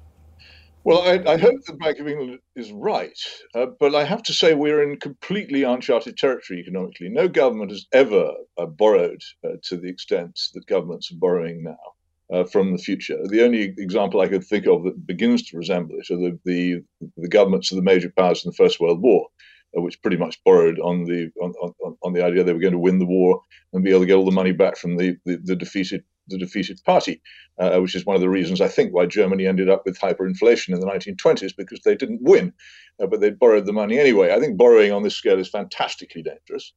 Well, 0.85 1.01
I, 1.01 1.33
I, 1.33 1.37
hope 1.37 1.65
the 1.65 1.73
Bank 1.73 1.97
of 1.97 2.07
England 2.07 2.37
is 2.55 2.71
right, 2.71 3.17
uh, 3.55 3.65
but 3.79 3.95
I 3.95 4.03
have 4.03 4.21
to 4.21 4.33
say 4.33 4.53
we're 4.53 4.83
in 4.83 4.99
completely 4.99 5.63
uncharted 5.63 6.15
territory 6.15 6.59
economically. 6.59 7.09
No 7.09 7.27
government 7.27 7.71
has 7.71 7.87
ever 7.91 8.29
uh, 8.59 8.67
borrowed 8.67 9.19
uh, 9.43 9.53
to 9.63 9.77
the 9.77 9.89
extent 9.89 10.39
that 10.53 10.67
governments 10.67 11.11
are 11.11 11.17
borrowing 11.17 11.63
now 11.63 12.37
uh, 12.37 12.43
from 12.43 12.71
the 12.71 12.77
future. 12.77 13.17
The 13.29 13.43
only 13.43 13.73
example 13.79 14.21
I 14.21 14.27
could 14.27 14.43
think 14.43 14.67
of 14.67 14.83
that 14.83 15.07
begins 15.07 15.41
to 15.47 15.57
resemble 15.57 15.95
it 15.97 16.13
are 16.13 16.17
the, 16.17 16.39
the, 16.45 16.83
the 17.17 17.29
governments 17.29 17.71
of 17.71 17.77
the 17.77 17.81
major 17.81 18.13
powers 18.15 18.45
in 18.45 18.51
the 18.51 18.55
First 18.55 18.79
World 18.79 19.01
War, 19.01 19.25
which 19.81 20.01
pretty 20.01 20.17
much 20.17 20.41
borrowed 20.43 20.79
on 20.79 21.03
the 21.03 21.29
on, 21.41 21.53
on, 21.61 21.97
on, 22.01 22.13
the 22.13 22.23
idea 22.23 22.43
they 22.43 22.53
were 22.53 22.59
going 22.59 22.73
to 22.73 22.79
win 22.79 22.99
the 22.99 23.05
war 23.05 23.41
and 23.73 23.83
be 23.83 23.89
able 23.89 24.01
to 24.01 24.05
get 24.05 24.15
all 24.15 24.25
the 24.25 24.31
money 24.31 24.51
back 24.51 24.77
from 24.77 24.97
the, 24.97 25.17
the, 25.25 25.37
the 25.43 25.55
defeated 25.55 26.03
the 26.27 26.37
defeated 26.37 26.79
party, 26.85 27.21
uh, 27.59 27.77
which 27.79 27.95
is 27.95 28.05
one 28.05 28.15
of 28.15 28.21
the 28.21 28.29
reasons 28.29 28.61
I 28.61 28.67
think 28.67 28.93
why 28.93 29.05
Germany 29.05 29.45
ended 29.45 29.69
up 29.69 29.83
with 29.85 29.99
hyperinflation 29.99 30.73
in 30.73 30.79
the 30.79 30.87
1920s 30.87 31.55
because 31.55 31.81
they 31.81 31.95
didn't 31.95 32.23
win, 32.23 32.51
uh, 33.01 33.07
but 33.07 33.21
they 33.21 33.29
borrowed 33.29 33.65
the 33.65 33.73
money 33.73 33.99
anyway. 33.99 34.33
I 34.33 34.39
think 34.39 34.57
borrowing 34.57 34.91
on 34.91 35.03
this 35.03 35.15
scale 35.15 35.39
is 35.39 35.49
fantastically 35.49 36.23
dangerous, 36.23 36.73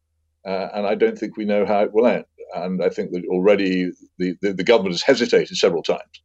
uh, 0.46 0.68
and 0.74 0.86
I 0.86 0.94
don't 0.94 1.18
think 1.18 1.36
we 1.36 1.44
know 1.44 1.64
how 1.64 1.80
it 1.80 1.92
will 1.92 2.06
end. 2.06 2.24
And 2.54 2.82
I 2.82 2.88
think 2.88 3.12
that 3.12 3.24
already 3.26 3.90
the, 4.18 4.34
the, 4.40 4.52
the 4.52 4.64
government 4.64 4.94
has 4.94 5.02
hesitated 5.02 5.56
several 5.56 5.82
times 5.82 6.22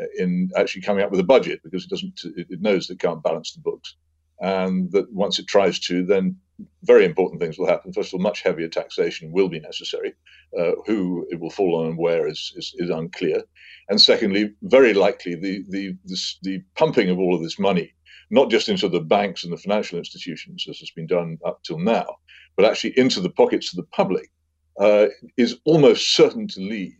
uh, 0.00 0.04
in 0.18 0.50
actually 0.56 0.82
coming 0.82 1.02
up 1.02 1.10
with 1.10 1.20
a 1.20 1.24
budget 1.24 1.60
because 1.64 1.84
it 1.84 1.90
doesn't 1.90 2.20
it 2.24 2.60
knows 2.60 2.90
it 2.90 3.00
can't 3.00 3.22
balance 3.22 3.52
the 3.52 3.60
books, 3.60 3.96
and 4.40 4.90
that 4.92 5.12
once 5.12 5.38
it 5.38 5.46
tries 5.46 5.78
to, 5.80 6.04
then 6.04 6.36
very 6.84 7.04
important 7.04 7.40
things 7.40 7.58
will 7.58 7.66
happen. 7.66 7.92
First 7.92 8.10
of 8.10 8.14
all, 8.14 8.22
much 8.22 8.42
heavier 8.42 8.68
taxation 8.68 9.30
will 9.32 9.48
be 9.48 9.60
necessary. 9.60 10.14
Uh, 10.58 10.72
who 10.86 11.26
it 11.30 11.40
will 11.40 11.50
fall 11.50 11.80
on 11.80 11.88
and 11.88 11.98
where 11.98 12.26
is, 12.26 12.52
is, 12.56 12.74
is, 12.78 12.88
unclear. 12.88 13.42
And 13.90 14.00
secondly, 14.00 14.54
very 14.62 14.94
likely 14.94 15.34
the, 15.34 15.64
the, 15.68 15.96
this, 16.04 16.38
the 16.42 16.62
pumping 16.76 17.10
of 17.10 17.18
all 17.18 17.34
of 17.34 17.42
this 17.42 17.58
money, 17.58 17.92
not 18.30 18.50
just 18.50 18.68
into 18.68 18.88
the 18.88 19.00
banks 19.00 19.44
and 19.44 19.52
the 19.52 19.58
financial 19.58 19.98
institutions, 19.98 20.64
as 20.68 20.78
has 20.78 20.90
been 20.92 21.06
done 21.06 21.38
up 21.44 21.62
till 21.62 21.78
now, 21.78 22.06
but 22.56 22.64
actually 22.64 22.98
into 22.98 23.20
the 23.20 23.28
pockets 23.30 23.72
of 23.72 23.76
the 23.76 23.88
public, 23.92 24.30
uh, 24.80 25.06
is 25.36 25.58
almost 25.64 26.14
certain 26.14 26.46
to 26.48 26.60
lead 26.60 26.96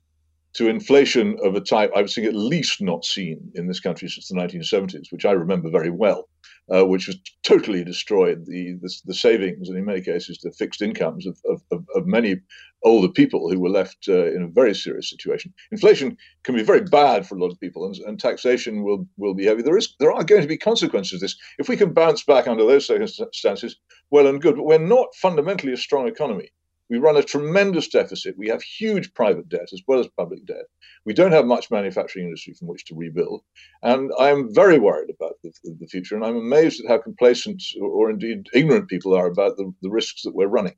to 0.55 0.68
inflation 0.68 1.39
of 1.45 1.55
a 1.55 1.61
type 1.61 1.93
I 1.95 2.01
would 2.01 2.11
think 2.11 2.26
at 2.26 2.34
least 2.34 2.80
not 2.80 3.05
seen 3.05 3.53
in 3.55 3.68
this 3.68 3.80
country 3.80 4.09
since 4.09 4.28
the 4.28 4.34
1970s, 4.34 5.12
which 5.12 5.24
I 5.24 5.32
remember 5.32 5.70
very 5.70 5.91
well 5.91 6.28
uh, 6.75 6.85
which 6.85 7.07
has 7.07 7.17
totally 7.43 7.85
destroyed 7.85 8.45
the, 8.47 8.75
the, 8.83 8.93
the 9.05 9.14
savings 9.14 9.69
and 9.69 9.79
in 9.79 9.85
many 9.85 10.01
cases 10.01 10.39
the 10.43 10.53
fixed 10.53 10.83
incomes 10.83 11.27
of, 11.27 11.39
of, 11.49 11.85
of 11.95 12.07
many 12.07 12.37
older 12.83 13.09
people 13.09 13.51
who 13.51 13.59
were 13.59 13.69
left 13.69 14.07
uh, 14.09 14.27
in 14.27 14.43
a 14.43 14.49
very 14.49 14.75
serious 14.75 15.11
situation. 15.11 15.53
Inflation 15.73 16.17
can 16.45 16.55
be 16.55 16.62
very 16.62 16.83
bad 16.83 17.27
for 17.27 17.37
a 17.37 17.41
lot 17.41 17.51
of 17.51 17.61
people, 17.61 17.87
and, 17.87 17.97
and 18.07 18.19
taxation 18.19 18.83
will 18.85 19.07
will 19.17 19.35
be 19.35 19.45
heavy. 19.45 19.62
There 19.62 19.77
is 19.77 19.95
there 19.99 20.12
are 20.12 20.25
going 20.25 20.43
to 20.43 20.49
be 20.49 20.59
consequences 20.59 21.14
of 21.14 21.21
this. 21.21 21.37
If 21.59 21.69
we 21.69 21.77
can 21.77 21.93
bounce 21.93 22.23
back 22.23 22.47
under 22.47 22.64
those 22.64 22.87
circumstances, 22.87 23.77
well 24.11 24.27
and 24.27 24.41
good. 24.41 24.57
But 24.57 24.64
we're 24.64 24.79
not 24.79 25.14
fundamentally 25.14 25.73
a 25.73 25.77
strong 25.77 26.07
economy. 26.07 26.51
We 26.89 26.99
run 26.99 27.16
a 27.16 27.22
tremendous 27.22 27.89
deficit. 27.89 28.39
We 28.39 28.49
have 28.49 28.62
huge 28.62 29.12
private 29.14 29.49
debt 29.49 29.68
as 29.72 29.82
well 29.89 30.01
as 30.01 30.09
public 30.16 30.47
debt. 30.47 30.66
We 31.05 31.14
don't 31.14 31.32
have 31.32 31.47
much 31.47 31.70
manufacturing 31.70 32.26
industry 32.26 32.55
from 32.55 32.68
which 32.68 32.84
to 32.87 32.95
rebuild. 32.95 33.43
And 33.82 34.11
I'm 34.18 34.55
very 34.55 34.78
worried 34.78 35.11
about 35.11 35.34
the, 35.43 35.53
the 35.64 35.87
future. 35.87 36.16
And 36.16 36.24
I'm 36.24 36.37
amazed 36.37 36.84
at 36.84 36.89
how 36.89 36.99
complacent 36.99 37.62
or, 37.80 37.89
or 37.89 38.11
indeed 38.11 38.47
ignorant 38.53 38.89
people 38.89 39.14
are 39.14 39.26
about 39.26 39.57
the, 39.57 39.72
the 39.82 39.91
risks 39.91 40.22
that 40.22 40.34
we're 40.34 40.47
running. 40.47 40.74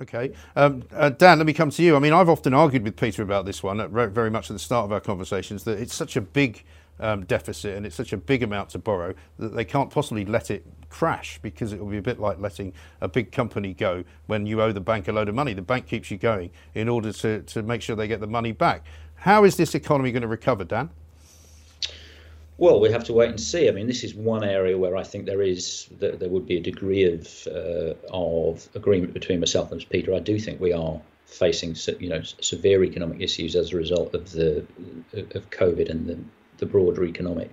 Okay. 0.00 0.32
Um, 0.54 0.84
uh, 0.92 1.10
Dan, 1.10 1.38
let 1.38 1.46
me 1.46 1.52
come 1.52 1.70
to 1.70 1.82
you. 1.82 1.96
I 1.96 1.98
mean, 1.98 2.12
I've 2.12 2.28
often 2.28 2.54
argued 2.54 2.84
with 2.84 2.96
Peter 2.96 3.22
about 3.22 3.46
this 3.46 3.62
one, 3.62 3.90
very 4.12 4.30
much 4.30 4.48
at 4.48 4.54
the 4.54 4.60
start 4.60 4.84
of 4.84 4.92
our 4.92 5.00
conversations, 5.00 5.64
that 5.64 5.80
it's 5.80 5.94
such 5.94 6.16
a 6.16 6.20
big 6.20 6.64
um, 7.00 7.24
deficit 7.24 7.76
and 7.76 7.86
it's 7.86 7.96
such 7.96 8.12
a 8.12 8.16
big 8.16 8.42
amount 8.42 8.70
to 8.70 8.78
borrow 8.78 9.14
that 9.38 9.54
they 9.54 9.64
can't 9.64 9.90
possibly 9.90 10.24
let 10.24 10.50
it 10.50 10.64
crash 10.90 11.38
because 11.42 11.72
it 11.72 11.80
will 11.80 11.90
be 11.90 11.98
a 11.98 12.02
bit 12.02 12.18
like 12.18 12.38
letting 12.40 12.72
a 13.00 13.08
big 13.08 13.32
company 13.32 13.74
go 13.74 14.04
when 14.26 14.46
you 14.46 14.60
owe 14.62 14.72
the 14.72 14.80
bank 14.80 15.08
a 15.08 15.12
load 15.12 15.28
of 15.28 15.34
money. 15.34 15.52
The 15.52 15.62
bank 15.62 15.86
keeps 15.86 16.10
you 16.10 16.18
going 16.18 16.50
in 16.74 16.88
order 16.88 17.12
to, 17.12 17.42
to 17.42 17.62
make 17.62 17.82
sure 17.82 17.96
they 17.96 18.08
get 18.08 18.20
the 18.20 18.26
money 18.26 18.52
back. 18.52 18.84
How 19.16 19.44
is 19.44 19.56
this 19.56 19.74
economy 19.74 20.12
going 20.12 20.22
to 20.22 20.28
recover, 20.28 20.64
Dan? 20.64 20.90
Well, 22.56 22.80
we 22.80 22.90
have 22.90 23.04
to 23.04 23.12
wait 23.12 23.30
and 23.30 23.40
see. 23.40 23.68
I 23.68 23.70
mean, 23.70 23.86
this 23.86 24.02
is 24.02 24.14
one 24.16 24.42
area 24.42 24.76
where 24.76 24.96
I 24.96 25.04
think 25.04 25.26
there 25.26 25.42
is 25.42 25.88
there 26.00 26.28
would 26.28 26.46
be 26.46 26.56
a 26.56 26.60
degree 26.60 27.04
of 27.04 27.46
uh, 27.46 27.94
of 28.10 28.68
agreement 28.74 29.14
between 29.14 29.38
myself 29.38 29.70
and 29.70 29.88
Peter. 29.90 30.12
I 30.12 30.18
do 30.18 30.40
think 30.40 30.60
we 30.60 30.72
are 30.72 31.00
facing 31.26 31.76
you 32.00 32.08
know 32.08 32.22
severe 32.40 32.82
economic 32.82 33.20
issues 33.20 33.54
as 33.54 33.72
a 33.72 33.76
result 33.76 34.12
of 34.12 34.32
the 34.32 34.66
of 35.36 35.50
COVID 35.50 35.88
and 35.88 36.08
the 36.08 36.18
the 36.58 36.66
broader 36.66 37.04
economic 37.04 37.50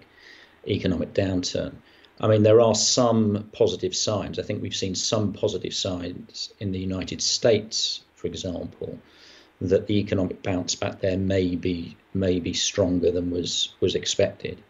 economic 0.67 1.13
downturn. 1.13 1.73
I 2.19 2.27
mean, 2.27 2.43
there 2.43 2.61
are 2.61 2.75
some 2.75 3.49
positive 3.51 3.95
signs. 3.95 4.39
I 4.39 4.43
think 4.43 4.61
we've 4.61 4.75
seen 4.75 4.95
some 4.95 5.33
positive 5.33 5.73
signs 5.73 6.53
in 6.59 6.71
the 6.71 6.79
United 6.79 7.21
States, 7.21 8.01
for 8.15 8.27
example, 8.27 8.97
that 9.61 9.87
the 9.87 9.99
economic 9.99 10.41
bounce 10.41 10.75
back 10.75 11.01
there 11.01 11.17
may 11.17 11.55
be 11.55 11.97
may 12.13 12.39
be 12.39 12.53
stronger 12.53 13.11
than 13.11 13.31
was 13.31 13.73
was 13.79 13.95
expected. 13.95 14.61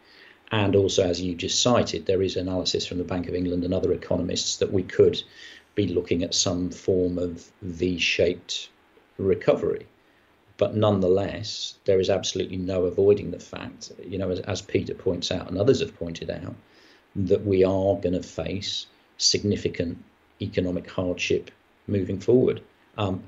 And 0.52 0.76
also, 0.76 1.02
as 1.02 1.20
you 1.20 1.34
just 1.34 1.60
cited, 1.60 2.06
there 2.06 2.22
is 2.22 2.36
analysis 2.36 2.86
from 2.86 2.98
the 2.98 3.04
Bank 3.04 3.28
of 3.28 3.34
England 3.34 3.64
and 3.64 3.74
other 3.74 3.92
economists 3.92 4.58
that 4.58 4.72
we 4.72 4.82
could 4.82 5.20
be 5.74 5.88
looking 5.88 6.22
at 6.22 6.34
some 6.34 6.70
form 6.70 7.18
of 7.18 7.50
V-shaped 7.62 8.68
recovery. 9.18 9.86
But 10.58 10.74
nonetheless, 10.74 11.74
there 11.84 12.00
is 12.00 12.08
absolutely 12.08 12.56
no 12.56 12.84
avoiding 12.84 13.30
the 13.30 13.38
fact, 13.38 13.92
you 14.02 14.16
know, 14.16 14.30
as, 14.30 14.40
as 14.40 14.62
Peter 14.62 14.94
points 14.94 15.30
out 15.30 15.48
and 15.48 15.58
others 15.58 15.80
have 15.80 15.96
pointed 15.98 16.30
out, 16.30 16.54
that 17.14 17.44
we 17.44 17.62
are 17.64 17.96
going 17.96 18.14
to 18.14 18.22
face 18.22 18.86
significant 19.18 20.02
economic 20.40 20.88
hardship 20.90 21.50
moving 21.86 22.18
forward. 22.20 22.62
Um, 22.96 23.22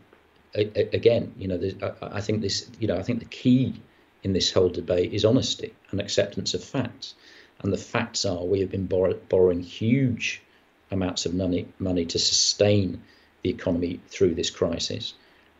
again, 0.55 1.35
you 1.39 1.49
know, 1.49 1.61
I, 2.01 2.21
think 2.23 2.41
this, 2.41 2.71
you 2.81 2.89
know, 2.89 2.97
I 2.97 3.03
think 3.03 3.19
the 3.19 3.27
key 3.27 3.75
in 4.23 4.33
this 4.33 4.51
whole 4.51 4.71
debate 4.71 5.13
is 5.13 5.25
honesty 5.25 5.75
and 5.91 6.01
acceptance 6.01 6.55
of 6.55 6.65
facts. 6.65 7.15
And 7.61 7.73
the 7.73 7.79
facts 7.79 8.25
are 8.25 8.45
we 8.45 8.61
have 8.61 8.71
been 8.71 8.87
borrow, 8.87 9.15
borrowing 9.29 9.63
huge 9.63 10.43
amounts 10.91 11.27
of 11.27 11.35
money, 11.35 11.69
money 11.79 12.07
to 12.07 12.19
sustain 12.19 13.03
the 13.43 13.51
economy 13.51 14.01
through 14.09 14.35
this 14.35 14.51
crisis 14.51 15.13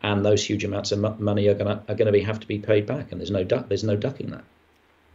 and 0.03 0.25
those 0.25 0.45
huge 0.45 0.65
amounts 0.65 0.93
of 0.93 1.21
money 1.21 1.49
are 1.49 1.55
going 1.55 1.67
to 1.67 1.83
are 1.91 1.95
going 1.95 2.07
to 2.07 2.13
be 2.13 2.21
have 2.21 2.41
to 2.41 2.47
be 2.47 2.59
paid 2.59 2.87
back, 2.87 3.11
and 3.11 3.21
there's 3.21 3.31
no 3.31 3.45
duck, 3.45 3.69
there's 3.69 3.85
no 3.85 3.97
ducking 3.97 4.31
that. 4.31 4.45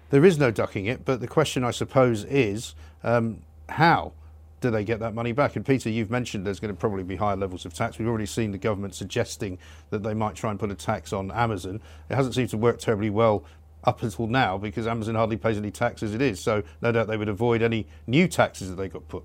There 0.10 0.26
is 0.26 0.38
no 0.38 0.52
ducking 0.52 0.86
it, 0.86 1.06
but 1.06 1.22
the 1.22 1.28
question, 1.28 1.64
I 1.64 1.72
suppose, 1.72 2.24
is 2.26 2.76
um, 3.04 3.42
how 3.70 4.14
do 4.62 4.70
they 4.70 4.84
get 4.84 5.00
that 5.00 5.14
money 5.14 5.32
back? 5.32 5.56
And 5.56 5.66
Peter, 5.66 5.90
you've 5.90 6.12
mentioned 6.12 6.46
there's 6.46 6.60
going 6.60 6.74
to 6.74 6.80
probably 6.80 7.04
be 7.04 7.16
higher 7.16 7.36
levels 7.36 7.66
of 7.66 7.74
tax. 7.74 7.98
We've 7.98 8.08
already 8.08 8.26
seen 8.26 8.52
the 8.52 8.58
government 8.58 8.96
suggesting 8.96 9.58
that 9.90 10.04
they 10.04 10.14
might 10.14 10.36
try 10.36 10.52
and 10.52 10.60
put 10.60 10.72
a 10.72 10.76
tax 10.76 11.14
on 11.14 11.32
Amazon. 11.32 11.82
It 12.10 12.16
hasn't 12.16 12.36
seemed 12.36 12.50
to 12.52 12.58
work 12.58 12.80
terribly 12.80 13.10
well 13.10 13.44
up 13.84 14.02
until 14.02 14.28
now 14.28 14.58
because 14.58 14.88
Amazon 14.88 15.16
hardly 15.16 15.36
pays 15.36 15.58
any 15.58 15.72
tax 15.72 16.02
as 16.02 16.14
it 16.14 16.22
is. 16.22 16.40
So 16.40 16.64
no 16.82 16.92
doubt 16.92 17.08
they 17.08 17.18
would 17.18 17.30
avoid 17.30 17.62
any 17.62 17.88
new 18.08 18.28
taxes 18.28 18.70
that 18.70 18.76
they 18.76 18.88
got 18.88 19.08
put. 19.10 19.24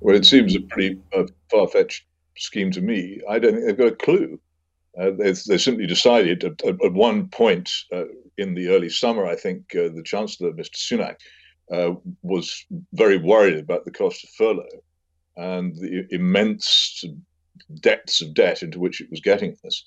Well, 0.00 0.14
it 0.14 0.26
seems 0.26 0.54
a 0.54 0.60
pretty 0.60 1.00
uh, 1.12 1.24
far 1.50 1.66
fetched 1.66 2.04
scheme 2.36 2.70
to 2.72 2.80
me. 2.80 3.20
I 3.28 3.38
don't 3.38 3.54
think 3.54 3.66
they've 3.66 3.76
got 3.76 3.88
a 3.88 3.96
clue. 3.96 4.38
Uh, 4.98 5.10
they, 5.18 5.32
they 5.32 5.58
simply 5.58 5.86
decided 5.86 6.42
at, 6.44 6.64
at, 6.64 6.92
one 6.92 7.28
point 7.28 7.70
uh, 7.92 8.04
in 8.38 8.54
the 8.54 8.68
early 8.68 8.88
summer, 8.88 9.26
I 9.26 9.36
think 9.36 9.74
uh, 9.74 9.88
the 9.94 10.02
Chancellor, 10.04 10.52
Mr. 10.52 10.76
Sunak, 10.76 11.16
uh, 11.70 11.94
was 12.22 12.64
very 12.92 13.18
worried 13.18 13.58
about 13.58 13.84
the 13.84 13.90
cost 13.90 14.24
of 14.24 14.30
furlough 14.30 14.82
and 15.36 15.74
the 15.76 16.06
immense 16.10 17.04
depths 17.80 18.22
of 18.22 18.34
debt 18.34 18.62
into 18.62 18.78
which 18.78 19.00
it 19.00 19.10
was 19.10 19.20
getting 19.20 19.56
us. 19.66 19.84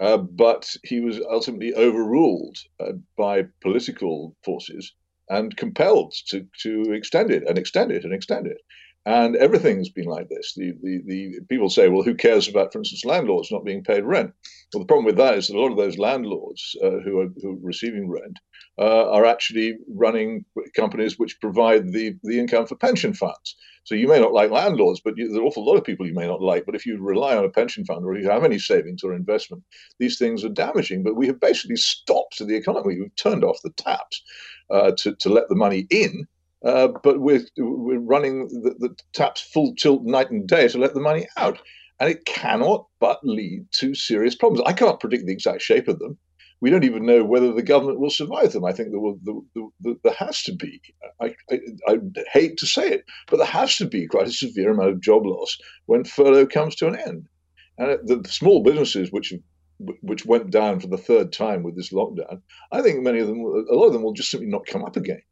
Uh, 0.00 0.16
but 0.16 0.74
he 0.84 1.00
was 1.00 1.20
ultimately 1.30 1.74
overruled 1.74 2.56
uh, 2.80 2.92
by 3.16 3.44
political 3.60 4.34
forces 4.44 4.92
and 5.28 5.56
compelled 5.56 6.14
to, 6.26 6.46
to 6.60 6.92
extend 6.92 7.30
it 7.30 7.46
and 7.48 7.58
extend 7.58 7.90
it 7.90 8.04
and 8.04 8.12
extend 8.12 8.46
it. 8.46 8.58
And 9.04 9.34
everything's 9.34 9.88
been 9.88 10.06
like 10.06 10.28
this. 10.28 10.54
The, 10.54 10.74
the, 10.80 11.02
the 11.04 11.40
people 11.48 11.68
say, 11.68 11.88
well, 11.88 12.04
who 12.04 12.14
cares 12.14 12.46
about, 12.46 12.72
for 12.72 12.78
instance, 12.78 13.04
landlords 13.04 13.50
not 13.50 13.64
being 13.64 13.82
paid 13.82 14.04
rent? 14.04 14.32
Well, 14.72 14.82
the 14.82 14.86
problem 14.86 15.06
with 15.06 15.16
that 15.16 15.34
is 15.34 15.48
that 15.48 15.56
a 15.56 15.60
lot 15.60 15.72
of 15.72 15.76
those 15.76 15.98
landlords 15.98 16.76
uh, 16.82 17.00
who, 17.04 17.18
are, 17.20 17.28
who 17.42 17.50
are 17.50 17.58
receiving 17.62 18.08
rent 18.08 18.38
uh, 18.78 19.10
are 19.10 19.26
actually 19.26 19.76
running 19.88 20.44
companies 20.76 21.18
which 21.18 21.40
provide 21.40 21.92
the, 21.92 22.14
the 22.22 22.38
income 22.38 22.66
for 22.66 22.76
pension 22.76 23.12
funds. 23.12 23.56
So 23.84 23.96
you 23.96 24.06
may 24.06 24.20
not 24.20 24.32
like 24.32 24.52
landlords, 24.52 25.00
but 25.00 25.18
you, 25.18 25.26
there 25.26 25.38
are 25.38 25.42
an 25.42 25.48
awful 25.48 25.64
lot 25.66 25.76
of 25.76 25.84
people 25.84 26.06
you 26.06 26.14
may 26.14 26.28
not 26.28 26.40
like. 26.40 26.64
But 26.64 26.76
if 26.76 26.86
you 26.86 26.96
rely 26.98 27.36
on 27.36 27.44
a 27.44 27.50
pension 27.50 27.84
fund 27.84 28.04
or 28.04 28.16
you 28.16 28.30
have 28.30 28.44
any 28.44 28.60
savings 28.60 29.02
or 29.02 29.14
investment, 29.14 29.64
these 29.98 30.16
things 30.16 30.44
are 30.44 30.48
damaging. 30.48 31.02
But 31.02 31.16
we 31.16 31.26
have 31.26 31.40
basically 31.40 31.76
stopped 31.76 32.38
the 32.38 32.54
economy. 32.54 33.00
We've 33.00 33.16
turned 33.16 33.42
off 33.42 33.58
the 33.64 33.70
taps 33.70 34.22
uh, 34.70 34.92
to, 34.98 35.16
to 35.16 35.28
let 35.28 35.48
the 35.48 35.56
money 35.56 35.88
in. 35.90 36.28
Uh, 36.64 36.88
but 37.02 37.20
we're, 37.20 37.44
we're 37.56 37.98
running 37.98 38.46
the, 38.48 38.74
the 38.78 38.96
taps 39.12 39.40
full 39.40 39.74
tilt 39.74 40.04
night 40.04 40.30
and 40.30 40.46
day 40.46 40.68
to 40.68 40.78
let 40.78 40.94
the 40.94 41.00
money 41.00 41.26
out. 41.36 41.58
And 42.00 42.10
it 42.10 42.24
cannot 42.24 42.86
but 43.00 43.20
lead 43.22 43.66
to 43.78 43.94
serious 43.94 44.34
problems. 44.34 44.62
I 44.66 44.72
can't 44.72 45.00
predict 45.00 45.26
the 45.26 45.32
exact 45.32 45.62
shape 45.62 45.88
of 45.88 45.98
them 45.98 46.18
we 46.62 46.70
don't 46.70 46.84
even 46.84 47.04
know 47.04 47.24
whether 47.24 47.52
the 47.52 47.62
government 47.62 47.98
will 47.98 48.08
survive 48.08 48.52
them. 48.52 48.64
I 48.64 48.72
think 48.72 48.90
there, 48.90 49.00
will, 49.00 49.18
there, 49.24 49.64
there, 49.80 49.94
there 50.04 50.12
has 50.12 50.44
to 50.44 50.54
be, 50.54 50.80
I, 51.20 51.34
I, 51.50 51.58
I, 51.88 51.98
hate 52.32 52.56
to 52.58 52.66
say 52.66 52.88
it, 52.88 53.04
but 53.28 53.38
there 53.38 53.46
has 53.46 53.76
to 53.78 53.86
be 53.86 54.06
quite 54.06 54.28
a 54.28 54.32
severe 54.32 54.70
amount 54.70 54.90
of 54.90 55.00
job 55.00 55.26
loss 55.26 55.58
when 55.86 56.04
furlough 56.04 56.46
comes 56.46 56.76
to 56.76 56.86
an 56.86 56.94
end. 56.94 57.26
And 57.78 57.98
the 58.06 58.28
small 58.28 58.62
businesses 58.62 59.10
which 59.10 59.34
which 60.02 60.24
went 60.24 60.52
down 60.52 60.78
for 60.78 60.86
the 60.86 60.96
third 60.96 61.32
time 61.32 61.64
with 61.64 61.74
this 61.74 61.92
lockdown, 61.92 62.40
I 62.70 62.82
think 62.82 63.02
many 63.02 63.18
of 63.18 63.26
them, 63.26 63.40
a 63.40 63.74
lot 63.74 63.86
of 63.86 63.92
them 63.92 64.04
will 64.04 64.12
just 64.12 64.30
simply 64.30 64.48
not 64.48 64.64
come 64.64 64.84
up 64.84 64.96
again 64.96 65.22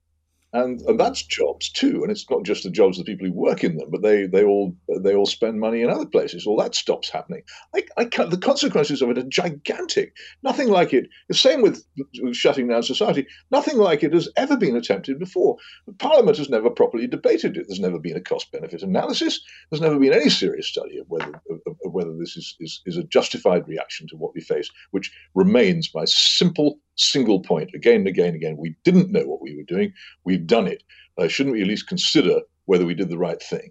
and 0.53 0.81
and 0.83 0.99
that's 0.99 1.23
jobs 1.23 1.71
too. 1.71 2.03
And 2.03 2.11
it's 2.11 2.29
not 2.29 2.45
just 2.45 2.65
the 2.65 2.71
jobs 2.71 2.99
of 2.99 3.07
the 3.07 3.13
people 3.13 3.27
who 3.27 3.33
work 3.33 3.63
in 3.63 3.77
them, 3.77 3.89
but 3.91 4.03
they 4.03 4.27
they 4.27 4.45
all 4.45 4.75
they 5.03 5.15
all 5.15 5.27
spend 5.27 5.61
money 5.61 5.83
in 5.83 5.91
other 5.91 6.07
places. 6.07 6.47
Well, 6.47 6.57
that 6.57 6.75
stops 6.75 7.09
happening. 7.09 7.43
I, 7.75 7.85
I 7.97 8.05
the 8.05 8.39
consequences 8.39 9.01
of 9.03 9.11
it 9.11 9.19
are 9.19 9.23
gigantic. 9.25 10.15
Nothing 10.43 10.69
like 10.69 10.93
it. 10.93 11.09
The 11.29 11.35
same 11.35 11.63
with, 11.63 11.85
with 12.21 12.35
shutting 12.35 12.69
down 12.69 12.83
society. 12.83 13.27
Nothing 13.51 13.79
like 13.79 14.03
it 14.03 14.13
has 14.13 14.29
ever 14.37 14.57
been 14.57 14.77
attempted 14.77 15.19
before. 15.19 15.57
Parliament 15.99 16.39
has 16.39 16.51
never 16.51 16.71
properly 16.71 17.07
debated 17.07 17.57
it. 17.57 17.67
There's 17.69 17.81
never 17.81 17.99
been 17.99 18.17
a 18.17 18.21
cost 18.21 18.51
benefit 18.51 18.83
analysis. 18.83 19.41
There's 19.71 19.81
never 19.81 19.99
been 19.99 20.13
any 20.13 20.31
serious 20.31 20.67
study 20.67 20.99
of 20.99 21.09
whether 21.09 21.41
of, 21.51 21.61
of 21.67 21.93
whether 21.93 22.17
this 22.19 22.37
is, 22.37 22.57
is 22.61 22.83
is 22.87 22.97
a 22.97 23.05
justified 23.05 23.69
reaction 23.69 24.09
to 24.09 24.17
what 24.17 24.35
we 24.35 24.41
face, 24.41 24.71
which 24.91 25.13
remains 25.35 25.91
my 25.95 26.05
simple 26.07 26.79
single 27.01 27.41
point 27.41 27.71
again 27.75 27.97
and 27.97 28.09
again 28.09 28.29
and 28.29 28.37
again. 28.37 28.57
We 28.57 28.77
didn't 28.85 29.11
know 29.11 29.25
what 29.25 29.41
we 29.41 29.57
were 29.57 29.63
doing. 29.65 29.93
We've 30.25 30.47
done 30.47 30.67
it. 30.67 30.83
Uh, 31.19 31.29
shouldn't 31.29 31.55
we 31.55 31.63
at 31.63 31.69
least 31.69 31.87
consider 31.87 32.41
whether 32.67 32.87
we 32.87 32.95
did 32.95 33.09
the 33.09 33.19
right 33.19 33.43
thing? 33.43 33.71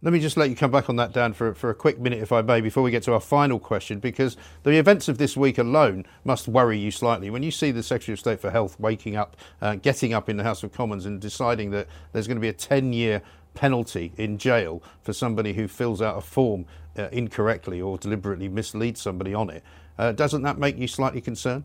Let 0.00 0.12
me 0.12 0.20
just 0.20 0.36
let 0.36 0.48
you 0.48 0.54
come 0.54 0.70
back 0.70 0.88
on 0.88 0.94
that, 0.96 1.12
Dan, 1.12 1.32
for, 1.32 1.54
for 1.54 1.70
a 1.70 1.74
quick 1.74 1.98
minute, 1.98 2.20
if 2.20 2.30
I 2.30 2.40
may, 2.40 2.60
before 2.60 2.84
we 2.84 2.92
get 2.92 3.02
to 3.04 3.14
our 3.14 3.20
final 3.20 3.58
question, 3.58 3.98
because 3.98 4.36
the 4.62 4.78
events 4.78 5.08
of 5.08 5.18
this 5.18 5.36
week 5.36 5.58
alone 5.58 6.06
must 6.22 6.46
worry 6.46 6.78
you 6.78 6.92
slightly. 6.92 7.30
When 7.30 7.42
you 7.42 7.50
see 7.50 7.72
the 7.72 7.82
Secretary 7.82 8.12
of 8.12 8.20
State 8.20 8.38
for 8.38 8.52
Health 8.52 8.78
waking 8.78 9.16
up, 9.16 9.36
uh, 9.60 9.74
getting 9.74 10.14
up 10.14 10.28
in 10.28 10.36
the 10.36 10.44
House 10.44 10.62
of 10.62 10.72
Commons 10.72 11.04
and 11.04 11.20
deciding 11.20 11.72
that 11.72 11.88
there's 12.12 12.28
going 12.28 12.36
to 12.36 12.40
be 12.40 12.48
a 12.48 12.52
10 12.52 12.92
year 12.92 13.22
penalty 13.54 14.12
in 14.16 14.38
jail 14.38 14.80
for 15.02 15.12
somebody 15.12 15.52
who 15.52 15.66
fills 15.66 16.00
out 16.00 16.16
a 16.16 16.20
form 16.20 16.64
uh, 16.96 17.08
incorrectly 17.10 17.80
or 17.80 17.98
deliberately 17.98 18.48
misleads 18.48 19.00
somebody 19.00 19.34
on 19.34 19.50
it, 19.50 19.64
uh, 19.98 20.12
doesn't 20.12 20.42
that 20.42 20.58
make 20.58 20.78
you 20.78 20.86
slightly 20.86 21.20
concerned? 21.20 21.64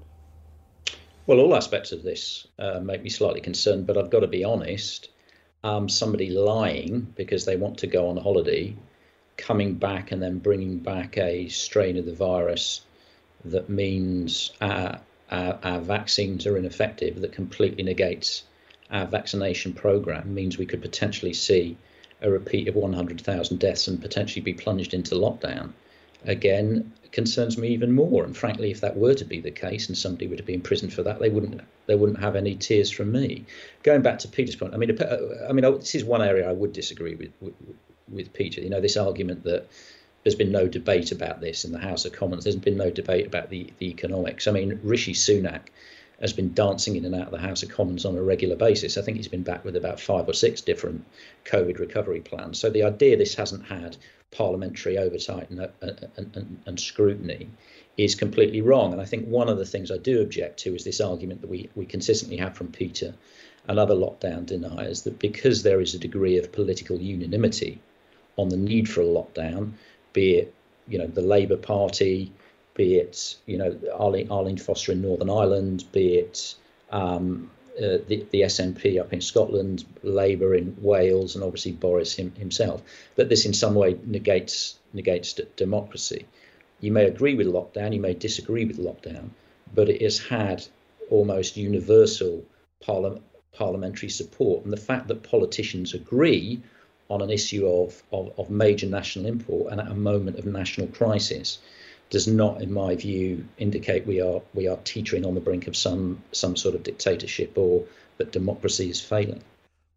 Well, 1.25 1.39
all 1.39 1.55
aspects 1.55 1.93
of 1.93 2.03
this 2.03 2.47
uh, 2.59 2.79
make 2.79 3.01
me 3.01 3.09
slightly 3.09 3.39
concerned, 3.39 3.87
but 3.87 3.97
I've 3.97 4.09
got 4.09 4.21
to 4.21 4.27
be 4.27 4.43
honest. 4.43 5.09
Um, 5.63 5.87
somebody 5.87 6.29
lying 6.29 7.13
because 7.15 7.45
they 7.45 7.55
want 7.55 7.77
to 7.79 7.87
go 7.87 8.09
on 8.09 8.17
holiday, 8.17 8.75
coming 9.37 9.75
back 9.75 10.11
and 10.11 10.21
then 10.21 10.39
bringing 10.39 10.79
back 10.79 11.17
a 11.17 11.47
strain 11.47 11.97
of 11.97 12.05
the 12.05 12.13
virus 12.13 12.81
that 13.45 13.69
means 13.69 14.51
our, 14.59 14.99
our, 15.31 15.59
our 15.63 15.79
vaccines 15.79 16.45
are 16.45 16.57
ineffective, 16.57 17.21
that 17.21 17.31
completely 17.31 17.83
negates 17.83 18.43
our 18.91 19.05
vaccination 19.05 19.71
program, 19.71 20.33
means 20.33 20.57
we 20.57 20.65
could 20.65 20.81
potentially 20.81 21.33
see 21.33 21.77
a 22.21 22.29
repeat 22.29 22.67
of 22.67 22.75
100,000 22.75 23.57
deaths 23.57 23.87
and 23.87 24.01
potentially 24.01 24.41
be 24.41 24.53
plunged 24.53 24.93
into 24.93 25.15
lockdown 25.15 25.71
again 26.25 26.91
concerns 27.13 27.57
me 27.57 27.69
even 27.69 27.93
more. 27.93 28.25
And 28.25 28.35
frankly, 28.35 28.71
if 28.71 28.81
that 28.81 28.97
were 28.97 29.13
to 29.13 29.23
be 29.23 29.39
the 29.39 29.51
case 29.51 29.87
and 29.87 29.97
somebody 29.97 30.27
were 30.27 30.35
to 30.35 30.43
be 30.43 30.55
imprisoned 30.55 30.91
for 30.91 31.03
that, 31.03 31.19
they 31.19 31.29
wouldn't 31.29 31.61
they 31.85 31.95
wouldn't 31.95 32.19
have 32.19 32.35
any 32.35 32.55
tears 32.55 32.91
from 32.91 33.11
me. 33.11 33.45
Going 33.83 34.01
back 34.01 34.19
to 34.19 34.27
Peter's 34.27 34.57
point, 34.57 34.73
I 34.73 34.77
mean, 34.77 34.99
uh, 34.99 35.47
I 35.47 35.53
mean, 35.53 35.63
oh, 35.63 35.77
this 35.77 35.95
is 35.95 36.03
one 36.03 36.21
area 36.21 36.49
I 36.49 36.53
would 36.53 36.73
disagree 36.73 37.15
with 37.15 37.31
with, 37.39 37.53
with 38.11 38.33
Peter. 38.33 38.59
You 38.59 38.69
know, 38.69 38.81
this 38.81 38.97
argument 38.97 39.43
that 39.43 39.67
there's 40.23 40.35
been 40.35 40.51
no 40.51 40.67
debate 40.67 41.11
about 41.11 41.39
this 41.39 41.65
in 41.65 41.71
the 41.71 41.79
House 41.79 42.05
of 42.05 42.13
Commons. 42.13 42.43
There's 42.43 42.55
been 42.55 42.77
no 42.77 42.89
debate 42.89 43.27
about 43.27 43.49
the, 43.49 43.71
the 43.79 43.89
economics. 43.89 44.47
I 44.47 44.51
mean, 44.51 44.79
Rishi 44.83 45.13
Sunak 45.13 45.67
has 46.23 46.33
been 46.33 46.53
dancing 46.53 46.95
in 46.95 47.03
and 47.03 47.13
out 47.13 47.27
of 47.27 47.31
the 47.31 47.37
House 47.37 47.63
of 47.63 47.69
Commons 47.69 48.05
on 48.05 48.17
a 48.17 48.23
regular 48.23 48.55
basis. 48.55 48.97
I 48.97 49.01
think 49.01 49.17
he's 49.17 49.27
been 49.27 49.43
back 49.43 49.65
with 49.65 49.75
about 49.75 49.99
five 49.99 50.27
or 50.27 50.33
six 50.33 50.61
different 50.61 51.05
COVID 51.45 51.79
recovery 51.79 52.21
plans. 52.21 52.59
So 52.59 52.69
the 52.69 52.83
idea 52.83 53.17
this 53.17 53.35
hasn't 53.35 53.65
had 53.65 53.97
parliamentary 54.31 54.97
oversight 54.97 55.49
and, 55.49 55.59
uh, 55.59 55.67
and, 55.81 56.31
and, 56.35 56.59
and, 56.65 56.79
scrutiny 56.79 57.49
is 57.97 58.15
completely 58.15 58.61
wrong. 58.61 58.93
And 58.93 59.01
I 59.01 59.05
think 59.05 59.27
one 59.27 59.49
of 59.49 59.57
the 59.57 59.65
things 59.65 59.91
I 59.91 59.97
do 59.97 60.21
object 60.21 60.59
to 60.59 60.73
is 60.73 60.85
this 60.85 61.01
argument 61.01 61.41
that 61.41 61.49
we, 61.49 61.69
we 61.75 61.85
consistently 61.85 62.37
have 62.37 62.55
from 62.55 62.71
Peter 62.71 63.13
and 63.67 63.77
other 63.77 63.93
lockdown 63.93 64.45
deniers 64.45 65.03
that 65.03 65.19
because 65.19 65.61
there 65.61 65.81
is 65.81 65.93
a 65.93 65.99
degree 65.99 66.37
of 66.37 66.51
political 66.51 66.97
unanimity 66.97 67.81
on 68.37 68.49
the 68.49 68.57
need 68.57 68.89
for 68.89 69.01
a 69.01 69.05
lockdown, 69.05 69.73
be 70.13 70.37
it 70.37 70.53
you 70.87 70.97
know 70.97 71.07
the 71.07 71.21
Labour 71.21 71.57
Party, 71.57 72.31
be 72.75 72.95
it 72.95 73.35
you 73.45 73.57
know 73.57 73.77
Arlene, 73.93 74.31
Arlene 74.31 74.57
Foster 74.57 74.91
in 74.91 75.01
Northern 75.01 75.29
Ireland, 75.29 75.85
be 75.91 76.15
it 76.15 76.55
um, 76.91 77.49
uh, 77.77 77.97
the, 78.07 78.25
the 78.31 78.41
SNP 78.41 78.99
up 78.99 79.13
in 79.13 79.21
Scotland, 79.21 79.83
Labour 80.03 80.53
in 80.53 80.75
Wales, 80.79 81.35
and 81.35 81.43
obviously 81.43 81.71
Boris 81.71 82.13
him, 82.13 82.31
himself. 82.35 82.83
That 83.15 83.29
this 83.29 83.45
in 83.45 83.53
some 83.53 83.73
way 83.73 83.97
negates 84.05 84.77
negates 84.93 85.33
d- 85.33 85.45
democracy. 85.55 86.25
You 86.81 86.91
may 86.91 87.05
agree 87.05 87.33
with 87.33 87.47
lockdown, 87.47 87.93
you 87.93 87.99
may 87.99 88.13
disagree 88.13 88.65
with 88.65 88.77
lockdown, 88.77 89.29
but 89.73 89.89
it 89.89 90.01
has 90.01 90.19
had 90.19 90.65
almost 91.09 91.57
universal 91.57 92.43
parla- 92.79 93.21
parliamentary 93.53 94.09
support. 94.09 94.63
And 94.63 94.73
the 94.73 94.77
fact 94.77 95.07
that 95.07 95.23
politicians 95.23 95.93
agree 95.93 96.61
on 97.09 97.21
an 97.21 97.29
issue 97.29 97.67
of, 97.67 98.01
of, 98.11 98.33
of 98.37 98.49
major 98.49 98.87
national 98.87 99.25
import 99.25 99.71
and 99.71 99.81
at 99.81 99.87
a 99.87 99.95
moment 99.95 100.37
of 100.37 100.45
national 100.45 100.87
crisis 100.87 101.59
does 102.13 102.27
not, 102.27 102.61
in 102.61 102.71
my 102.71 102.95
view, 102.95 103.43
indicate 103.57 104.05
we 104.05 104.21
are 104.21 104.39
we 104.53 104.67
are 104.67 104.77
teetering 104.83 105.25
on 105.25 105.33
the 105.33 105.41
brink 105.41 105.65
of 105.65 105.75
some 105.75 106.21
some 106.31 106.55
sort 106.55 106.75
of 106.75 106.83
dictatorship 106.83 107.57
or 107.57 107.83
that 108.17 108.31
democracy 108.31 108.87
is 108.87 109.01
failing. 109.01 109.41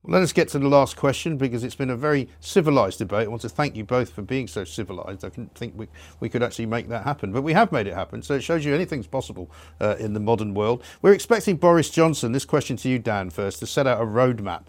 Well, 0.02 0.14
let 0.14 0.22
us 0.22 0.32
get 0.32 0.48
to 0.50 0.58
the 0.58 0.66
last 0.66 0.96
question 0.96 1.36
because 1.36 1.62
it's 1.62 1.74
been 1.74 1.90
a 1.90 1.96
very 1.96 2.30
civilised 2.40 3.00
debate. 3.00 3.26
I 3.26 3.28
want 3.28 3.42
to 3.42 3.50
thank 3.50 3.76
you 3.76 3.84
both 3.84 4.14
for 4.14 4.22
being 4.22 4.48
so 4.48 4.64
civilised. 4.64 5.26
I 5.26 5.28
didn't 5.28 5.54
think 5.54 5.74
we, 5.76 5.88
we 6.20 6.30
could 6.30 6.42
actually 6.42 6.64
make 6.64 6.88
that 6.88 7.04
happen, 7.04 7.32
but 7.32 7.42
we 7.42 7.52
have 7.52 7.70
made 7.70 7.86
it 7.86 7.92
happen. 7.92 8.22
So 8.22 8.32
it 8.32 8.42
shows 8.42 8.64
you 8.64 8.74
anything's 8.74 9.06
possible 9.06 9.50
uh, 9.78 9.96
in 9.98 10.14
the 10.14 10.20
modern 10.20 10.54
world. 10.54 10.82
We're 11.02 11.12
expecting 11.12 11.56
Boris 11.56 11.90
Johnson, 11.90 12.32
this 12.32 12.46
question 12.46 12.78
to 12.78 12.88
you, 12.88 12.98
Dan, 12.98 13.28
first, 13.28 13.58
to 13.58 13.66
set 13.66 13.86
out 13.86 14.00
a 14.00 14.06
roadmap 14.06 14.62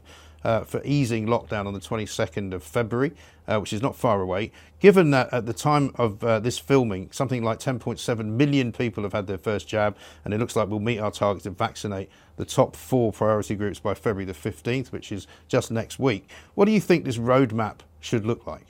uh, 0.44 0.62
for 0.62 0.82
easing 0.84 1.26
lockdown 1.28 1.66
on 1.66 1.74
the 1.74 1.80
22nd 1.80 2.54
of 2.54 2.64
February, 2.64 3.14
uh, 3.48 3.60
which 3.60 3.74
is 3.74 3.82
not 3.82 3.96
far 3.96 4.22
away. 4.22 4.52
Given 4.80 5.12
that 5.12 5.34
at 5.34 5.46
the 5.46 5.54
time 5.54 5.92
of 5.96 6.24
uh, 6.24 6.40
this 6.40 6.60
filming, 6.60 7.12
something 7.12 7.44
like 7.44 7.60
10.7 7.60 8.26
million 8.26 8.72
people 8.72 9.04
have 9.04 9.14
had 9.14 9.28
their 9.28 9.38
first 9.38 9.68
jab, 9.68 9.98
and 10.24 10.34
it 10.34 10.40
looks 10.40 10.56
like 10.56 10.70
we'll 10.70 10.80
meet 10.80 11.00
our 11.00 11.12
target 11.12 11.44
to 11.44 11.52
vaccinate 11.52 12.10
the 12.36 12.46
top 12.46 12.76
four 12.76 13.12
priority 13.12 13.56
groups 13.56 13.80
by 13.80 13.94
February 13.94 14.26
the 14.26 14.34
15th, 14.34 14.92
which 14.92 15.12
is 15.12 15.28
just 15.48 15.72
next 15.72 16.00
week. 16.00 16.30
What 16.56 16.66
do 16.66 16.72
you 16.72 16.82
think 16.82 17.06
this 17.06 17.18
roadmap 17.18 17.80
should 18.00 18.26
look 18.26 18.46
like? 18.46 18.66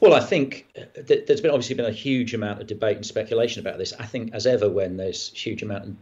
Well, 0.00 0.14
I 0.14 0.20
think 0.20 0.66
th- 1.06 1.26
there's 1.26 1.40
been 1.40 1.52
obviously 1.52 1.76
been 1.76 1.86
a 1.86 1.92
huge 1.92 2.34
amount 2.34 2.60
of 2.60 2.66
debate 2.66 2.96
and 2.96 3.06
speculation 3.06 3.60
about 3.60 3.78
this. 3.78 3.92
I 4.00 4.04
think, 4.04 4.34
as 4.34 4.48
ever, 4.48 4.68
when 4.68 4.96
there's 4.96 5.28
huge 5.28 5.62
amount 5.62 5.84
of 5.84 5.96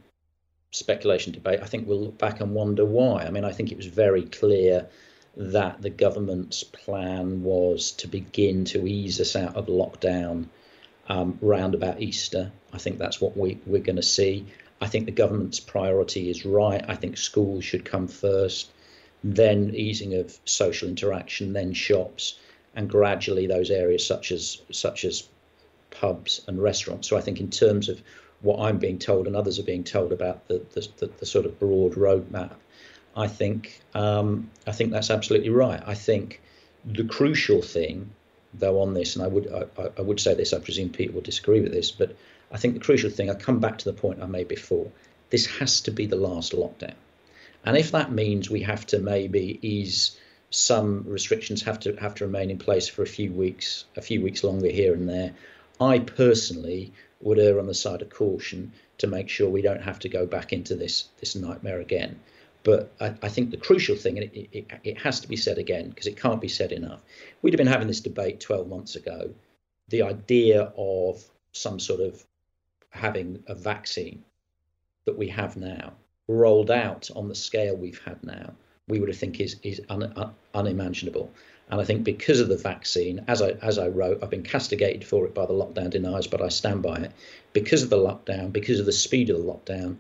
speculation 0.73 1.33
debate, 1.33 1.61
I 1.63 1.67
think 1.67 1.87
we'll 1.87 2.01
look 2.01 2.19
back 2.19 2.41
and 2.41 2.55
wonder 2.55 2.85
why. 2.85 3.25
I 3.25 3.31
mean, 3.31 3.45
I 3.45 3.53
think 3.53 3.73
it 3.73 3.77
was 3.77 3.87
very 3.87 4.23
clear 4.23 4.87
that 5.37 5.83
the 5.83 5.91
government's 5.91 6.63
plan 6.65 7.43
was 7.43 7.93
to 7.93 8.09
begin 8.09 8.65
to 8.67 8.87
ease 8.87 9.21
us 9.21 9.37
out 9.37 9.57
of 9.57 9.67
lockdown 9.67 10.47
um, 11.09 11.39
round 11.41 11.75
about 11.75 12.01
Easter. 12.01 12.53
I 12.73 12.79
think 12.79 12.99
that's 12.99 13.21
what 13.21 13.37
we, 13.37 13.59
we're 13.67 13.83
going 13.83 13.97
to 13.97 14.03
see. 14.03 14.47
I 14.81 14.87
think 14.87 15.07
the 15.07 15.13
government's 15.13 15.61
priority 15.61 16.31
is 16.31 16.47
right. 16.47 16.85
I 16.89 16.95
think 16.95 17.17
schools 17.17 17.65
should 17.65 17.85
come 17.85 18.09
first, 18.09 18.71
then 19.23 19.75
easing 19.75 20.15
of 20.15 20.39
social 20.45 20.89
interaction, 20.89 21.53
then 21.53 21.75
shops, 21.75 22.39
and 22.75 22.89
gradually 22.89 23.47
those 23.47 23.71
areas 23.71 24.07
such 24.07 24.33
as 24.33 24.63
such 24.71 25.05
as 25.05 25.29
pubs 25.91 26.43
and 26.47 26.63
restaurants. 26.63 27.09
So 27.09 27.17
I 27.17 27.21
think 27.21 27.41
in 27.41 27.51
terms 27.51 27.89
of 27.89 28.01
what 28.43 28.61
I'm 28.61 28.79
being 28.79 28.99
told 28.99 29.27
and 29.27 29.37
others 29.37 29.59
are 29.59 29.65
being 29.65 29.85
told 29.85 30.13
about 30.13 30.49
the 30.49 30.63
the, 30.73 30.89
the, 30.99 31.07
the 31.19 31.27
sort 31.27 31.47
of 31.47 31.59
broad 31.59 31.95
roadmap, 31.95 32.55
I 33.17 33.27
think 33.27 33.81
um, 33.95 34.51
I 34.67 34.73
think 34.73 34.93
that's 34.93 35.11
absolutely 35.11 35.51
right. 35.51 35.83
I 35.87 35.95
think 35.95 36.41
the 36.85 37.05
crucial 37.05 37.63
thing, 37.63 38.11
though, 38.55 38.81
on 38.81 38.95
this, 38.95 39.17
and 39.17 39.25
I 39.25 39.29
would 39.29 39.53
I, 39.53 39.91
I 39.99 40.03
would 40.03 40.21
say 40.21 40.35
this, 40.35 40.53
I 40.53 40.59
presume 40.59 40.91
Peter 40.91 41.13
will 41.13 41.21
disagree 41.21 41.61
with 41.61 41.73
this, 41.73 41.91
but 41.91 42.17
I 42.53 42.57
think 42.57 42.75
the 42.75 42.81
crucial 42.81 43.11
thing, 43.11 43.31
I 43.31 43.35
come 43.35 43.61
back 43.61 43.79
to 43.79 43.85
the 43.85 43.93
point 43.93 44.23
I 44.23 44.27
made 44.27 44.49
before. 44.49 44.91
This 45.31 45.47
has 45.59 45.81
to 45.83 45.91
be 45.91 46.07
the 46.07 46.17
last 46.17 46.53
lockdown, 46.53 46.95
and 47.65 47.77
if 47.77 47.93
that 47.93 48.11
means 48.11 48.51
we 48.51 48.63
have 48.63 48.87
to 48.87 48.99
maybe 48.99 49.59
ease 49.63 50.17
some 50.51 51.05
restrictions 51.07 51.63
have 51.63 51.79
to 51.79 51.95
have 51.97 52.15
to 52.17 52.27
remain 52.27 52.51
in 52.51 52.59
place 52.59 52.89
for 52.89 53.03
a 53.03 53.07
few 53.07 53.33
weeks, 53.33 53.85
a 53.97 54.03
few 54.03 54.21
weeks 54.21 54.43
longer 54.43 54.69
here 54.69 54.93
and 54.93 55.09
there. 55.09 55.33
I 55.81 55.99
personally 56.01 56.93
would 57.21 57.39
err 57.39 57.59
on 57.59 57.67
the 57.67 57.75
side 57.75 58.03
of 58.03 58.11
caution 58.11 58.73
to 58.99 59.07
make 59.07 59.29
sure 59.29 59.49
we 59.49 59.63
don't 59.63 59.83
have 59.83 59.99
to 60.01 60.09
go 60.09 60.27
back 60.27 60.53
into 60.53 60.75
this 60.75 61.09
this 61.21 61.35
nightmare 61.35 61.81
again. 61.81 62.21
But 62.63 62.93
I, 63.01 63.15
I 63.23 63.29
think 63.31 63.51
the 63.51 63.57
crucial 63.57 63.97
thing, 63.97 64.19
and 64.19 64.31
it, 64.31 64.49
it, 64.53 64.67
it 64.85 64.99
has 64.99 65.21
to 65.21 65.29
be 65.29 65.37
said 65.37 65.57
again 65.57 65.89
because 65.89 66.07
it 66.07 66.21
can't 66.21 66.41
be 66.41 66.49
said 66.49 66.73
enough. 66.73 67.03
We'd 67.41 67.55
have 67.55 67.59
been 67.59 67.67
having 67.67 67.89
this 67.89 68.01
debate 68.01 68.41
12 68.41 68.69
months 68.69 68.97
ago. 68.97 69.31
The 69.89 70.03
idea 70.03 70.73
of 70.77 71.25
some 71.53 71.81
sort 71.81 72.01
of 72.01 72.23
having 72.91 73.43
a 73.47 73.55
vaccine 73.55 74.23
that 75.07 75.17
we 75.17 75.29
have 75.29 75.57
now 75.57 75.95
rolled 76.29 76.71
out 76.71 77.11
on 77.17 77.29
the 77.29 77.35
scale 77.35 77.77
we've 77.77 78.03
had 78.05 78.23
now 78.23 78.53
we 78.91 79.01
would 79.01 79.09
have 79.09 79.19
think 79.19 79.41
is 79.41 79.57
is 79.63 79.81
un, 79.89 80.13
un, 80.17 80.35
unimaginable. 80.55 81.31
And 81.71 81.81
I 81.81 81.85
think 81.85 82.03
because 82.03 82.41
of 82.41 82.49
the 82.49 82.57
vaccine, 82.57 83.25
as 83.29 83.41
I 83.41 83.51
as 83.63 83.79
I 83.79 83.89
wrote, 83.89 84.23
I've 84.23 84.31
been 84.31 84.43
castigated 84.43 85.05
for 85.05 85.25
it 85.25 85.35
by 85.35 85.47
the 85.47 85.53
lockdown 85.53 85.91
deniers, 85.91 86.27
but 86.27 86.43
I 86.43 86.49
stand 86.49 86.83
by 86.83 86.97
it. 86.97 87.13
Because 87.53 87.83
of 87.83 87.91
the 87.91 87.97
lockdown, 87.97 88.53
because 88.53 88.81
of 88.81 88.87
the 88.87 88.93
speed 88.93 89.31
of 89.31 89.39
the 89.39 89.45
lockdown, 89.45 89.97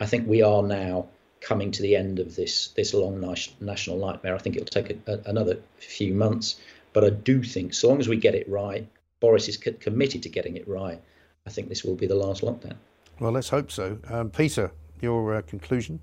I 0.00 0.06
think 0.06 0.28
we 0.28 0.42
are 0.42 0.62
now 0.62 1.06
coming 1.40 1.70
to 1.70 1.82
the 1.82 1.96
end 1.96 2.18
of 2.18 2.36
this 2.36 2.68
this 2.68 2.92
long 2.92 3.20
national 3.60 3.98
nightmare. 3.98 4.34
I 4.34 4.38
think 4.38 4.56
it'll 4.56 4.66
take 4.66 4.90
a, 4.90 5.12
a, 5.12 5.20
another 5.26 5.58
few 5.78 6.12
months, 6.14 6.60
but 6.92 7.04
I 7.04 7.10
do 7.10 7.42
think 7.42 7.72
so 7.74 7.88
long 7.88 8.00
as 8.00 8.08
we 8.08 8.16
get 8.16 8.34
it 8.34 8.48
right, 8.48 8.86
Boris 9.20 9.48
is 9.48 9.56
committed 9.56 10.22
to 10.24 10.28
getting 10.28 10.56
it 10.56 10.68
right. 10.68 11.00
I 11.46 11.50
think 11.50 11.68
this 11.68 11.84
will 11.84 11.96
be 11.96 12.06
the 12.06 12.14
last 12.14 12.42
lockdown. 12.42 12.76
Well, 13.20 13.32
let's 13.32 13.48
hope 13.48 13.70
so. 13.70 13.98
Um, 14.08 14.30
Peter, 14.30 14.72
your 15.00 15.34
uh, 15.34 15.42
conclusion. 15.42 16.00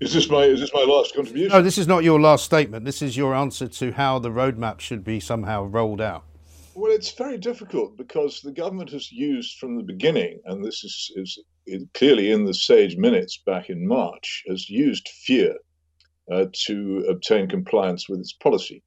Is 0.00 0.14
this 0.14 0.28
my 0.30 0.44
is 0.44 0.60
this 0.60 0.72
my 0.72 0.84
last 0.84 1.14
contribution? 1.14 1.50
No, 1.50 1.62
this 1.62 1.78
is 1.78 1.86
not 1.86 2.04
your 2.04 2.20
last 2.20 2.44
statement. 2.44 2.84
This 2.84 3.02
is 3.02 3.16
your 3.16 3.34
answer 3.34 3.68
to 3.68 3.92
how 3.92 4.18
the 4.18 4.30
roadmap 4.30 4.80
should 4.80 5.04
be 5.04 5.20
somehow 5.20 5.64
rolled 5.64 6.00
out. 6.00 6.24
Well, 6.74 6.92
it's 6.92 7.12
very 7.12 7.36
difficult 7.36 7.96
because 7.96 8.40
the 8.40 8.52
government 8.52 8.90
has 8.90 9.12
used 9.12 9.58
from 9.58 9.76
the 9.76 9.82
beginning, 9.82 10.40
and 10.46 10.64
this 10.64 10.84
is, 10.84 11.12
is 11.16 11.38
clearly 11.94 12.30
in 12.30 12.44
the 12.44 12.54
Sage 12.54 12.96
minutes 12.96 13.36
back 13.44 13.68
in 13.68 13.86
March, 13.86 14.44
has 14.48 14.70
used 14.70 15.08
fear 15.08 15.56
uh, 16.32 16.46
to 16.66 17.04
obtain 17.08 17.48
compliance 17.48 18.08
with 18.08 18.20
its 18.20 18.32
policy, 18.32 18.82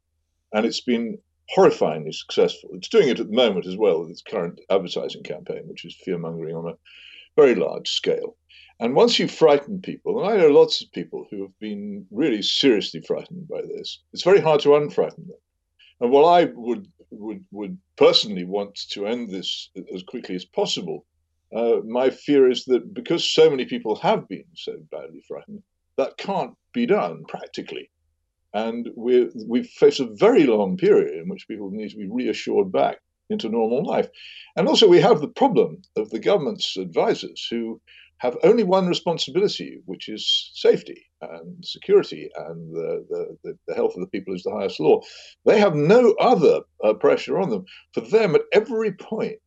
and 0.53 0.65
it's 0.65 0.81
been 0.81 1.17
horrifyingly 1.55 2.13
successful. 2.15 2.69
It's 2.73 2.87
doing 2.87 3.09
it 3.09 3.19
at 3.19 3.27
the 3.27 3.35
moment 3.35 3.67
as 3.67 3.77
well 3.77 3.99
with 3.99 4.09
its 4.09 4.21
current 4.21 4.59
advertising 4.69 5.23
campaign, 5.23 5.67
which 5.67 5.85
is 5.85 5.95
fear 6.03 6.17
mongering 6.17 6.55
on 6.55 6.69
a 6.69 6.77
very 7.35 7.53
large 7.53 7.89
scale. 7.89 8.37
And 8.79 8.95
once 8.95 9.19
you 9.19 9.27
frighten 9.27 9.81
people, 9.81 10.19
and 10.19 10.33
I 10.33 10.37
know 10.37 10.49
lots 10.49 10.81
of 10.81 10.91
people 10.91 11.27
who 11.29 11.41
have 11.43 11.57
been 11.59 12.05
really 12.11 12.41
seriously 12.41 13.01
frightened 13.01 13.47
by 13.47 13.61
this, 13.61 13.99
it's 14.11 14.23
very 14.23 14.41
hard 14.41 14.61
to 14.61 14.69
unfrighten 14.69 15.27
them. 15.27 15.37
And 16.01 16.11
while 16.11 16.25
I 16.25 16.45
would 16.45 16.87
would 17.11 17.45
would 17.51 17.77
personally 17.95 18.43
want 18.43 18.75
to 18.89 19.05
end 19.05 19.29
this 19.29 19.69
as 19.93 20.03
quickly 20.03 20.35
as 20.35 20.45
possible, 20.45 21.05
uh, 21.55 21.77
my 21.85 22.09
fear 22.09 22.49
is 22.49 22.65
that 22.65 22.93
because 22.93 23.23
so 23.23 23.49
many 23.49 23.65
people 23.65 23.95
have 23.95 24.27
been 24.27 24.45
so 24.55 24.73
badly 24.91 25.21
frightened, 25.27 25.61
that 25.97 26.17
can't 26.17 26.55
be 26.73 26.85
done 26.85 27.23
practically. 27.27 27.89
And 28.53 28.89
we 28.95 29.29
we 29.47 29.63
face 29.63 29.99
a 29.99 30.13
very 30.15 30.45
long 30.45 30.77
period 30.77 31.15
in 31.15 31.29
which 31.29 31.47
people 31.47 31.69
need 31.71 31.89
to 31.89 31.97
be 31.97 32.09
reassured 32.09 32.71
back 32.71 32.97
into 33.29 33.49
normal 33.49 33.85
life. 33.85 34.09
And 34.55 34.67
also, 34.67 34.87
we 34.87 35.01
have 35.01 35.21
the 35.21 35.27
problem 35.27 35.81
of 35.95 36.09
the 36.09 36.19
government's 36.19 36.75
advisors 36.77 37.47
who 37.49 37.79
have 38.23 38.37
only 38.43 38.63
one 38.63 38.87
responsibility, 38.87 39.79
which 39.83 40.07
is 40.07 40.51
safety 40.53 41.05
and 41.21 41.63
security, 41.63 42.29
and 42.37 42.73
the, 42.73 43.05
the, 43.43 43.57
the 43.67 43.75
health 43.75 43.93
of 43.95 43.99
the 43.99 44.07
people 44.07 44.33
is 44.33 44.43
the 44.43 44.51
highest 44.51 44.79
law. 44.79 45.01
They 45.45 45.59
have 45.59 45.75
no 45.75 46.13
other 46.21 46.61
uh, 46.85 46.93
pressure 46.93 47.37
on 47.37 47.49
them. 47.49 47.65
For 47.93 47.99
them, 47.99 48.33
at 48.33 48.43
every 48.53 48.93
point, 48.93 49.41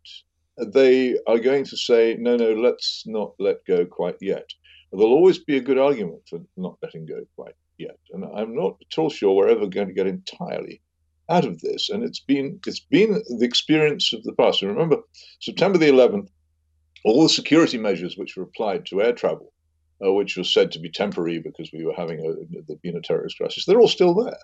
they 0.59 1.17
are 1.27 1.39
going 1.39 1.65
to 1.65 1.77
say, 1.77 2.17
no, 2.19 2.37
no, 2.37 2.53
let's 2.53 3.05
not 3.07 3.33
let 3.39 3.65
go 3.65 3.87
quite 3.87 4.17
yet. 4.21 4.49
There'll 4.93 5.15
always 5.15 5.39
be 5.39 5.57
a 5.57 5.69
good 5.69 5.79
argument 5.79 6.21
for 6.29 6.41
not 6.59 6.77
letting 6.83 7.07
go 7.07 7.23
quite 7.35 7.57
yet. 7.79 7.99
And 8.13 8.27
I'm 8.27 8.55
not 8.55 8.77
at 8.83 8.99
all 8.99 9.09
sure 9.09 9.35
we're 9.35 9.49
ever 9.49 9.67
going 9.67 9.89
to 9.89 9.95
get 9.95 10.07
entirely 10.07 10.83
out 11.31 11.47
of 11.47 11.61
this. 11.63 11.89
And 11.89 12.05
it's 12.05 12.21
been 12.21 12.61
it's 12.67 12.81
been 12.81 13.23
the 13.39 13.47
experience 13.47 14.13
of 14.13 14.23
the 14.25 14.33
past. 14.35 14.63
And 14.63 14.71
remember, 14.71 14.99
September 15.41 15.79
the 15.79 15.89
11th 15.89 16.29
all 17.07 17.23
the 17.23 17.29
security 17.29 17.79
measures 17.79 18.17
which 18.17 18.37
were 18.37 18.43
applied 18.43 18.85
to 18.85 19.01
air 19.01 19.13
travel, 19.13 19.53
uh, 20.05 20.13
which 20.13 20.37
was 20.37 20.53
said 20.53 20.73
to 20.73 20.81
be 20.81 20.91
temporary 20.91 21.39
because 21.39 21.71
we 21.73 21.85
were 21.85 21.95
having 21.95 22.19
a, 22.19 22.63
the 22.67 22.77
been 22.83 22.97
a 22.97 23.01
terrorist 23.01 23.39
crisis, 23.39 23.65
they're 23.65 23.81
all 23.81 23.87
still 23.87 24.13
there. 24.13 24.39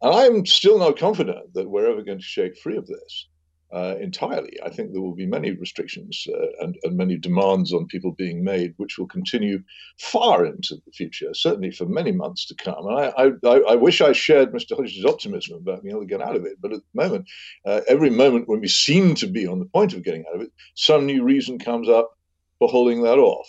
And 0.00 0.14
I'm 0.14 0.46
still 0.46 0.78
not 0.78 0.96
confident 0.96 1.52
that 1.54 1.68
we're 1.68 1.90
ever 1.90 2.02
going 2.02 2.18
to 2.18 2.24
shake 2.24 2.56
free 2.56 2.76
of 2.76 2.86
this 2.86 3.26
uh, 3.72 3.94
entirely. 4.00 4.52
I 4.64 4.68
think 4.68 4.92
there 4.92 5.00
will 5.00 5.14
be 5.14 5.26
many 5.26 5.52
restrictions 5.52 6.26
uh, 6.28 6.64
and, 6.64 6.76
and, 6.82 6.96
many 6.96 7.16
demands 7.16 7.72
on 7.72 7.86
people 7.86 8.12
being 8.12 8.44
made, 8.44 8.74
which 8.76 8.98
will 8.98 9.06
continue 9.06 9.62
far 9.98 10.44
into 10.44 10.76
the 10.84 10.92
future, 10.92 11.32
certainly 11.32 11.70
for 11.70 11.86
many 11.86 12.12
months 12.12 12.46
to 12.46 12.54
come. 12.54 12.86
And 12.86 12.98
I, 12.98 13.48
I, 13.48 13.72
I 13.72 13.74
wish 13.76 14.02
I 14.02 14.12
shared 14.12 14.52
Mr. 14.52 14.76
Hodges' 14.76 15.06
optimism 15.06 15.56
about 15.56 15.82
being 15.82 15.94
able 15.94 16.02
to 16.02 16.06
get 16.06 16.20
out 16.20 16.36
of 16.36 16.44
it, 16.44 16.60
but 16.60 16.72
at 16.72 16.80
the 16.80 17.02
moment, 17.02 17.28
uh, 17.64 17.80
every 17.88 18.10
moment 18.10 18.46
when 18.46 18.60
we 18.60 18.68
seem 18.68 19.14
to 19.16 19.26
be 19.26 19.46
on 19.46 19.58
the 19.58 19.64
point 19.64 19.94
of 19.94 20.04
getting 20.04 20.24
out 20.28 20.36
of 20.36 20.42
it, 20.42 20.52
some 20.74 21.06
new 21.06 21.22
reason 21.22 21.58
comes 21.58 21.88
up 21.88 22.10
for 22.58 22.68
holding 22.68 23.02
that 23.02 23.18
off. 23.18 23.48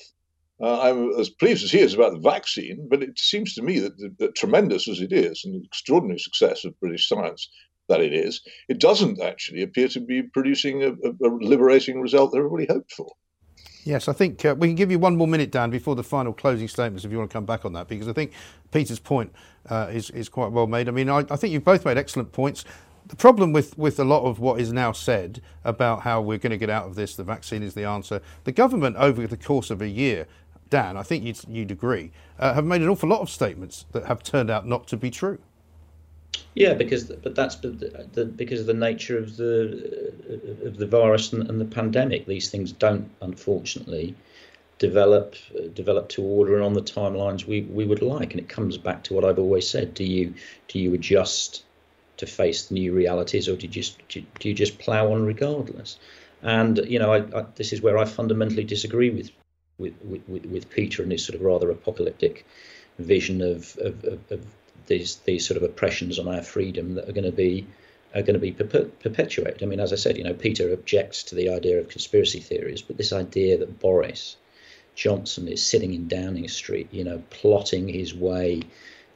Uh, 0.61 0.79
I'm 0.81 1.19
as 1.19 1.29
pleased 1.29 1.65
as 1.65 1.71
he 1.71 1.79
is 1.79 1.93
about 1.93 2.13
the 2.13 2.19
vaccine, 2.19 2.87
but 2.89 3.03
it 3.03 3.19
seems 3.19 3.53
to 3.55 3.61
me 3.61 3.79
that, 3.79 3.97
that, 3.97 4.17
that, 4.19 4.35
tremendous 4.35 4.87
as 4.87 5.01
it 5.01 5.11
is, 5.11 5.43
and 5.43 5.65
extraordinary 5.65 6.19
success 6.19 6.63
of 6.63 6.79
British 6.79 7.09
science 7.09 7.49
that 7.89 8.01
it 8.01 8.13
is, 8.13 8.41
it 8.69 8.79
doesn't 8.79 9.21
actually 9.21 9.61
appear 9.61 9.87
to 9.89 9.99
be 9.99 10.23
producing 10.23 10.83
a, 10.83 10.89
a, 10.89 11.27
a 11.27 11.29
liberating 11.29 12.01
result 12.01 12.31
that 12.31 12.37
everybody 12.37 12.65
hoped 12.69 12.91
for. 12.91 13.11
Yes, 13.85 14.07
I 14.07 14.13
think 14.13 14.45
uh, 14.45 14.55
we 14.57 14.67
can 14.67 14.75
give 14.75 14.91
you 14.91 14.99
one 14.99 15.17
more 15.17 15.27
minute, 15.27 15.51
Dan, 15.51 15.69
before 15.69 15.95
the 15.95 16.03
final 16.03 16.31
closing 16.31 16.69
statements, 16.69 17.03
if 17.03 17.11
you 17.11 17.17
want 17.17 17.29
to 17.29 17.33
come 17.33 17.45
back 17.45 17.65
on 17.65 17.73
that, 17.73 17.89
because 17.89 18.07
I 18.07 18.13
think 18.13 18.31
Peter's 18.71 18.99
point 18.99 19.33
uh, 19.69 19.89
is, 19.91 20.09
is 20.11 20.29
quite 20.29 20.51
well 20.51 20.67
made. 20.67 20.87
I 20.87 20.91
mean, 20.91 21.09
I, 21.09 21.25
I 21.29 21.35
think 21.35 21.51
you've 21.51 21.65
both 21.65 21.83
made 21.83 21.97
excellent 21.97 22.31
points. 22.31 22.63
The 23.07 23.17
problem 23.17 23.51
with, 23.51 23.77
with 23.77 23.99
a 23.99 24.05
lot 24.05 24.23
of 24.23 24.39
what 24.39 24.61
is 24.61 24.71
now 24.71 24.93
said 24.93 25.41
about 25.65 26.01
how 26.01 26.21
we're 26.21 26.37
going 26.37 26.51
to 26.51 26.57
get 26.57 26.69
out 26.69 26.85
of 26.85 26.95
this, 26.95 27.17
the 27.17 27.25
vaccine 27.25 27.61
is 27.61 27.73
the 27.73 27.83
answer, 27.83 28.21
the 28.45 28.53
government 28.53 28.95
over 28.95 29.27
the 29.27 29.35
course 29.35 29.69
of 29.69 29.81
a 29.81 29.89
year, 29.89 30.27
Dan, 30.69 30.95
I 30.95 31.03
think 31.03 31.25
you'd, 31.25 31.39
you'd 31.49 31.71
agree, 31.71 32.11
uh, 32.39 32.53
have 32.53 32.65
made 32.65 32.81
an 32.81 32.87
awful 32.87 33.09
lot 33.09 33.19
of 33.19 33.29
statements 33.29 33.85
that 33.91 34.05
have 34.05 34.23
turned 34.23 34.49
out 34.49 34.65
not 34.65 34.87
to 34.87 34.97
be 34.97 35.11
true. 35.11 35.39
Yeah, 36.55 36.73
because 36.73 37.05
but 37.05 37.35
that's 37.35 37.55
the, 37.57 37.69
the, 38.13 38.25
because 38.25 38.59
of 38.59 38.67
the 38.67 38.73
nature 38.73 39.17
of 39.17 39.37
the 39.37 40.13
of 40.65 40.77
the 40.77 40.85
virus 40.85 41.33
and, 41.33 41.49
and, 41.49 41.59
the 41.59 41.65
pandemic. 41.65 42.25
These 42.27 42.49
things 42.49 42.71
don't, 42.71 43.09
unfortunately, 43.21 44.15
develop 44.77 45.35
develop 45.73 46.09
to 46.09 46.21
order 46.21 46.55
and 46.55 46.63
on 46.63 46.73
the 46.73 46.81
timelines 46.81 47.47
we, 47.47 47.61
we 47.61 47.85
would 47.85 48.03
like. 48.03 48.31
And 48.31 48.39
it 48.39 48.49
comes 48.49 48.77
back 48.77 49.03
to 49.05 49.13
what 49.15 49.25
I've 49.25 49.39
always 49.39 49.67
said: 49.67 49.95
do 49.95 50.03
you 50.03 50.33
do 50.67 50.79
you 50.79 50.93
adjust 50.93 51.63
to 52.17 52.27
face 52.27 52.67
the 52.67 52.75
new 52.75 52.93
realities, 52.93 53.49
or 53.49 53.55
do 53.55 53.65
you 53.65 53.71
just 53.71 53.97
do 54.09 54.23
you 54.41 54.53
just 54.53 54.77
plough 54.77 55.11
on 55.11 55.25
regardless? 55.25 55.97
And 56.43 56.77
you 56.85 56.99
know, 56.99 57.13
I, 57.13 57.39
I, 57.39 57.45
this 57.55 57.73
is 57.73 57.81
where 57.81 57.97
I 57.97 58.05
fundamentally 58.05 58.63
disagree 58.63 59.09
with 59.09 59.31
with, 59.79 59.93
with, 60.03 60.45
with 60.45 60.69
Peter 60.69 61.01
and 61.01 61.11
his 61.11 61.25
sort 61.25 61.35
of 61.35 61.41
rather 61.41 61.71
apocalyptic 61.71 62.45
vision 62.99 63.41
of, 63.41 63.75
of, 63.77 64.03
of, 64.03 64.31
of 64.31 64.45
these 64.87 65.17
these 65.25 65.45
sort 65.47 65.57
of 65.57 65.63
oppressions 65.63 66.19
on 66.19 66.27
our 66.27 66.41
freedom 66.41 66.95
that 66.95 67.09
are 67.09 67.13
going 67.13 67.23
to 67.23 67.31
be 67.31 67.67
are 68.15 68.21
going 68.21 68.39
to 68.39 68.39
be 68.39 68.51
perpetuated. 68.51 69.63
I 69.63 69.65
mean, 69.65 69.79
as 69.79 69.91
I 69.91 69.95
said, 69.95 70.17
you 70.17 70.23
know, 70.23 70.35
Peter 70.35 70.71
objects 70.71 71.23
to 71.23 71.35
the 71.35 71.49
idea 71.49 71.79
of 71.79 71.89
conspiracy 71.89 72.39
theories, 72.39 72.81
but 72.81 72.97
this 72.97 73.11
idea 73.11 73.57
that 73.57 73.79
Boris 73.79 74.35
Johnson 74.95 75.47
is 75.47 75.65
sitting 75.65 75.93
in 75.93 76.07
Downing 76.07 76.47
Street, 76.47 76.87
you 76.91 77.03
know, 77.03 77.23
plotting 77.31 77.87
his 77.87 78.13
way 78.13 78.61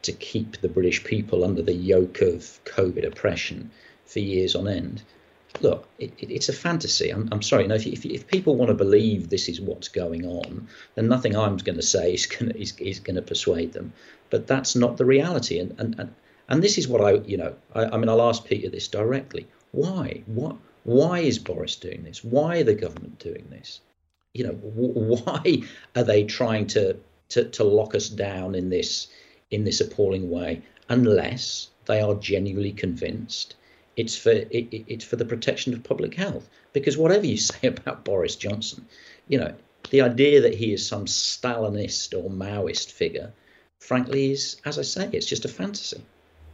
to 0.01 0.11
keep 0.11 0.59
the 0.61 0.69
British 0.69 1.03
people 1.03 1.43
under 1.43 1.61
the 1.61 1.73
yoke 1.73 2.21
of 2.21 2.59
COVID 2.65 3.05
oppression 3.05 3.69
for 4.05 4.19
years 4.19 4.55
on 4.55 4.67
end. 4.67 5.03
Look, 5.61 5.87
it, 5.99 6.13
it, 6.19 6.31
it's 6.31 6.49
a 6.49 6.53
fantasy. 6.53 7.09
I'm, 7.09 7.29
I'm 7.31 7.41
sorry. 7.41 7.63
You 7.63 7.69
know, 7.69 7.75
if, 7.75 7.87
if, 7.87 8.05
if, 8.05 8.27
people 8.27 8.55
want 8.55 8.69
to 8.69 8.75
believe 8.75 9.29
this 9.29 9.49
is 9.49 9.59
what's 9.59 9.87
going 9.87 10.25
on, 10.25 10.67
then 10.95 11.07
nothing 11.07 11.35
I'm 11.35 11.57
going 11.57 11.77
to 11.77 11.81
say 11.81 12.13
is 12.13 12.25
going 12.25 12.51
to, 12.51 12.59
is, 12.59 12.75
is 12.77 12.99
going 12.99 13.15
to 13.15 13.21
persuade 13.21 13.73
them. 13.73 13.93
But 14.29 14.47
that's 14.47 14.75
not 14.75 14.97
the 14.97 15.05
reality. 15.05 15.59
And, 15.59 15.75
and, 15.79 15.99
and, 15.99 16.15
and 16.49 16.63
this 16.63 16.77
is 16.77 16.87
what 16.87 17.01
I, 17.01 17.13
you 17.25 17.37
know, 17.37 17.55
I, 17.73 17.85
I 17.85 17.97
mean, 17.97 18.09
I'll 18.09 18.21
ask 18.21 18.45
Peter 18.45 18.69
this 18.69 18.87
directly. 18.87 19.47
Why? 19.71 20.23
What? 20.27 20.57
Why 20.83 21.19
is 21.19 21.37
Boris 21.37 21.75
doing 21.75 22.03
this? 22.03 22.23
Why 22.23 22.59
are 22.59 22.63
the 22.63 22.73
government 22.73 23.19
doing 23.19 23.47
this? 23.49 23.81
You 24.33 24.45
know, 24.45 24.53
w- 24.53 24.93
why 25.25 25.63
are 25.95 26.03
they 26.03 26.23
trying 26.23 26.67
to, 26.67 26.95
to 27.29 27.43
to 27.45 27.63
lock 27.63 27.93
us 27.93 28.07
down 28.07 28.55
in 28.55 28.69
this 28.69 29.07
in 29.51 29.65
this 29.65 29.81
appalling 29.81 30.29
way? 30.29 30.61
Unless 30.87 31.69
they 31.85 31.99
are 31.99 32.15
genuinely 32.15 32.71
convinced 32.71 33.55
it's 33.97 34.15
for 34.15 34.31
it, 34.31 34.67
it's 34.71 35.03
for 35.03 35.17
the 35.17 35.25
protection 35.25 35.73
of 35.73 35.83
public 35.83 36.13
health. 36.13 36.47
Because 36.71 36.97
whatever 36.97 37.25
you 37.25 37.37
say 37.51 37.67
about 37.67 38.05
Boris 38.05 38.35
Johnson, 38.35 38.85
you 39.27 39.39
know, 39.39 39.53
the 39.89 40.01
idea 40.01 40.39
that 40.41 40.55
he 40.55 40.71
is 40.71 40.87
some 40.87 41.05
Stalinist 41.05 42.13
or 42.13 42.29
Maoist 42.29 42.91
figure, 42.91 43.33
frankly, 43.79 44.31
is 44.31 44.61
as 44.63 44.79
I 44.79 44.83
say, 44.83 45.09
it's 45.11 45.25
just 45.25 45.43
a 45.43 45.49
fantasy. 45.49 46.01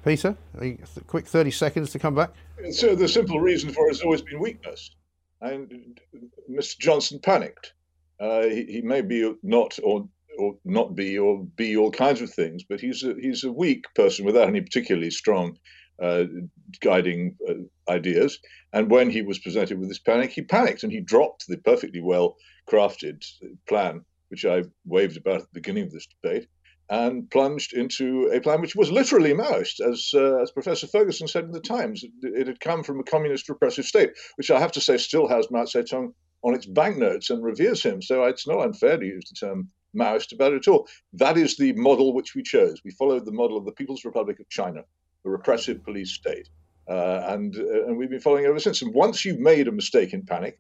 Peter, 0.03 0.35
a 0.59 0.77
quick 1.07 1.27
thirty 1.27 1.51
seconds 1.51 1.91
to 1.91 1.99
come 1.99 2.15
back. 2.15 2.31
So 2.71 2.95
the 2.95 3.07
simple 3.07 3.39
reason 3.39 3.71
for 3.71 3.87
it 3.87 3.91
has 3.91 4.01
always 4.01 4.21
been 4.21 4.39
weakness, 4.39 4.91
and 5.41 5.99
Mr. 6.49 6.77
Johnson 6.79 7.19
panicked. 7.19 7.73
Uh, 8.19 8.43
he, 8.43 8.65
he 8.65 8.81
may 8.81 9.01
be 9.01 9.33
not 9.43 9.77
or 9.83 10.07
or 10.37 10.55
not 10.65 10.95
be 10.95 11.17
or 11.17 11.43
be 11.43 11.77
all 11.77 11.91
kinds 11.91 12.21
of 12.21 12.29
things, 12.33 12.63
but 12.63 12.79
he's 12.81 13.03
a, 13.03 13.13
he's 13.19 13.43
a 13.43 13.51
weak 13.51 13.85
person 13.95 14.25
without 14.25 14.47
any 14.47 14.61
particularly 14.61 15.11
strong 15.11 15.57
uh, 16.03 16.25
guiding 16.81 17.35
uh, 17.47 17.53
ideas. 17.91 18.39
And 18.73 18.91
when 18.91 19.09
he 19.09 19.21
was 19.21 19.39
presented 19.39 19.79
with 19.79 19.87
this 19.87 19.99
panic, 19.99 20.31
he 20.31 20.41
panicked 20.41 20.83
and 20.83 20.91
he 20.91 20.99
dropped 20.99 21.47
the 21.47 21.57
perfectly 21.57 22.01
well 22.01 22.35
crafted 22.69 23.25
plan, 23.67 24.03
which 24.27 24.45
I 24.45 24.63
waved 24.85 25.17
about 25.17 25.41
at 25.41 25.41
the 25.43 25.59
beginning 25.59 25.83
of 25.83 25.91
this 25.91 26.07
debate, 26.07 26.47
and 26.89 27.29
plunged 27.31 27.73
into 27.73 28.29
a 28.33 28.41
plan 28.41 28.59
which 28.59 28.75
was 28.75 28.91
literally 28.91 29.33
Maoist, 29.33 29.79
as, 29.79 30.11
uh, 30.13 30.41
as 30.41 30.51
Professor 30.51 30.87
Ferguson 30.87 31.27
said 31.27 31.45
in 31.45 31.51
the 31.51 31.61
Times. 31.61 32.03
It, 32.03 32.11
it, 32.21 32.47
had 32.47 32.59
come 32.59 32.83
from 32.83 32.99
a 32.99 33.03
communist 33.03 33.47
repressive 33.47 33.85
state, 33.85 34.11
which 34.35 34.51
I 34.51 34.59
have 34.59 34.73
to 34.73 34.81
say 34.81 34.97
still 34.97 35.27
has 35.29 35.49
Mao 35.51 35.63
Zedong 35.63 36.13
on 36.43 36.53
its 36.53 36.65
banknotes 36.65 37.29
and 37.29 37.41
reveres 37.41 37.81
him. 37.81 38.01
So 38.01 38.25
it's 38.25 38.47
not 38.47 38.65
unfair 38.65 38.97
to 38.97 39.05
use 39.05 39.23
the 39.29 39.47
term 39.47 39.69
Maoist 39.95 40.33
about 40.33 40.51
it 40.51 40.67
at 40.67 40.67
all. 40.67 40.85
That 41.13 41.37
is 41.37 41.55
the 41.55 41.71
model 41.73 42.13
which 42.13 42.35
we 42.35 42.43
chose. 42.43 42.81
We 42.83 42.91
followed 42.91 43.25
the 43.25 43.31
model 43.31 43.57
of 43.57 43.63
the 43.63 43.71
People's 43.71 44.03
Republic 44.03 44.41
of 44.41 44.49
China 44.49 44.83
a 45.25 45.29
repressive 45.29 45.83
police 45.83 46.11
state. 46.11 46.49
Uh, 46.87 47.23
and 47.29 47.55
uh, 47.55 47.85
and 47.85 47.97
we've 47.97 48.09
been 48.09 48.19
following 48.19 48.43
it 48.43 48.49
ever 48.49 48.59
since. 48.59 48.81
And 48.81 48.93
once 48.93 49.23
you've 49.23 49.39
made 49.39 49.67
a 49.67 49.71
mistake 49.71 50.13
in 50.13 50.25
panic, 50.25 50.59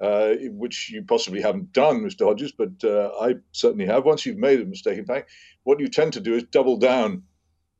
uh, 0.00 0.34
which 0.50 0.90
you 0.90 1.02
possibly 1.02 1.40
haven't 1.40 1.72
done, 1.72 2.00
Mr. 2.00 2.26
Hodges, 2.26 2.52
but 2.52 2.72
uh, 2.84 3.10
I 3.20 3.34
certainly 3.52 3.86
have. 3.86 4.04
Once 4.04 4.24
you've 4.24 4.38
made 4.38 4.60
a 4.60 4.64
mistake 4.64 4.98
in 4.98 5.04
panic, 5.04 5.28
what 5.64 5.80
you 5.80 5.88
tend 5.88 6.12
to 6.12 6.20
do 6.20 6.34
is 6.34 6.44
double 6.44 6.76
down 6.76 7.22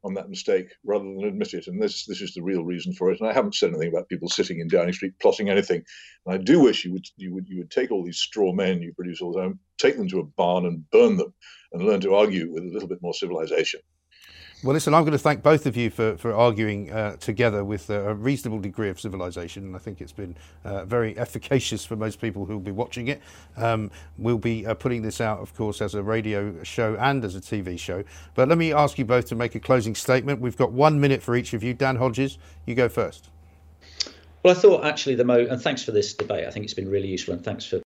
on 0.05 0.15
that 0.15 0.29
mistake 0.29 0.69
rather 0.85 1.05
than 1.05 1.25
admit 1.25 1.55
it. 1.55 1.67
And 1.67 1.83
this 1.83 2.05
this 2.05 2.21
is 2.21 2.35
the 2.35 2.43
real 2.43 2.63
reason 2.63 2.93
for 2.93 3.11
it. 3.11 3.21
And 3.21 3.29
I 3.29 3.33
haven't 3.33 3.55
said 3.55 3.71
anything 3.71 3.89
about 3.89 4.09
people 4.09 4.29
sitting 4.29 4.61
in 4.61 4.69
Downing 4.69 4.93
Street 4.93 5.19
plotting 5.21 5.49
anything. 5.49 5.83
And 6.27 6.35
I 6.35 6.39
do 6.39 6.61
wish 6.61 6.85
you 6.85 6.93
would 6.93 7.07
you 7.17 7.33
would 7.35 7.49
you 7.49 7.59
would 7.59 7.71
take 7.71 7.91
all 7.91 8.05
these 8.05 8.19
straw 8.19 8.53
men 8.53 8.83
you 8.83 8.93
produce 8.93 9.21
all 9.23 9.33
the 9.33 9.41
time, 9.41 9.59
take 9.79 9.97
them 9.97 10.09
to 10.09 10.21
a 10.21 10.25
barn 10.25 10.67
and 10.67 10.89
burn 10.91 11.17
them, 11.17 11.33
and 11.73 11.83
learn 11.83 12.01
to 12.01 12.15
argue 12.15 12.53
with 12.53 12.65
a 12.65 12.73
little 12.73 12.89
bit 12.89 13.03
more 13.03 13.15
civilization. 13.15 13.81
Well, 14.65 14.73
listen, 14.73 14.95
I'm 14.95 15.03
going 15.03 15.13
to 15.13 15.19
thank 15.19 15.43
both 15.43 15.67
of 15.67 15.77
you 15.77 15.91
for, 15.91 16.17
for 16.17 16.33
arguing 16.33 16.91
uh, 16.91 17.17
together 17.17 17.63
with 17.67 17.91
a 17.91 18.15
reasonable 18.15 18.61
degree 18.61 18.89
of 18.89 18.99
civilization, 18.99 19.65
and 19.65 19.77
I 19.77 19.79
think 19.79 20.01
it's 20.01 20.11
been 20.11 20.35
uh, 20.65 20.87
very 20.87 21.19
efficacious 21.19 21.85
for 21.85 21.97
most 21.97 22.19
people 22.19 22.47
who 22.47 22.55
will 22.55 22.61
be 22.61 22.71
watching 22.71 23.09
it. 23.09 23.21
Um, 23.59 23.91
we'll 24.17 24.39
be 24.39 24.67
uh, 24.67 24.73
putting 24.73 25.03
this 25.03 25.21
out, 25.21 25.41
of 25.41 25.55
course, 25.55 25.83
as 25.83 25.95
a 25.95 26.03
radio 26.03 26.63
show 26.63 26.97
and 26.99 27.23
as 27.27 27.37
a 27.37 27.43
TV 27.43 27.79
show. 27.79 28.05
But 28.35 28.49
let 28.49 28.57
me 28.57 28.73
ask 28.73 28.97
you 28.97 29.05
both 29.05 29.27
to 29.27 29.35
make 29.35 29.55
a 29.55 29.61
closing 29.61 29.95
statement. 29.95 30.41
We've 30.41 30.57
got 30.57 30.73
one 30.73 30.99
minute 30.99 31.23
for 31.23 31.37
each 31.37 31.53
of 31.53 31.63
you. 31.63 31.75
Dan 31.75 31.97
Hodges, 31.97 32.39
you 32.65 32.75
go 32.75 32.89
first. 32.89 33.29
Well, 34.43 34.57
I 34.57 34.59
thought 34.59 34.87
actually 34.87 35.17
the 35.17 35.27
mo, 35.27 35.45
and 35.45 35.61
thanks 35.61 35.83
for 35.83 35.93
this 35.93 36.15
debate. 36.15 36.47
I 36.47 36.51
think 36.51 36.65
it's 36.65 36.73
been 36.73 36.91
really 36.91 37.09
useful, 37.09 37.35
and 37.35 37.45
thanks 37.45 37.67
for 37.67 37.83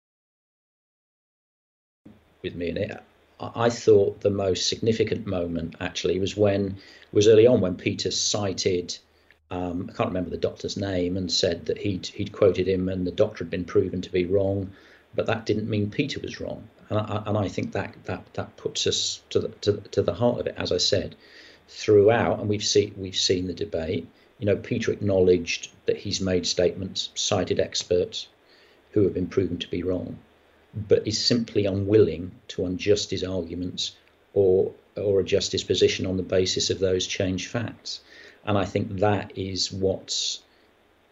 with 2.44 2.54
me 2.54 2.70
in 2.70 2.78
it. 2.78 3.04
I 3.40 3.70
thought 3.70 4.22
the 4.22 4.32
most 4.32 4.68
significant 4.68 5.28
moment 5.28 5.76
actually 5.80 6.20
was 6.20 6.36
when 6.36 6.78
was 7.12 7.28
early 7.28 7.46
on 7.46 7.62
when 7.62 7.76
Peter 7.76 8.10
cited 8.10 8.98
um, 9.50 9.90
I 9.90 9.94
can't 9.96 10.10
remember 10.10 10.30
the 10.30 10.38
doctor's 10.38 10.76
name 10.76 11.16
and 11.16 11.32
said 11.32 11.68
that 11.68 11.78
he'd 11.78 12.08
he'd 12.08 12.34
quoted 12.34 12.68
him 12.68 12.90
and 12.90 13.08
the 13.08 13.12
doctor 13.12 13.44
had 13.46 13.50
been 13.50 13.64
proven 13.64 14.02
to 14.02 14.12
be 14.12 14.26
wrong, 14.26 14.72
but 15.16 15.26
that 15.28 15.46
didn't 15.46 15.70
mean 15.70 15.90
Peter 15.90 16.20
was 16.20 16.42
wrong. 16.42 16.68
And 16.90 17.00
I, 17.00 17.24
and 17.26 17.38
I 17.38 17.48
think 17.48 17.72
that 17.72 17.94
that 18.06 18.26
that 18.34 18.58
puts 18.58 18.86
us 18.88 19.22
to 19.30 19.40
the 19.40 19.48
to, 19.62 19.78
to 19.92 20.02
the 20.02 20.16
heart 20.16 20.40
of 20.40 20.48
it, 20.48 20.56
as 20.58 20.72
I 20.74 20.78
said, 20.78 21.16
throughout. 21.70 22.40
And 22.40 22.50
we've 22.50 22.64
seen 22.64 22.94
we've 22.98 23.16
seen 23.16 23.48
the 23.48 23.54
debate. 23.54 24.08
You 24.40 24.48
know, 24.48 24.58
Peter 24.58 24.92
acknowledged 24.92 25.70
that 25.86 25.98
he's 25.98 26.20
made 26.20 26.46
statements, 26.46 27.10
cited 27.16 27.60
experts 27.60 28.28
who 28.92 29.04
have 29.04 29.14
been 29.14 29.28
proven 29.28 29.60
to 29.60 29.70
be 29.70 29.84
wrong 29.84 30.20
but 30.74 31.08
is 31.08 31.24
simply 31.24 31.66
unwilling 31.66 32.32
to 32.50 32.66
unjust 32.66 33.12
his 33.12 33.24
arguments 33.24 33.96
or 34.34 34.74
or 34.98 35.20
adjust 35.20 35.52
his 35.52 35.64
position 35.64 36.06
on 36.06 36.18
the 36.18 36.24
basis 36.24 36.70
of 36.70 36.80
those 36.80 37.06
changed 37.06 37.48
facts. 37.50 38.02
And 38.46 38.58
I 38.58 38.66
think 38.66 39.00
that 39.00 39.38
is 39.38 39.72
what's 39.72 40.42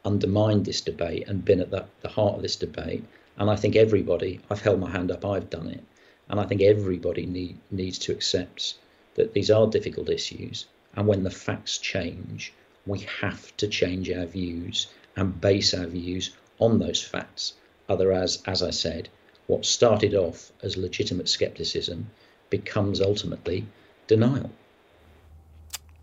undermined 0.03 0.65
this 0.65 0.81
debate 0.81 1.27
and 1.27 1.45
been 1.45 1.59
at 1.59 1.71
the, 1.71 1.85
the 2.01 2.09
heart 2.09 2.35
of 2.35 2.41
this 2.41 2.55
debate. 2.55 3.03
And 3.37 3.49
I 3.49 3.55
think 3.55 3.75
everybody, 3.75 4.39
I've 4.49 4.61
held 4.61 4.79
my 4.79 4.89
hand 4.89 5.11
up, 5.11 5.25
I've 5.25 5.49
done 5.49 5.67
it. 5.67 5.83
And 6.29 6.39
I 6.39 6.45
think 6.45 6.61
everybody 6.61 7.25
need, 7.25 7.57
needs 7.69 7.99
to 7.99 8.11
accept 8.11 8.75
that 9.15 9.33
these 9.33 9.51
are 9.51 9.67
difficult 9.67 10.09
issues. 10.09 10.65
And 10.95 11.07
when 11.07 11.23
the 11.23 11.29
facts 11.29 11.77
change, 11.77 12.53
we 12.85 12.99
have 13.21 13.55
to 13.57 13.67
change 13.67 14.09
our 14.11 14.25
views 14.25 14.87
and 15.15 15.39
base 15.39 15.73
our 15.73 15.87
views 15.87 16.31
on 16.59 16.79
those 16.79 17.03
facts. 17.03 17.53
Otherwise, 17.89 18.41
as 18.45 18.63
I 18.63 18.71
said, 18.71 19.09
what 19.47 19.65
started 19.65 20.13
off 20.15 20.51
as 20.63 20.77
legitimate 20.77 21.29
skepticism 21.29 22.09
becomes 22.49 23.01
ultimately 23.01 23.65
denial. 24.07 24.51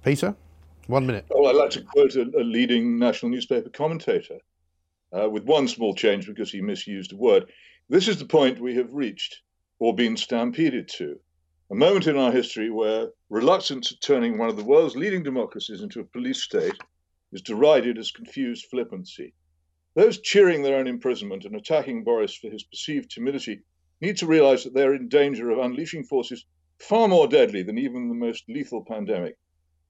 Peter, 0.04 0.34
one 0.86 1.06
minute. 1.06 1.24
Well, 1.30 1.48
I'd 1.48 1.56
like 1.56 1.70
to 1.70 1.82
quote 1.82 2.14
a, 2.16 2.22
a 2.22 2.42
leading 2.42 2.98
national 2.98 3.30
newspaper 3.30 3.70
commentator 3.70 4.38
uh, 5.16 5.28
with 5.28 5.44
one 5.44 5.68
small 5.68 5.94
change 5.94 6.26
because 6.26 6.50
he 6.50 6.60
misused 6.60 7.12
a 7.12 7.16
word. 7.16 7.50
This 7.88 8.08
is 8.08 8.18
the 8.18 8.24
point 8.24 8.60
we 8.60 8.74
have 8.76 8.92
reached 8.92 9.42
or 9.78 9.94
been 9.94 10.16
stampeded 10.16 10.88
to. 10.88 11.18
A 11.70 11.74
moment 11.74 12.06
in 12.06 12.16
our 12.16 12.32
history 12.32 12.70
where 12.70 13.08
reluctance 13.30 13.92
at 13.92 14.00
turning 14.00 14.38
one 14.38 14.48
of 14.48 14.56
the 14.56 14.64
world's 14.64 14.96
leading 14.96 15.22
democracies 15.22 15.82
into 15.82 16.00
a 16.00 16.04
police 16.04 16.42
state 16.42 16.76
is 17.32 17.42
derided 17.42 17.98
as 17.98 18.10
confused 18.10 18.66
flippancy. 18.70 19.32
Those 19.94 20.20
cheering 20.20 20.62
their 20.62 20.78
own 20.78 20.86
imprisonment 20.86 21.44
and 21.44 21.54
attacking 21.54 22.02
Boris 22.02 22.34
for 22.34 22.48
his 22.48 22.62
perceived 22.62 23.10
timidity 23.10 23.60
need 24.00 24.16
to 24.16 24.26
realize 24.26 24.64
that 24.64 24.72
they're 24.72 24.94
in 24.94 25.08
danger 25.08 25.50
of 25.50 25.58
unleashing 25.58 26.04
forces 26.04 26.46
far 26.78 27.08
more 27.08 27.28
deadly 27.28 27.62
than 27.62 27.76
even 27.76 28.08
the 28.08 28.14
most 28.14 28.48
lethal 28.48 28.84
pandemic. 28.84 29.36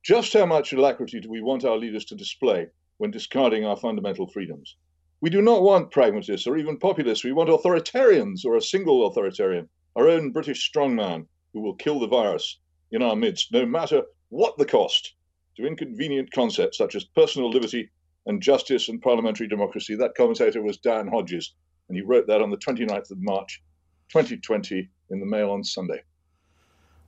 Just 0.02 0.32
how 0.32 0.44
much 0.44 0.72
alacrity 0.72 1.20
do 1.20 1.30
we 1.30 1.40
want 1.40 1.64
our 1.64 1.78
leaders 1.78 2.04
to 2.06 2.16
display 2.16 2.66
when 2.98 3.12
discarding 3.12 3.64
our 3.64 3.76
fundamental 3.76 4.26
freedoms? 4.26 4.76
We 5.20 5.30
do 5.30 5.40
not 5.40 5.62
want 5.62 5.92
pragmatists 5.92 6.48
or 6.48 6.56
even 6.56 6.78
populists. 6.78 7.22
We 7.22 7.32
want 7.32 7.48
authoritarians 7.48 8.44
or 8.44 8.56
a 8.56 8.60
single 8.60 9.06
authoritarian, 9.06 9.68
our 9.94 10.08
own 10.08 10.32
British 10.32 10.68
strongman 10.68 11.28
who 11.52 11.60
will 11.60 11.76
kill 11.76 12.00
the 12.00 12.08
virus 12.08 12.58
in 12.90 13.02
our 13.02 13.14
midst, 13.14 13.52
no 13.52 13.64
matter 13.64 14.02
what 14.30 14.58
the 14.58 14.66
cost, 14.66 15.14
to 15.56 15.64
inconvenient 15.64 16.32
concepts 16.32 16.76
such 16.76 16.96
as 16.96 17.04
personal 17.04 17.50
liberty 17.50 17.88
and 18.26 18.42
Justice 18.42 18.88
and 18.88 19.00
Parliamentary 19.00 19.48
Democracy. 19.48 19.94
That 19.94 20.14
commentator 20.16 20.62
was 20.62 20.78
Dan 20.78 21.08
Hodges, 21.08 21.54
and 21.88 21.96
he 21.96 22.02
wrote 22.02 22.26
that 22.28 22.42
on 22.42 22.50
the 22.50 22.56
29th 22.56 23.10
of 23.10 23.18
March, 23.20 23.62
2020, 24.10 24.88
in 25.10 25.20
the 25.20 25.26
Mail 25.26 25.50
on 25.50 25.64
Sunday. 25.64 26.02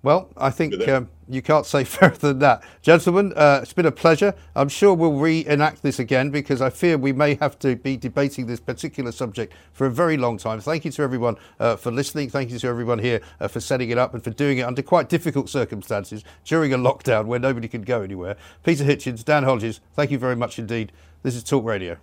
Well, 0.05 0.29
I 0.37 0.51
think 0.51 0.87
um, 0.87 1.09
you 1.31 1.41
can't 1.41 1.65
say 1.65 1.83
fairer 1.85 2.15
than 2.15 2.39
that. 2.41 2.63
Gentlemen, 2.83 3.33
uh, 3.35 3.61
it's 3.63 3.73
been 3.73 3.87
a 3.87 3.91
pleasure. 3.91 4.35
I'm 4.55 4.69
sure 4.69 4.93
we'll 4.93 5.15
reenact 5.15 5.83
this 5.83 5.99
again 5.99 6.29
because 6.29 6.61
I 6.61 6.69
fear 6.69 6.99
we 6.99 7.15
may 7.15 7.37
have 7.37 7.59
to 7.61 7.75
be 7.75 7.97
debating 7.97 8.47
this 8.47 8.61
particular 8.61 9.13
subject 9.13 9.55
for 9.73 9.87
a 9.87 9.91
very 9.91 10.19
long 10.19 10.37
time. 10.37 10.61
Thank 10.61 10.85
you 10.85 10.91
to 10.91 11.03
everyone 11.03 11.37
uh, 11.59 11.77
for 11.77 11.91
listening. 11.91 12.29
Thank 12.29 12.51
you 12.51 12.59
to 12.59 12.67
everyone 12.69 12.99
here 12.99 13.23
uh, 13.41 13.49
for 13.49 13.61
setting 13.61 13.89
it 13.89 13.97
up 13.97 14.13
and 14.13 14.23
for 14.23 14.31
doing 14.31 14.59
it 14.59 14.63
under 14.63 14.83
quite 14.83 15.09
difficult 15.09 15.49
circumstances 15.49 16.23
during 16.45 16.75
a 16.75 16.79
lockdown 16.79 17.25
where 17.25 17.41
nobody 17.41 17.67
could 17.67 17.87
go 17.87 18.03
anywhere. 18.03 18.37
Peter 18.63 18.85
Hitchens, 18.85 19.25
Dan 19.25 19.45
Hodges, 19.45 19.81
thank 19.95 20.11
you 20.11 20.19
very 20.19 20.37
much 20.37 20.59
indeed. 20.59 20.93
This 21.23 21.35
is 21.35 21.43
Talk 21.43 21.65
Radio. 21.65 21.97